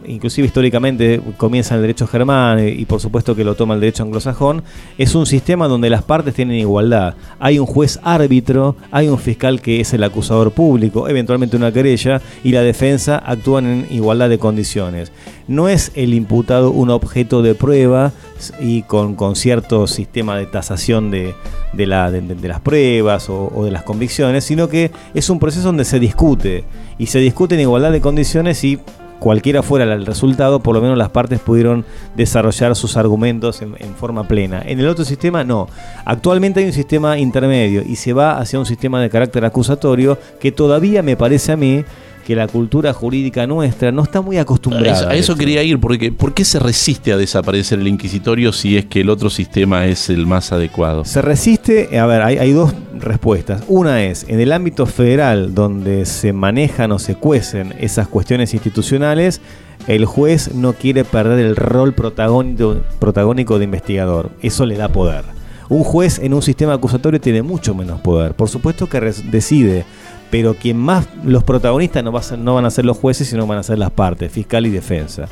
inclusive 0.06 0.48
históricamente 0.48 1.22
comienza 1.38 1.74
en 1.74 1.78
el 1.78 1.82
derecho 1.84 2.08
germán 2.08 2.60
eh, 2.60 2.70
y 2.70 2.86
por 2.86 3.00
supuesto 3.00 3.36
que 3.36 3.44
lo 3.44 3.56
toma 3.56 3.74
el 3.76 3.80
derecho 3.80 4.04
anglosajón, 4.04 4.64
es 4.98 5.16
un 5.16 5.26
sistema 5.26 5.68
donde 5.68 5.90
las 5.90 6.04
partes 6.04 6.34
tienen 6.34 6.58
igualdad. 6.58 7.16
Hay 7.40 7.60
un 7.60 7.66
juez 7.66 8.00
árbitro, 8.04 8.76
hay 8.92 9.08
un 9.08 9.18
fiscal 9.18 9.62
que 9.62 9.80
es 9.82 9.94
el 9.94 10.04
acusador 10.04 10.52
público, 10.52 11.08
eventualmente 11.08 11.58
una 11.58 11.72
querella, 11.72 12.22
y 12.44 12.52
la 12.52 12.62
defensa 12.62 13.18
actúan 13.18 13.66
en 13.66 13.88
igualdad 13.90 14.30
de 14.30 14.40
condiciones. 14.40 15.12
No 15.48 15.68
es 15.68 15.92
el 15.96 16.14
imputado 16.14 16.72
un 16.72 16.90
objeto 16.92 17.42
de 17.42 17.56
prueba 17.56 18.12
y 18.60 18.84
con, 18.84 19.16
con 19.16 19.36
cierto 19.36 19.88
sistema 19.88 20.38
de 20.38 20.46
tasación 20.46 21.12
de- 21.12 21.34
de 21.74 21.86
las 21.86 22.60
pruebas 22.62 23.30
o, 23.30 23.52
o 23.54 23.64
de 23.66 23.72
las 23.72 23.84
convicciones, 23.84 24.44
sino 24.44 24.70
que 24.70 24.92
es 25.14 25.30
un 25.30 25.40
proceso 25.40 25.66
donde 25.68 25.86
se 25.86 26.00
discute 26.00 26.64
y 26.98 27.08
se 27.08 27.20
discute 27.20 27.56
en 27.56 27.62
igualdad 27.62 27.92
de 27.92 28.02
condiciones 28.02 28.64
y 28.64 28.80
cualquiera 29.20 29.62
fuera 29.62 29.94
el 29.94 30.06
resultado, 30.06 30.62
por 30.62 30.74
lo 30.74 30.82
menos 30.82 30.98
las 30.98 31.10
partes 31.10 31.40
pudieron 31.40 31.86
desarrollar 32.16 32.76
sus 32.76 32.98
argumentos 32.98 33.62
en, 33.62 33.76
forma 33.96 34.28
plena. 34.28 34.62
En 34.66 34.80
el 34.80 34.88
otro 34.88 35.06
sistema 35.06 35.44
no. 35.44 35.68
Actualmente 36.06 36.62
hay 36.62 36.66
un 36.68 36.74
sistema 36.74 37.18
intermedio 37.18 37.84
y 37.86 37.98
se 37.98 38.14
va 38.14 38.38
hacia 38.38 38.60
un 38.60 38.66
sistema 38.66 39.02
de 39.02 39.10
carácter 39.10 39.46
acusatorio 39.46 40.18
que 40.40 40.52
todavía 40.52 41.04
me 41.04 41.18
parece 41.18 41.52
a 41.52 41.58
mí 41.58 41.84
que 42.26 42.36
la 42.36 42.48
cultura 42.48 42.94
jurídica 42.94 43.48
nuestra 43.48 43.92
no 43.92 44.04
está 44.04 44.22
muy 44.22 44.38
A 44.38 44.42
acostumbrada. 44.42 45.00
eso, 45.00 45.10
a 45.10 45.16
eso 45.16 45.36
quería 45.36 45.64
ir, 45.64 45.80
porque 45.80 46.12
¿por 46.12 46.34
qué 46.34 46.46
se 46.46 46.60
resiste 46.60 47.12
a 47.12 47.18
desaparecer 47.18 47.80
el 47.80 47.88
inquisitorio 47.88 48.52
si 48.54 48.78
es 48.78 48.86
que 48.86 49.02
el 49.02 49.10
otro 49.10 49.30
sistema 49.30 49.86
es 49.88 50.10
el 50.10 50.28
más 50.28 50.52
adecuado? 50.52 51.06
Se 51.06 51.22
resiste, 51.22 51.98
a 51.98 52.06
ver, 52.06 52.22
hay, 52.22 52.38
hay 52.38 52.52
dos 52.52 52.74
respuestas. 53.00 53.64
Una 53.68 54.04
es, 54.04 54.26
en 54.28 54.40
el 54.40 54.52
ámbito 54.52 54.86
federal, 54.86 55.56
donde 55.56 56.06
se 56.06 56.34
manejan 56.34 56.92
o 56.92 57.00
se 57.00 57.16
cuecen 57.16 57.74
esas 57.80 58.08
cuestiones 58.08 58.54
institucionales, 58.54 59.42
el 59.88 60.06
juez 60.06 60.54
no 60.54 60.74
quiere 60.74 61.04
perder 61.06 61.40
el 61.40 61.56
rol 61.56 61.94
protagónico, 61.94 62.78
protagónico 63.00 63.58
de 63.58 63.66
investigador. 63.66 64.30
Eso 64.42 64.66
le 64.66 64.76
da 64.76 64.90
poder. 64.90 65.24
Un 65.70 65.84
juez 65.84 66.20
en 66.20 66.34
un 66.34 66.42
sistema 66.42 66.74
acusatorio 66.74 67.22
tiene 67.22 67.44
mucho 67.44 67.76
menos 67.76 68.02
poder. 68.02 68.34
Por 68.34 68.50
supuesto 68.50 68.88
que 68.88 69.00
decide, 69.00 69.86
pero 70.30 70.54
quien 70.54 70.78
más 70.78 71.08
los 71.24 71.44
protagonistas 71.44 72.04
no, 72.04 72.54
van 72.54 72.66
a 72.66 72.70
ser 72.70 72.86
los 72.86 72.98
jueces, 72.98 73.28
sino 73.28 73.48
van 73.48 73.58
a 73.58 73.64
ser 73.64 73.78
las 73.78 73.92
partes, 73.92 74.32
fiscal 74.32 74.66
y 74.66 74.70
defensa. 74.70 75.28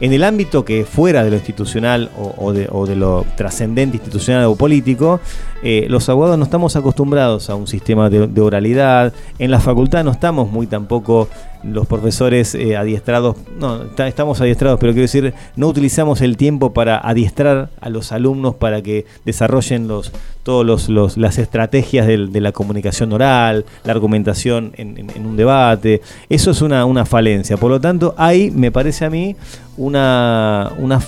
En 0.00 0.12
el 0.12 0.22
ámbito 0.22 0.64
que 0.64 0.84
fuera 0.84 1.24
de 1.24 1.30
lo 1.30 1.36
institucional 1.36 2.08
o, 2.16 2.52
de, 2.52 2.96
lo 2.96 3.26
trascendente 3.36 3.96
institucional 3.96 4.44
o 4.44 4.54
político, 4.54 5.20
eh, 5.62 5.86
los 5.88 6.08
abogados 6.08 6.38
no 6.38 6.44
estamos 6.44 6.76
acostumbrados 6.76 7.50
a 7.50 7.56
un 7.56 7.66
sistema 7.66 8.08
de 8.08 8.40
oralidad. 8.40 9.12
En 9.40 9.50
la 9.50 9.58
facultad 9.58 10.04
no 10.04 10.12
estamos 10.12 10.52
muy 10.52 10.68
tampoco 10.68 11.28
los 11.62 11.86
profesores 11.86 12.54
eh, 12.54 12.76
adiestrados, 12.76 13.36
no, 13.58 13.82
estamos 14.04 14.40
adiestrados, 14.40 14.78
pero 14.78 14.92
quiero 14.92 15.02
decir, 15.02 15.34
no 15.56 15.68
utilizamos 15.68 16.20
el 16.20 16.36
tiempo 16.36 16.72
para 16.72 16.98
adiestrar 16.98 17.70
a 17.80 17.88
los 17.88 18.12
alumnos 18.12 18.54
para 18.54 18.82
que 18.82 19.06
desarrollen 19.24 19.88
los 19.88 20.12
todos 20.42 20.88
los, 20.88 21.18
las 21.18 21.36
estrategias 21.36 22.06
de 22.06 22.40
la 22.40 22.52
comunicación 22.52 23.12
oral, 23.12 23.66
la 23.84 23.92
argumentación 23.92 24.72
en, 24.76 25.26
un 25.26 25.36
debate. 25.36 26.00
Eso 26.30 26.52
es 26.52 26.62
una, 26.62 26.86
una 26.86 27.04
falencia. 27.04 27.58
Por 27.58 27.70
lo 27.70 27.78
tanto, 27.78 28.14
ahí 28.16 28.50
me 28.50 28.72
parece 28.72 29.04
a 29.04 29.10
mí 29.10 29.36
una, 29.76 30.72
una 30.78 31.00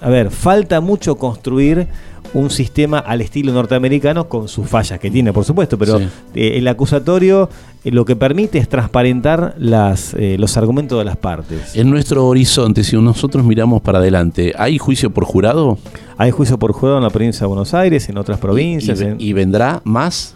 a 0.00 0.08
ver, 0.08 0.30
falta 0.30 0.80
mucho 0.80 1.16
construir 1.16 1.86
un 2.34 2.50
sistema 2.50 2.98
al 2.98 3.20
estilo 3.20 3.52
norteamericano 3.52 4.28
con 4.28 4.48
sus 4.48 4.68
fallas 4.68 4.98
que 4.98 5.10
tiene, 5.10 5.32
por 5.32 5.44
supuesto, 5.44 5.78
pero 5.78 5.98
Sí. 5.98 6.08
eh, 6.34 6.58
el 6.58 6.68
acusatorio 6.68 7.48
eh, 7.84 7.90
lo 7.90 8.04
que 8.04 8.16
permite 8.16 8.58
es 8.58 8.68
transparentar 8.68 9.54
las, 9.58 10.12
eh, 10.14 10.36
los 10.38 10.56
argumentos 10.56 10.98
de 10.98 11.04
las 11.04 11.16
partes. 11.16 11.74
En 11.76 11.90
nuestro 11.90 12.26
horizonte, 12.26 12.84
si 12.84 12.96
nosotros 12.96 13.44
miramos 13.44 13.80
para 13.82 13.98
adelante, 13.98 14.52
¿hay 14.58 14.78
juicio 14.78 15.10
por 15.10 15.24
jurado? 15.24 15.78
Hay 16.16 16.30
juicio 16.30 16.58
por 16.58 16.72
jurado 16.72 16.98
en 16.98 17.04
la 17.04 17.10
provincia 17.10 17.40
de 17.40 17.46
Buenos 17.46 17.72
Aires, 17.74 18.08
en 18.08 18.18
otras 18.18 18.38
provincias. 18.38 19.00
¿Y, 19.00 19.04
en- 19.04 19.16
y 19.20 19.32
vendrá 19.32 19.80
más? 19.84 20.34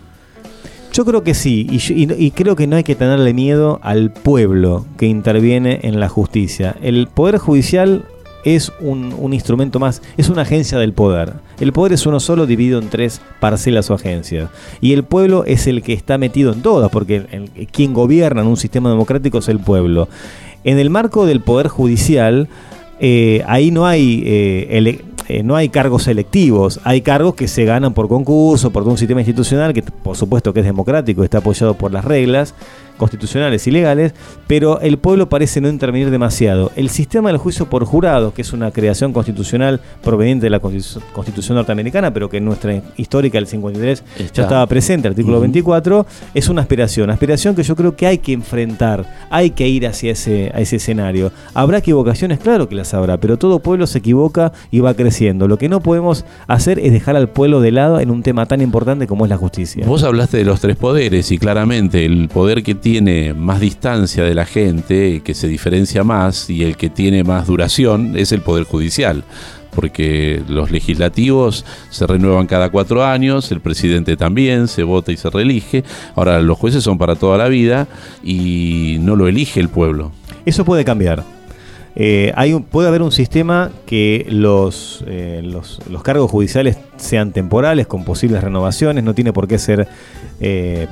Yo 0.93 1.05
creo 1.07 1.25
que 1.25 1.33
sí, 1.35 1.67
y, 1.71 1.79
yo- 1.79 1.95
y- 1.95 2.27
y 2.27 2.31
creo 2.33 2.55
que 2.55 2.67
no 2.67 2.77
hay 2.77 2.85
que 2.85 2.95
tenerle 2.95 3.33
miedo 3.33 3.81
al 3.83 4.13
pueblo 4.13 4.85
que 4.99 5.07
interviene 5.07 5.81
en 5.85 5.99
la 5.99 6.09
justicia. 6.11 6.77
El 6.83 7.07
Poder 7.09 7.39
Judicial 7.39 8.05
es 8.45 8.73
un, 8.81 9.33
instrumento 9.33 9.79
más, 9.79 10.03
es 10.17 10.29
una 10.29 10.43
agencia 10.43 10.79
del 10.79 10.93
poder. 10.93 11.35
El 11.61 11.73
poder 11.73 11.93
es 11.93 12.07
uno 12.07 12.21
solo 12.21 12.47
dividido 12.47 12.81
en 12.81 12.89
tres 12.89 13.21
parcelas 13.41 13.91
o 13.91 13.95
agencias. 13.95 14.51
Y 14.81 14.93
el 14.93 15.05
pueblo 15.05 15.45
es 15.45 15.67
el 15.67 15.83
que 15.83 15.93
está 15.93 16.19
metido 16.19 16.53
en 16.53 16.63
todas, 16.63 16.91
porque 16.91 17.49
quien 17.71 17.95
gobierna 17.95 18.43
en 18.43 18.49
un 18.49 18.57
sistema 18.57 18.91
democrático 18.91 19.39
es 19.39 19.49
el 19.49 19.61
pueblo. 19.61 20.09
En 20.65 20.79
el 20.79 20.91
marco 20.91 21.27
del 21.27 21.41
Poder 21.41 21.69
Judicial, 21.69 22.49
eh, 23.01 23.43
ahí 23.47 23.73
no 23.73 23.87
hay, 23.87 24.23
eh, 24.25 25.03
eh, 25.29 25.43
no 25.43 25.57
hay 25.57 25.69
cargos 25.69 26.05
selectivos, 26.05 26.81
hay 26.85 27.01
cargos 27.01 27.35
que 27.35 27.49
se 27.49 27.65
ganan 27.65 27.95
por 27.95 28.09
concurso, 28.09 28.71
por 28.71 28.87
un 28.87 28.97
sistema 28.97 29.21
institucional 29.21 29.73
que 29.73 29.83
por 29.83 30.17
supuesto 30.17 30.53
que 30.53 30.61
es 30.61 30.67
democrático, 30.67 31.25
está 31.25 31.39
apoyado 31.39 31.75
por 31.75 31.93
las 31.93 32.05
reglas, 32.05 32.55
constitucionales 32.97 33.67
y 33.67 33.71
legales, 33.71 34.15
pero 34.47 34.81
el 34.81 34.99
pueblo 34.99 35.29
parece 35.29 35.61
no 35.61 35.69
intervenir 35.69 36.11
demasiado. 36.11 36.71
El 36.77 36.89
sistema 36.89 37.31
del 37.31 37.39
juicio 37.39 37.69
por 37.69 37.85
jurado, 37.85 38.33
que 38.35 38.43
es 38.43 38.53
una 38.53 38.71
creación 38.71 39.13
constitucional 39.13 39.81
proveniente 40.03 40.47
de 40.47 40.51
la 40.51 40.61
Constitu- 40.61 41.01
Constitución 41.13 41.57
norteamericana, 41.57 42.13
pero 42.13 42.29
que 42.31 42.37
en 42.37 42.45
nuestra 42.45 42.81
histórica 42.97 43.39
del 43.39 43.47
53 43.47 44.05
Está. 44.19 44.33
ya 44.35 44.43
estaba 44.45 44.67
presente, 44.67 45.09
artículo 45.09 45.37
Ujú. 45.39 45.43
24, 45.43 46.07
es 46.35 46.49
una 46.49 46.63
aspiración, 46.63 47.11
aspiración 47.11 47.55
que 47.55 47.63
yo 47.63 47.75
creo 47.75 47.97
que 47.97 48.07
hay 48.07 48.19
que 48.19 48.33
enfrentar, 48.33 49.05
hay 49.31 49.51
que 49.51 49.69
ir 49.69 49.87
hacia 49.87 50.13
ese, 50.13 50.53
a 50.55 50.61
ese 50.61 50.77
escenario. 50.77 51.33
¿Habrá 51.55 51.79
equivocaciones? 51.79 52.39
Claro 52.39 52.69
que 52.69 52.75
las 52.77 52.95
habrá, 52.95 53.19
pero 53.19 53.37
todo 53.37 53.59
pueblo 53.59 53.87
se 53.87 53.99
equivoca 53.99 54.53
y 54.71 54.81
va 54.81 54.95
creciendo. 54.95 55.49
Lo 55.49 55.59
que 55.59 55.69
no 55.69 55.81
podemos 55.81 56.25
hacer 56.47 56.79
es 56.79 56.93
dejar 56.93 57.17
al 57.17 57.29
pueblo 57.29 57.61
de 57.61 57.73
lado 57.73 57.99
en 58.01 58.11
un 58.11 58.23
tema 58.23 58.47
tan 58.47 58.61
importante 58.61 59.07
como 59.07 59.25
es 59.25 59.31
la 59.31 59.37
justicia. 59.37 59.85
Vos 59.87 60.03
hablaste 60.05 60.37
de 60.37 60.45
los 60.45 60.61
tres 60.61 60.77
poderes 60.77 61.31
y 61.33 61.39
claramente 61.39 62.05
el 62.05 62.29
poder 62.29 62.63
que 62.63 62.75
tiene 62.75 62.92
más 63.01 63.61
distancia 63.61 64.23
de 64.25 64.35
la 64.35 64.45
gente, 64.45 65.23
que 65.25 65.33
se 65.35 65.49
diferencia 65.49 66.05
más 66.05 66.51
y 66.51 66.63
el 66.65 66.77
que 66.77 66.91
tiene 66.91 67.25
más 67.25 67.47
duración 67.47 68.17
es 68.19 68.33
el 68.33 68.43
poder 68.43 68.65
judicial. 68.65 69.25
Porque 69.75 70.43
los 70.49 70.71
legislativos 70.71 71.65
se 71.89 72.07
renuevan 72.07 72.47
cada 72.47 72.69
cuatro 72.69 73.05
años, 73.07 73.51
el 73.53 73.61
presidente 73.63 74.19
también, 74.19 74.69
se 74.69 74.83
vota 74.83 75.13
y 75.13 75.17
se 75.17 75.31
reelige. 75.31 75.83
Ahora 76.15 76.41
los 76.43 76.59
jueces 76.59 76.85
son 76.85 76.99
para 76.99 77.15
toda 77.17 77.39
la 77.39 77.49
vida 77.49 77.89
y 78.23 78.99
no 79.01 79.17
lo 79.17 79.29
elige 79.29 79.61
el 79.61 79.71
pueblo. 79.71 80.13
Eso 80.45 80.67
puede 80.67 80.85
cambiar. 80.85 81.25
Eh, 81.95 82.33
hay 82.37 82.53
un- 82.55 82.63
puede 82.63 82.89
haber 82.89 83.03
un 83.03 83.13
sistema 83.13 83.71
que 83.87 84.27
los, 84.31 85.05
eh, 85.07 85.41
los, 85.45 85.79
los 85.91 86.03
cargos 86.03 86.31
judiciales 86.31 86.77
sean 86.97 87.33
temporales, 87.33 87.87
con 87.87 88.05
posibles 88.05 88.43
renovaciones, 88.43 89.05
no 89.05 89.15
tiene 89.15 89.33
por 89.33 89.47
qué 89.47 89.59
ser, 89.59 89.89
eh, 90.41 90.87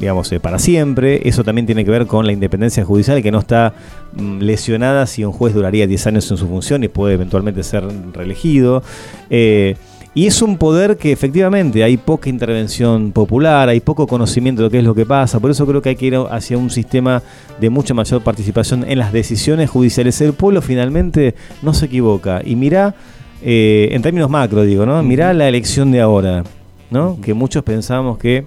digamos, 0.00 0.32
eh, 0.32 0.40
para 0.40 0.58
siempre. 0.58 1.20
Eso 1.28 1.44
también 1.44 1.66
tiene 1.66 1.84
que 1.84 1.90
ver 1.90 2.06
con 2.06 2.26
la 2.26 2.32
independencia 2.32 2.84
judicial, 2.84 3.22
que 3.22 3.30
no 3.30 3.38
está 3.38 3.74
mm, 4.14 4.38
lesionada 4.38 5.06
si 5.06 5.24
un 5.24 5.32
juez 5.32 5.54
duraría 5.54 5.86
10 5.86 6.06
años 6.08 6.30
en 6.30 6.36
su 6.38 6.48
función 6.48 6.82
y 6.82 6.88
puede 6.88 7.14
eventualmente 7.14 7.62
ser 7.62 7.84
reelegido. 8.12 8.82
Eh, 9.28 9.76
y 10.12 10.26
es 10.26 10.42
un 10.42 10.58
poder 10.58 10.96
que 10.96 11.12
efectivamente 11.12 11.84
hay 11.84 11.96
poca 11.96 12.28
intervención 12.28 13.12
popular, 13.12 13.68
hay 13.68 13.78
poco 13.78 14.08
conocimiento 14.08 14.62
de 14.62 14.66
lo 14.66 14.70
que 14.70 14.78
es 14.78 14.84
lo 14.84 14.94
que 14.94 15.06
pasa, 15.06 15.38
por 15.38 15.52
eso 15.52 15.64
creo 15.68 15.80
que 15.80 15.90
hay 15.90 15.94
que 15.94 16.06
ir 16.06 16.16
hacia 16.16 16.58
un 16.58 16.68
sistema 16.68 17.22
de 17.60 17.70
mucha 17.70 17.94
mayor 17.94 18.20
participación 18.20 18.84
en 18.88 18.98
las 18.98 19.12
decisiones 19.12 19.70
judiciales. 19.70 20.20
El 20.20 20.32
pueblo 20.32 20.62
finalmente 20.62 21.36
no 21.62 21.74
se 21.74 21.86
equivoca. 21.86 22.42
Y 22.44 22.56
mirá, 22.56 22.96
eh, 23.40 23.90
en 23.92 24.02
términos 24.02 24.28
macro 24.28 24.62
digo, 24.62 24.84
¿no? 24.84 25.00
Mirá 25.04 25.32
la 25.32 25.46
elección 25.46 25.92
de 25.92 26.00
ahora, 26.00 26.42
¿no? 26.90 27.20
Que 27.22 27.32
muchos 27.32 27.62
pensamos 27.62 28.18
que, 28.18 28.46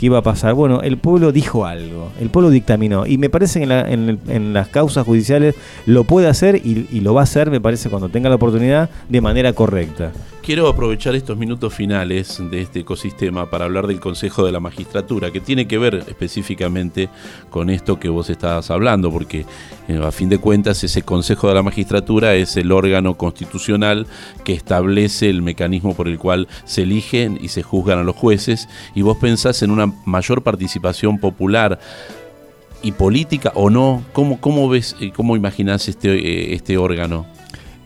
que 0.00 0.06
iba 0.06 0.16
a 0.16 0.22
pasar. 0.22 0.54
Bueno, 0.54 0.80
el 0.80 0.96
pueblo 0.96 1.30
dijo 1.30 1.66
algo, 1.66 2.10
el 2.18 2.30
pueblo 2.30 2.48
dictaminó. 2.48 3.06
Y 3.06 3.18
me 3.18 3.28
parece 3.28 3.58
que 3.60 3.64
en, 3.64 3.68
la- 3.68 3.86
en 3.90 4.52
las 4.54 4.68
causas 4.68 5.04
judiciales 5.04 5.54
lo 5.84 6.04
puede 6.04 6.26
hacer 6.26 6.56
y, 6.56 6.86
y 6.90 7.00
lo 7.02 7.12
va 7.12 7.20
a 7.20 7.24
hacer, 7.24 7.50
me 7.50 7.60
parece, 7.60 7.90
cuando 7.90 8.08
tenga 8.08 8.30
la 8.30 8.36
oportunidad, 8.36 8.88
de 9.10 9.20
manera 9.20 9.52
correcta. 9.52 10.10
Quiero 10.42 10.68
aprovechar 10.68 11.14
estos 11.14 11.36
minutos 11.36 11.74
finales 11.74 12.42
de 12.50 12.62
este 12.62 12.80
ecosistema 12.80 13.50
para 13.50 13.66
hablar 13.66 13.86
del 13.86 14.00
Consejo 14.00 14.44
de 14.44 14.50
la 14.50 14.58
Magistratura, 14.58 15.30
que 15.30 15.40
tiene 15.40 15.68
que 15.68 15.76
ver 15.76 15.96
específicamente 16.08 17.10
con 17.50 17.68
esto 17.68 18.00
que 18.00 18.08
vos 18.08 18.30
estabas 18.30 18.70
hablando, 18.70 19.12
porque 19.12 19.44
eh, 19.86 20.00
a 20.02 20.10
fin 20.10 20.30
de 20.30 20.38
cuentas 20.38 20.82
ese 20.82 21.02
Consejo 21.02 21.48
de 21.48 21.54
la 21.54 21.62
Magistratura 21.62 22.34
es 22.34 22.56
el 22.56 22.72
órgano 22.72 23.18
constitucional 23.18 24.06
que 24.42 24.54
establece 24.54 25.28
el 25.28 25.42
mecanismo 25.42 25.94
por 25.94 26.08
el 26.08 26.18
cual 26.18 26.48
se 26.64 26.82
eligen 26.82 27.38
y 27.40 27.48
se 27.48 27.62
juzgan 27.62 27.98
a 27.98 28.02
los 28.02 28.16
jueces, 28.16 28.66
y 28.94 29.02
vos 29.02 29.18
pensás 29.18 29.62
en 29.62 29.70
una 29.70 29.92
mayor 30.06 30.42
participación 30.42 31.18
popular 31.18 31.78
y 32.82 32.92
política 32.92 33.52
o 33.54 33.68
no, 33.68 34.02
¿cómo, 34.14 34.40
cómo 34.40 34.70
ves, 34.70 34.96
eh, 35.00 35.12
cómo 35.14 35.36
imaginás 35.36 35.86
este, 35.86 36.14
eh, 36.14 36.54
este 36.54 36.78
órgano? 36.78 37.26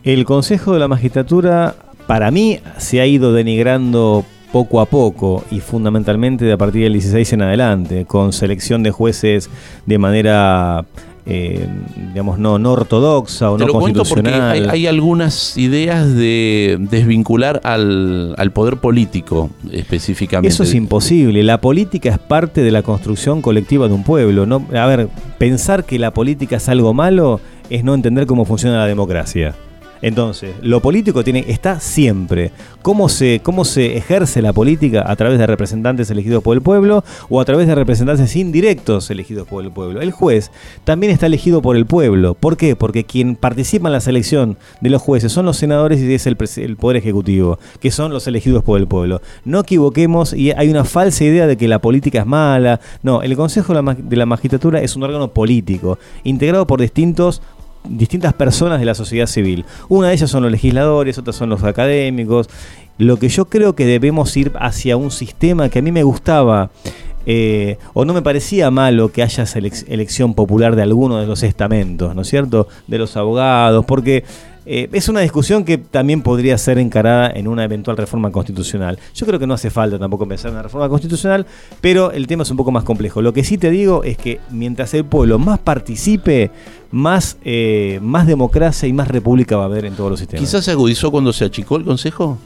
El 0.03 0.23
Consejo 0.23 0.73
de 0.73 0.79
la 0.79 0.87
Magistratura, 0.87 1.75
para 2.07 2.31
mí, 2.31 2.59
se 2.77 3.01
ha 3.01 3.05
ido 3.05 3.33
denigrando 3.33 4.25
poco 4.51 4.79
a 4.79 4.85
poco 4.85 5.43
y 5.51 5.59
fundamentalmente 5.59 6.45
de 6.45 6.53
a 6.53 6.57
partir 6.57 6.83
del 6.83 6.93
16 6.93 7.33
en 7.33 7.41
adelante, 7.41 8.05
con 8.05 8.31
selección 8.31 8.83
de 8.83 8.91
jueces 8.91 9.49
de 9.85 9.97
manera, 9.97 10.85
eh, 11.25 11.67
digamos, 12.09 12.39
no, 12.39 12.57
no 12.57 12.71
ortodoxa 12.71 13.51
o 13.51 13.57
Te 13.57 13.65
no 13.65 13.67
lo 13.67 13.73
cuento 13.79 14.03
porque 14.03 14.21
constitucional. 14.21 14.69
hay, 14.69 14.81
hay 14.81 14.87
algunas 14.87 15.57
ideas 15.57 16.13
de 16.15 16.77
desvincular 16.79 17.59
al, 17.65 18.33
al 18.37 18.51
poder 18.51 18.77
político 18.77 19.49
específicamente. 19.71 20.53
Eso 20.53 20.63
es 20.63 20.73
imposible. 20.73 21.43
La 21.43 21.59
política 21.59 22.09
es 22.09 22.19
parte 22.19 22.61
de 22.61 22.71
la 22.71 22.81
construcción 22.81 23.41
colectiva 23.41 23.89
de 23.89 23.93
un 23.93 24.03
pueblo. 24.03 24.45
No, 24.45 24.65
a 24.73 24.85
ver, 24.85 25.09
pensar 25.37 25.83
que 25.83 25.99
la 25.99 26.11
política 26.11 26.57
es 26.57 26.69
algo 26.69 26.93
malo 26.93 27.41
es 27.69 27.83
no 27.83 27.93
entender 27.93 28.25
cómo 28.25 28.45
funciona 28.45 28.77
la 28.77 28.85
democracia. 28.85 29.55
Entonces, 30.01 30.55
lo 30.61 30.81
político 30.81 31.23
tiene, 31.23 31.45
está 31.47 31.79
siempre. 31.79 32.51
¿Cómo 32.81 33.09
se, 33.09 33.39
¿Cómo 33.41 33.65
se 33.65 33.97
ejerce 33.97 34.41
la 34.41 34.53
política? 34.53 35.03
A 35.07 35.15
través 35.15 35.39
de 35.39 35.47
representantes 35.47 36.09
elegidos 36.11 36.43
por 36.43 36.55
el 36.55 36.61
pueblo 36.61 37.03
o 37.29 37.41
a 37.41 37.45
través 37.45 37.67
de 37.67 37.75
representantes 37.75 38.35
indirectos 38.35 39.09
elegidos 39.09 39.47
por 39.47 39.63
el 39.63 39.71
pueblo. 39.71 40.01
El 40.01 40.11
juez 40.11 40.51
también 40.83 41.11
está 41.11 41.25
elegido 41.25 41.61
por 41.61 41.75
el 41.75 41.85
pueblo. 41.85 42.35
¿Por 42.35 42.57
qué? 42.57 42.75
Porque 42.75 43.03
quien 43.03 43.35
participa 43.35 43.87
en 43.87 43.93
la 43.93 44.01
selección 44.01 44.57
de 44.81 44.89
los 44.89 45.01
jueces 45.01 45.31
son 45.31 45.45
los 45.45 45.57
senadores 45.57 45.99
y 45.99 46.13
es 46.13 46.27
el, 46.27 46.37
el 46.57 46.75
Poder 46.75 46.97
Ejecutivo, 46.97 47.57
que 47.79 47.91
son 47.91 48.11
los 48.13 48.27
elegidos 48.27 48.63
por 48.63 48.79
el 48.79 48.87
pueblo. 48.87 49.21
No 49.43 49.61
equivoquemos 49.61 50.33
y 50.33 50.51
hay 50.51 50.69
una 50.69 50.83
falsa 50.83 51.23
idea 51.23 51.47
de 51.47 51.57
que 51.57 51.67
la 51.67 51.79
política 51.79 52.19
es 52.19 52.25
mala. 52.25 52.79
No, 53.01 53.21
el 53.21 53.35
Consejo 53.35 53.73
de 53.73 54.15
la 54.15 54.25
Magistratura 54.25 54.81
es 54.81 54.95
un 54.95 55.03
órgano 55.03 55.29
político, 55.29 55.97
integrado 56.23 56.67
por 56.67 56.81
distintos 56.81 57.41
distintas 57.89 58.33
personas 58.33 58.79
de 58.79 58.85
la 58.85 58.95
sociedad 58.95 59.27
civil. 59.27 59.65
Una 59.89 60.09
de 60.09 60.15
ellas 60.15 60.29
son 60.29 60.43
los 60.43 60.51
legisladores, 60.51 61.17
otras 61.17 61.35
son 61.35 61.49
los 61.49 61.63
académicos. 61.63 62.49
Lo 62.97 63.17
que 63.17 63.29
yo 63.29 63.45
creo 63.45 63.75
que 63.75 63.85
debemos 63.85 64.35
ir 64.37 64.51
hacia 64.59 64.97
un 64.97 65.11
sistema 65.11 65.69
que 65.69 65.79
a 65.79 65.81
mí 65.81 65.91
me 65.91 66.03
gustaba 66.03 66.69
eh, 67.25 67.77
o 67.93 68.05
no 68.05 68.13
me 68.13 68.21
parecía 68.21 68.69
malo 68.69 69.11
que 69.11 69.23
haya 69.23 69.45
elección 69.87 70.35
popular 70.35 70.75
de 70.75 70.83
alguno 70.83 71.17
de 71.17 71.25
los 71.25 71.41
estamentos, 71.43 72.15
¿no 72.15 72.21
es 72.21 72.29
cierto? 72.29 72.67
De 72.87 72.97
los 72.97 73.17
abogados, 73.17 73.83
porque 73.85 74.23
eh, 74.65 74.89
es 74.91 75.09
una 75.09 75.19
discusión 75.19 75.63
que 75.63 75.77
también 75.77 76.21
podría 76.21 76.57
ser 76.57 76.79
encarada 76.79 77.29
en 77.29 77.47
una 77.47 77.63
eventual 77.63 77.97
reforma 77.97 78.31
constitucional. 78.31 78.97
Yo 79.13 79.25
creo 79.25 79.39
que 79.39 79.45
no 79.45 79.53
hace 79.53 79.69
falta 79.69 79.99
tampoco 79.99 80.27
pensar 80.27 80.49
en 80.49 80.55
una 80.55 80.63
reforma 80.63 80.89
constitucional, 80.89 81.45
pero 81.81 82.11
el 82.11 82.25
tema 82.27 82.43
es 82.43 82.51
un 82.51 82.57
poco 82.57 82.71
más 82.71 82.83
complejo. 82.83 83.21
Lo 83.21 83.33
que 83.33 83.43
sí 83.43 83.57
te 83.57 83.69
digo 83.69 84.03
es 84.03 84.17
que 84.17 84.39
mientras 84.49 84.93
el 84.93 85.05
pueblo 85.05 85.37
más 85.37 85.59
participe, 85.59 86.51
más, 86.91 87.37
eh, 87.43 87.99
más 88.01 88.25
democracia 88.25 88.87
y 88.87 88.93
más 88.93 89.07
república 89.07 89.57
va 89.57 89.63
a 89.63 89.67
haber 89.67 89.85
en 89.85 89.93
todos 89.93 90.09
los 90.09 90.19
sistemas. 90.19 90.41
Quizás 90.47 90.65
se 90.65 90.71
agudizó 90.71 91.11
cuando 91.11 91.31
se 91.31 91.45
achicó 91.45 91.77
el 91.77 91.83
Consejo. 91.83 92.39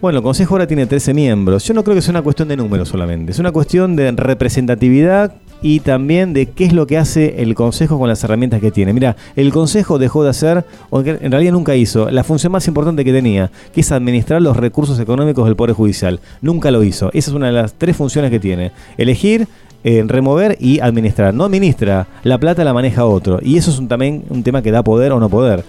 Bueno, 0.00 0.18
el 0.18 0.24
Consejo 0.24 0.54
ahora 0.54 0.66
tiene 0.66 0.86
13 0.86 1.14
miembros. 1.14 1.64
Yo 1.64 1.74
no 1.74 1.84
creo 1.84 1.94
que 1.94 2.02
sea 2.02 2.12
una 2.12 2.22
cuestión 2.22 2.48
de 2.48 2.56
números 2.56 2.88
solamente. 2.88 3.32
Es 3.32 3.38
una 3.38 3.52
cuestión 3.52 3.96
de 3.96 4.10
representatividad 4.12 5.34
y 5.62 5.80
también 5.80 6.32
de 6.32 6.46
qué 6.46 6.64
es 6.64 6.72
lo 6.72 6.86
que 6.86 6.98
hace 6.98 7.42
el 7.42 7.54
Consejo 7.54 7.98
con 7.98 8.08
las 8.08 8.22
herramientas 8.24 8.60
que 8.60 8.70
tiene. 8.70 8.92
Mira, 8.92 9.16
el 9.36 9.52
Consejo 9.52 9.98
dejó 9.98 10.24
de 10.24 10.30
hacer, 10.30 10.64
o 10.90 11.00
en 11.00 11.30
realidad 11.30 11.52
nunca 11.52 11.76
hizo, 11.76 12.10
la 12.10 12.24
función 12.24 12.52
más 12.52 12.66
importante 12.68 13.04
que 13.04 13.12
tenía, 13.12 13.50
que 13.72 13.80
es 13.80 13.92
administrar 13.92 14.40
los 14.42 14.56
recursos 14.56 14.98
económicos 14.98 15.46
del 15.46 15.56
Poder 15.56 15.74
Judicial. 15.74 16.20
Nunca 16.40 16.70
lo 16.70 16.82
hizo. 16.82 17.10
Esa 17.12 17.30
es 17.30 17.36
una 17.36 17.46
de 17.46 17.52
las 17.52 17.74
tres 17.74 17.96
funciones 17.96 18.30
que 18.30 18.40
tiene. 18.40 18.72
Elegir, 18.96 19.46
eh, 19.84 20.04
remover 20.06 20.56
y 20.60 20.80
administrar. 20.80 21.34
No 21.34 21.44
administra, 21.44 22.06
la 22.22 22.38
plata 22.38 22.64
la 22.64 22.74
maneja 22.74 23.04
otro. 23.04 23.38
Y 23.42 23.56
eso 23.56 23.70
es 23.70 23.88
también 23.88 24.24
un 24.28 24.42
tema 24.42 24.62
que 24.62 24.70
da 24.70 24.82
poder 24.82 25.12
o 25.12 25.20
no 25.20 25.28
poder. 25.28 25.64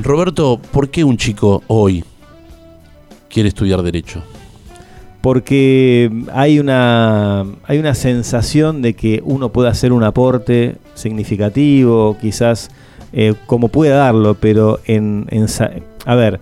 Roberto, 0.00 0.60
¿por 0.70 0.88
qué 0.88 1.04
un 1.04 1.16
chico 1.16 1.62
hoy 1.66 2.04
quiere 3.28 3.48
estudiar 3.48 3.82
Derecho? 3.82 4.22
Porque 5.22 6.10
hay 6.34 6.58
una, 6.58 7.46
hay 7.64 7.78
una 7.78 7.94
sensación 7.94 8.82
de 8.82 8.94
que 8.94 9.22
uno 9.24 9.50
puede 9.50 9.68
hacer 9.68 9.92
un 9.92 10.02
aporte 10.02 10.74
significativo, 10.94 12.18
quizás 12.20 12.70
eh, 13.12 13.34
como 13.46 13.68
pueda 13.68 13.96
darlo, 13.96 14.34
pero 14.34 14.80
en, 14.84 15.26
A 16.04 16.14
ver, 16.16 16.40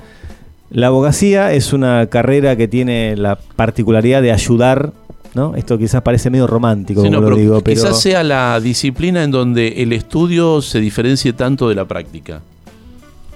la 0.71 0.87
abogacía 0.87 1.53
es 1.53 1.75
una 1.75 2.07
carrera 2.07 2.57
que 2.57 2.69
tiene 2.69 3.17
la 3.17 3.37
particularidad 3.37 4.23
de 4.23 4.33
ayudar, 4.33 4.93
¿no? 5.35 5.55
Esto 5.57 5.77
quizás 5.77 6.01
parece 6.01 6.31
medio 6.31 6.47
romántico, 6.47 7.03
Sí, 7.03 7.09
como 7.09 7.21
no, 7.21 7.29
lo 7.29 7.35
pero 7.35 7.37
digo, 7.37 7.61
pero... 7.61 7.83
Quizás 7.83 8.01
sea 8.01 8.23
la 8.23 8.59
disciplina 8.61 9.23
en 9.23 9.31
donde 9.31 9.83
el 9.83 9.93
estudio 9.93 10.63
se 10.63 10.81
diferencie 10.81 11.35
tanto 11.35 11.69
de 11.69 11.75
la 11.75 11.85
práctica. 11.85 12.41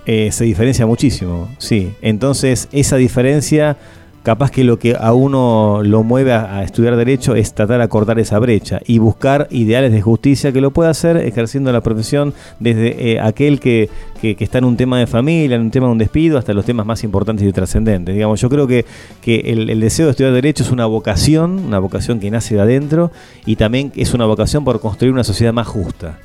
Eh, 0.06 0.30
se 0.32 0.44
diferencia 0.44 0.86
muchísimo, 0.86 1.50
sí. 1.58 1.92
Entonces, 2.00 2.68
esa 2.72 2.96
diferencia 2.96 3.76
capaz 4.24 4.50
que 4.50 4.64
lo 4.64 4.78
que 4.80 4.96
a 4.98 5.12
uno 5.12 5.82
lo 5.84 6.02
mueve 6.02 6.32
a, 6.32 6.64
estudiar 6.64 6.96
derecho 6.96 7.36
es 7.36 7.54
tratar 7.54 7.78
de 7.78 7.84
acortar 7.84 8.18
esa 8.18 8.38
brecha 8.40 8.80
y 8.86 8.98
buscar 8.98 9.46
ideales 9.50 9.92
de 9.92 10.00
justicia 10.02 10.50
que 10.50 10.60
lo 10.60 10.72
pueda 10.72 10.90
hacer 10.90 11.18
ejerciendo 11.18 11.70
la 11.70 11.82
profesión 11.82 12.34
desde 12.58 13.12
eh, 13.12 13.20
aquel 13.20 13.60
que, 13.60 13.88
que- 14.20 14.34
que 14.34 14.42
está 14.44 14.58
en 14.58 14.64
un 14.64 14.76
tema 14.76 14.98
de 14.98 15.06
familia, 15.06 15.54
en 15.56 15.62
un 15.62 15.70
tema 15.70 15.86
de 15.86 15.92
un 15.92 15.98
despido, 15.98 16.38
hasta 16.38 16.52
los 16.54 16.64
temas 16.64 16.86
más 16.86 17.04
importantes 17.04 17.46
y 17.46 17.52
trascendentes. 17.52 18.14
Digamos, 18.14 18.40
yo 18.40 18.48
creo 18.48 18.66
que, 18.66 18.84
que 19.20 19.40
el, 19.40 19.68
el 19.70 19.78
deseo 19.80 20.06
de 20.06 20.10
estudiar 20.12 20.32
derecho 20.32 20.64
es 20.64 20.70
una 20.72 20.86
vocación, 20.86 21.58
una 21.66 21.78
vocación 21.78 22.18
que 22.18 22.30
nace 22.30 22.54
de 22.56 22.62
adentro 22.62 23.12
y 23.46 23.56
también 23.56 23.92
es 23.94 24.14
una 24.14 24.24
vocación 24.24 24.64
por 24.64 24.80
construir 24.80 25.12
una 25.12 25.22
sociedad 25.24 25.52
más 25.52 25.66
justa. 25.68 26.18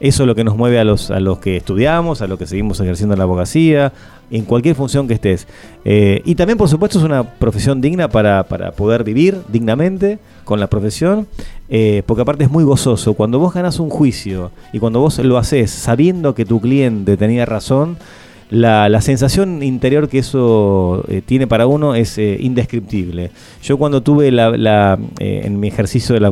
Eso 0.00 0.22
es 0.22 0.26
lo 0.26 0.34
que 0.34 0.44
nos 0.44 0.56
mueve 0.56 0.78
a 0.78 0.84
los, 0.84 1.10
a 1.10 1.18
los 1.18 1.38
que 1.38 1.56
estudiamos, 1.56 2.20
a 2.20 2.26
los 2.26 2.38
que 2.38 2.46
seguimos 2.46 2.78
ejerciendo 2.80 3.16
la 3.16 3.24
abogacía, 3.24 3.92
en 4.30 4.44
cualquier 4.44 4.74
función 4.74 5.08
que 5.08 5.14
estés. 5.14 5.46
Eh, 5.84 6.20
y 6.24 6.34
también, 6.34 6.58
por 6.58 6.68
supuesto, 6.68 6.98
es 6.98 7.04
una 7.04 7.24
profesión 7.24 7.80
digna 7.80 8.08
para, 8.08 8.42
para 8.44 8.72
poder 8.72 9.04
vivir 9.04 9.38
dignamente 9.48 10.18
con 10.44 10.60
la 10.60 10.66
profesión, 10.66 11.26
eh, 11.68 12.02
porque 12.06 12.22
aparte 12.22 12.44
es 12.44 12.50
muy 12.50 12.64
gozoso. 12.64 13.14
Cuando 13.14 13.38
vos 13.38 13.54
ganás 13.54 13.78
un 13.78 13.90
juicio 13.90 14.50
y 14.72 14.78
cuando 14.78 15.00
vos 15.00 15.18
lo 15.18 15.38
haces 15.38 15.70
sabiendo 15.70 16.34
que 16.34 16.44
tu 16.44 16.60
cliente 16.60 17.16
tenía 17.16 17.46
razón, 17.46 17.96
la, 18.50 18.88
la 18.88 19.00
sensación 19.00 19.62
interior 19.62 20.08
que 20.08 20.18
eso 20.18 21.04
eh, 21.08 21.20
tiene 21.24 21.46
para 21.46 21.66
uno 21.66 21.94
es 21.94 22.16
eh, 22.18 22.36
indescriptible. 22.40 23.30
Yo 23.62 23.76
cuando 23.76 24.02
tuve 24.02 24.30
la, 24.30 24.98
eh, 25.18 25.40
en 25.44 25.58
mi 25.58 25.68
ejercicio 25.68 26.14
de 26.14 26.20
la, 26.20 26.28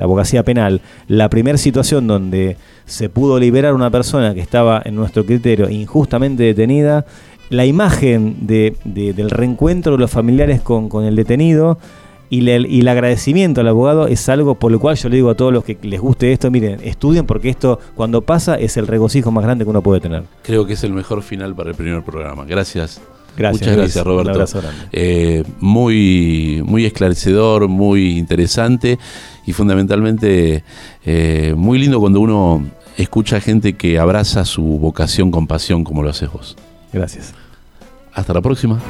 abogacía 0.00 0.42
penal, 0.44 0.80
la 1.08 1.28
primera 1.28 1.58
situación 1.58 2.06
donde 2.06 2.56
se 2.84 3.08
pudo 3.08 3.40
liberar 3.40 3.74
una 3.74 3.90
persona 3.90 4.34
que 4.34 4.40
estaba 4.40 4.80
en 4.84 4.94
nuestro 4.94 5.24
criterio 5.26 5.68
injustamente 5.68 6.44
detenida, 6.44 7.04
la 7.50 7.64
imagen 7.64 8.36
de- 8.46 8.76
del 8.84 9.30
reencuentro 9.30 9.92
de 9.92 9.98
los 9.98 10.10
familiares 10.10 10.60
con, 10.60 10.88
con 10.88 11.04
el 11.04 11.16
detenido 11.16 11.78
y, 12.30 12.40
le- 12.40 12.66
y 12.68 12.80
el 12.80 12.88
agradecimiento 12.88 13.60
al 13.60 13.68
abogado 13.68 14.06
es 14.08 14.28
algo 14.28 14.54
por 14.56 14.72
lo 14.72 14.80
cual 14.80 14.96
yo 14.96 15.08
le 15.08 15.16
digo 15.16 15.30
a 15.30 15.34
todos 15.36 15.52
los 15.52 15.64
que 15.64 15.78
les 15.82 16.00
guste 16.00 16.32
esto, 16.32 16.50
miren, 16.50 16.80
estudien 16.82 17.26
porque 17.26 17.48
esto 17.48 17.78
cuando 17.94 18.22
pasa 18.22 18.56
es 18.56 18.76
el 18.76 18.86
regocijo 18.86 19.30
más 19.30 19.44
grande 19.44 19.64
que 19.64 19.70
uno 19.70 19.82
puede 19.82 20.00
tener. 20.00 20.24
Creo 20.42 20.66
que 20.66 20.72
es 20.74 20.84
el 20.84 20.92
mejor 20.92 21.22
final 21.22 21.54
para 21.54 21.70
el 21.70 21.76
primer 21.76 22.02
programa. 22.02 22.44
Gracias. 22.44 23.00
Gracias, 23.36 23.60
Muchas 23.60 23.76
Luis. 23.76 23.76
gracias, 23.94 24.06
Un 24.06 24.10
Roberto. 24.12 24.30
abrazo 24.32 24.60
grande. 24.62 24.80
Eh, 24.92 25.44
muy, 25.60 26.62
muy 26.64 26.86
esclarecedor, 26.86 27.68
muy 27.68 28.16
interesante 28.18 28.98
y 29.44 29.52
fundamentalmente 29.52 30.64
eh, 31.04 31.52
muy 31.54 31.78
lindo 31.78 32.00
cuando 32.00 32.20
uno 32.20 32.64
escucha 32.96 33.38
gente 33.40 33.74
que 33.74 33.98
abraza 33.98 34.46
su 34.46 34.62
vocación 34.64 35.30
con 35.30 35.46
pasión 35.46 35.84
como 35.84 36.02
lo 36.02 36.08
haces 36.08 36.32
vos. 36.32 36.56
Gracias. 36.94 37.34
Hasta 38.14 38.32
la 38.32 38.40
próxima. 38.40 38.80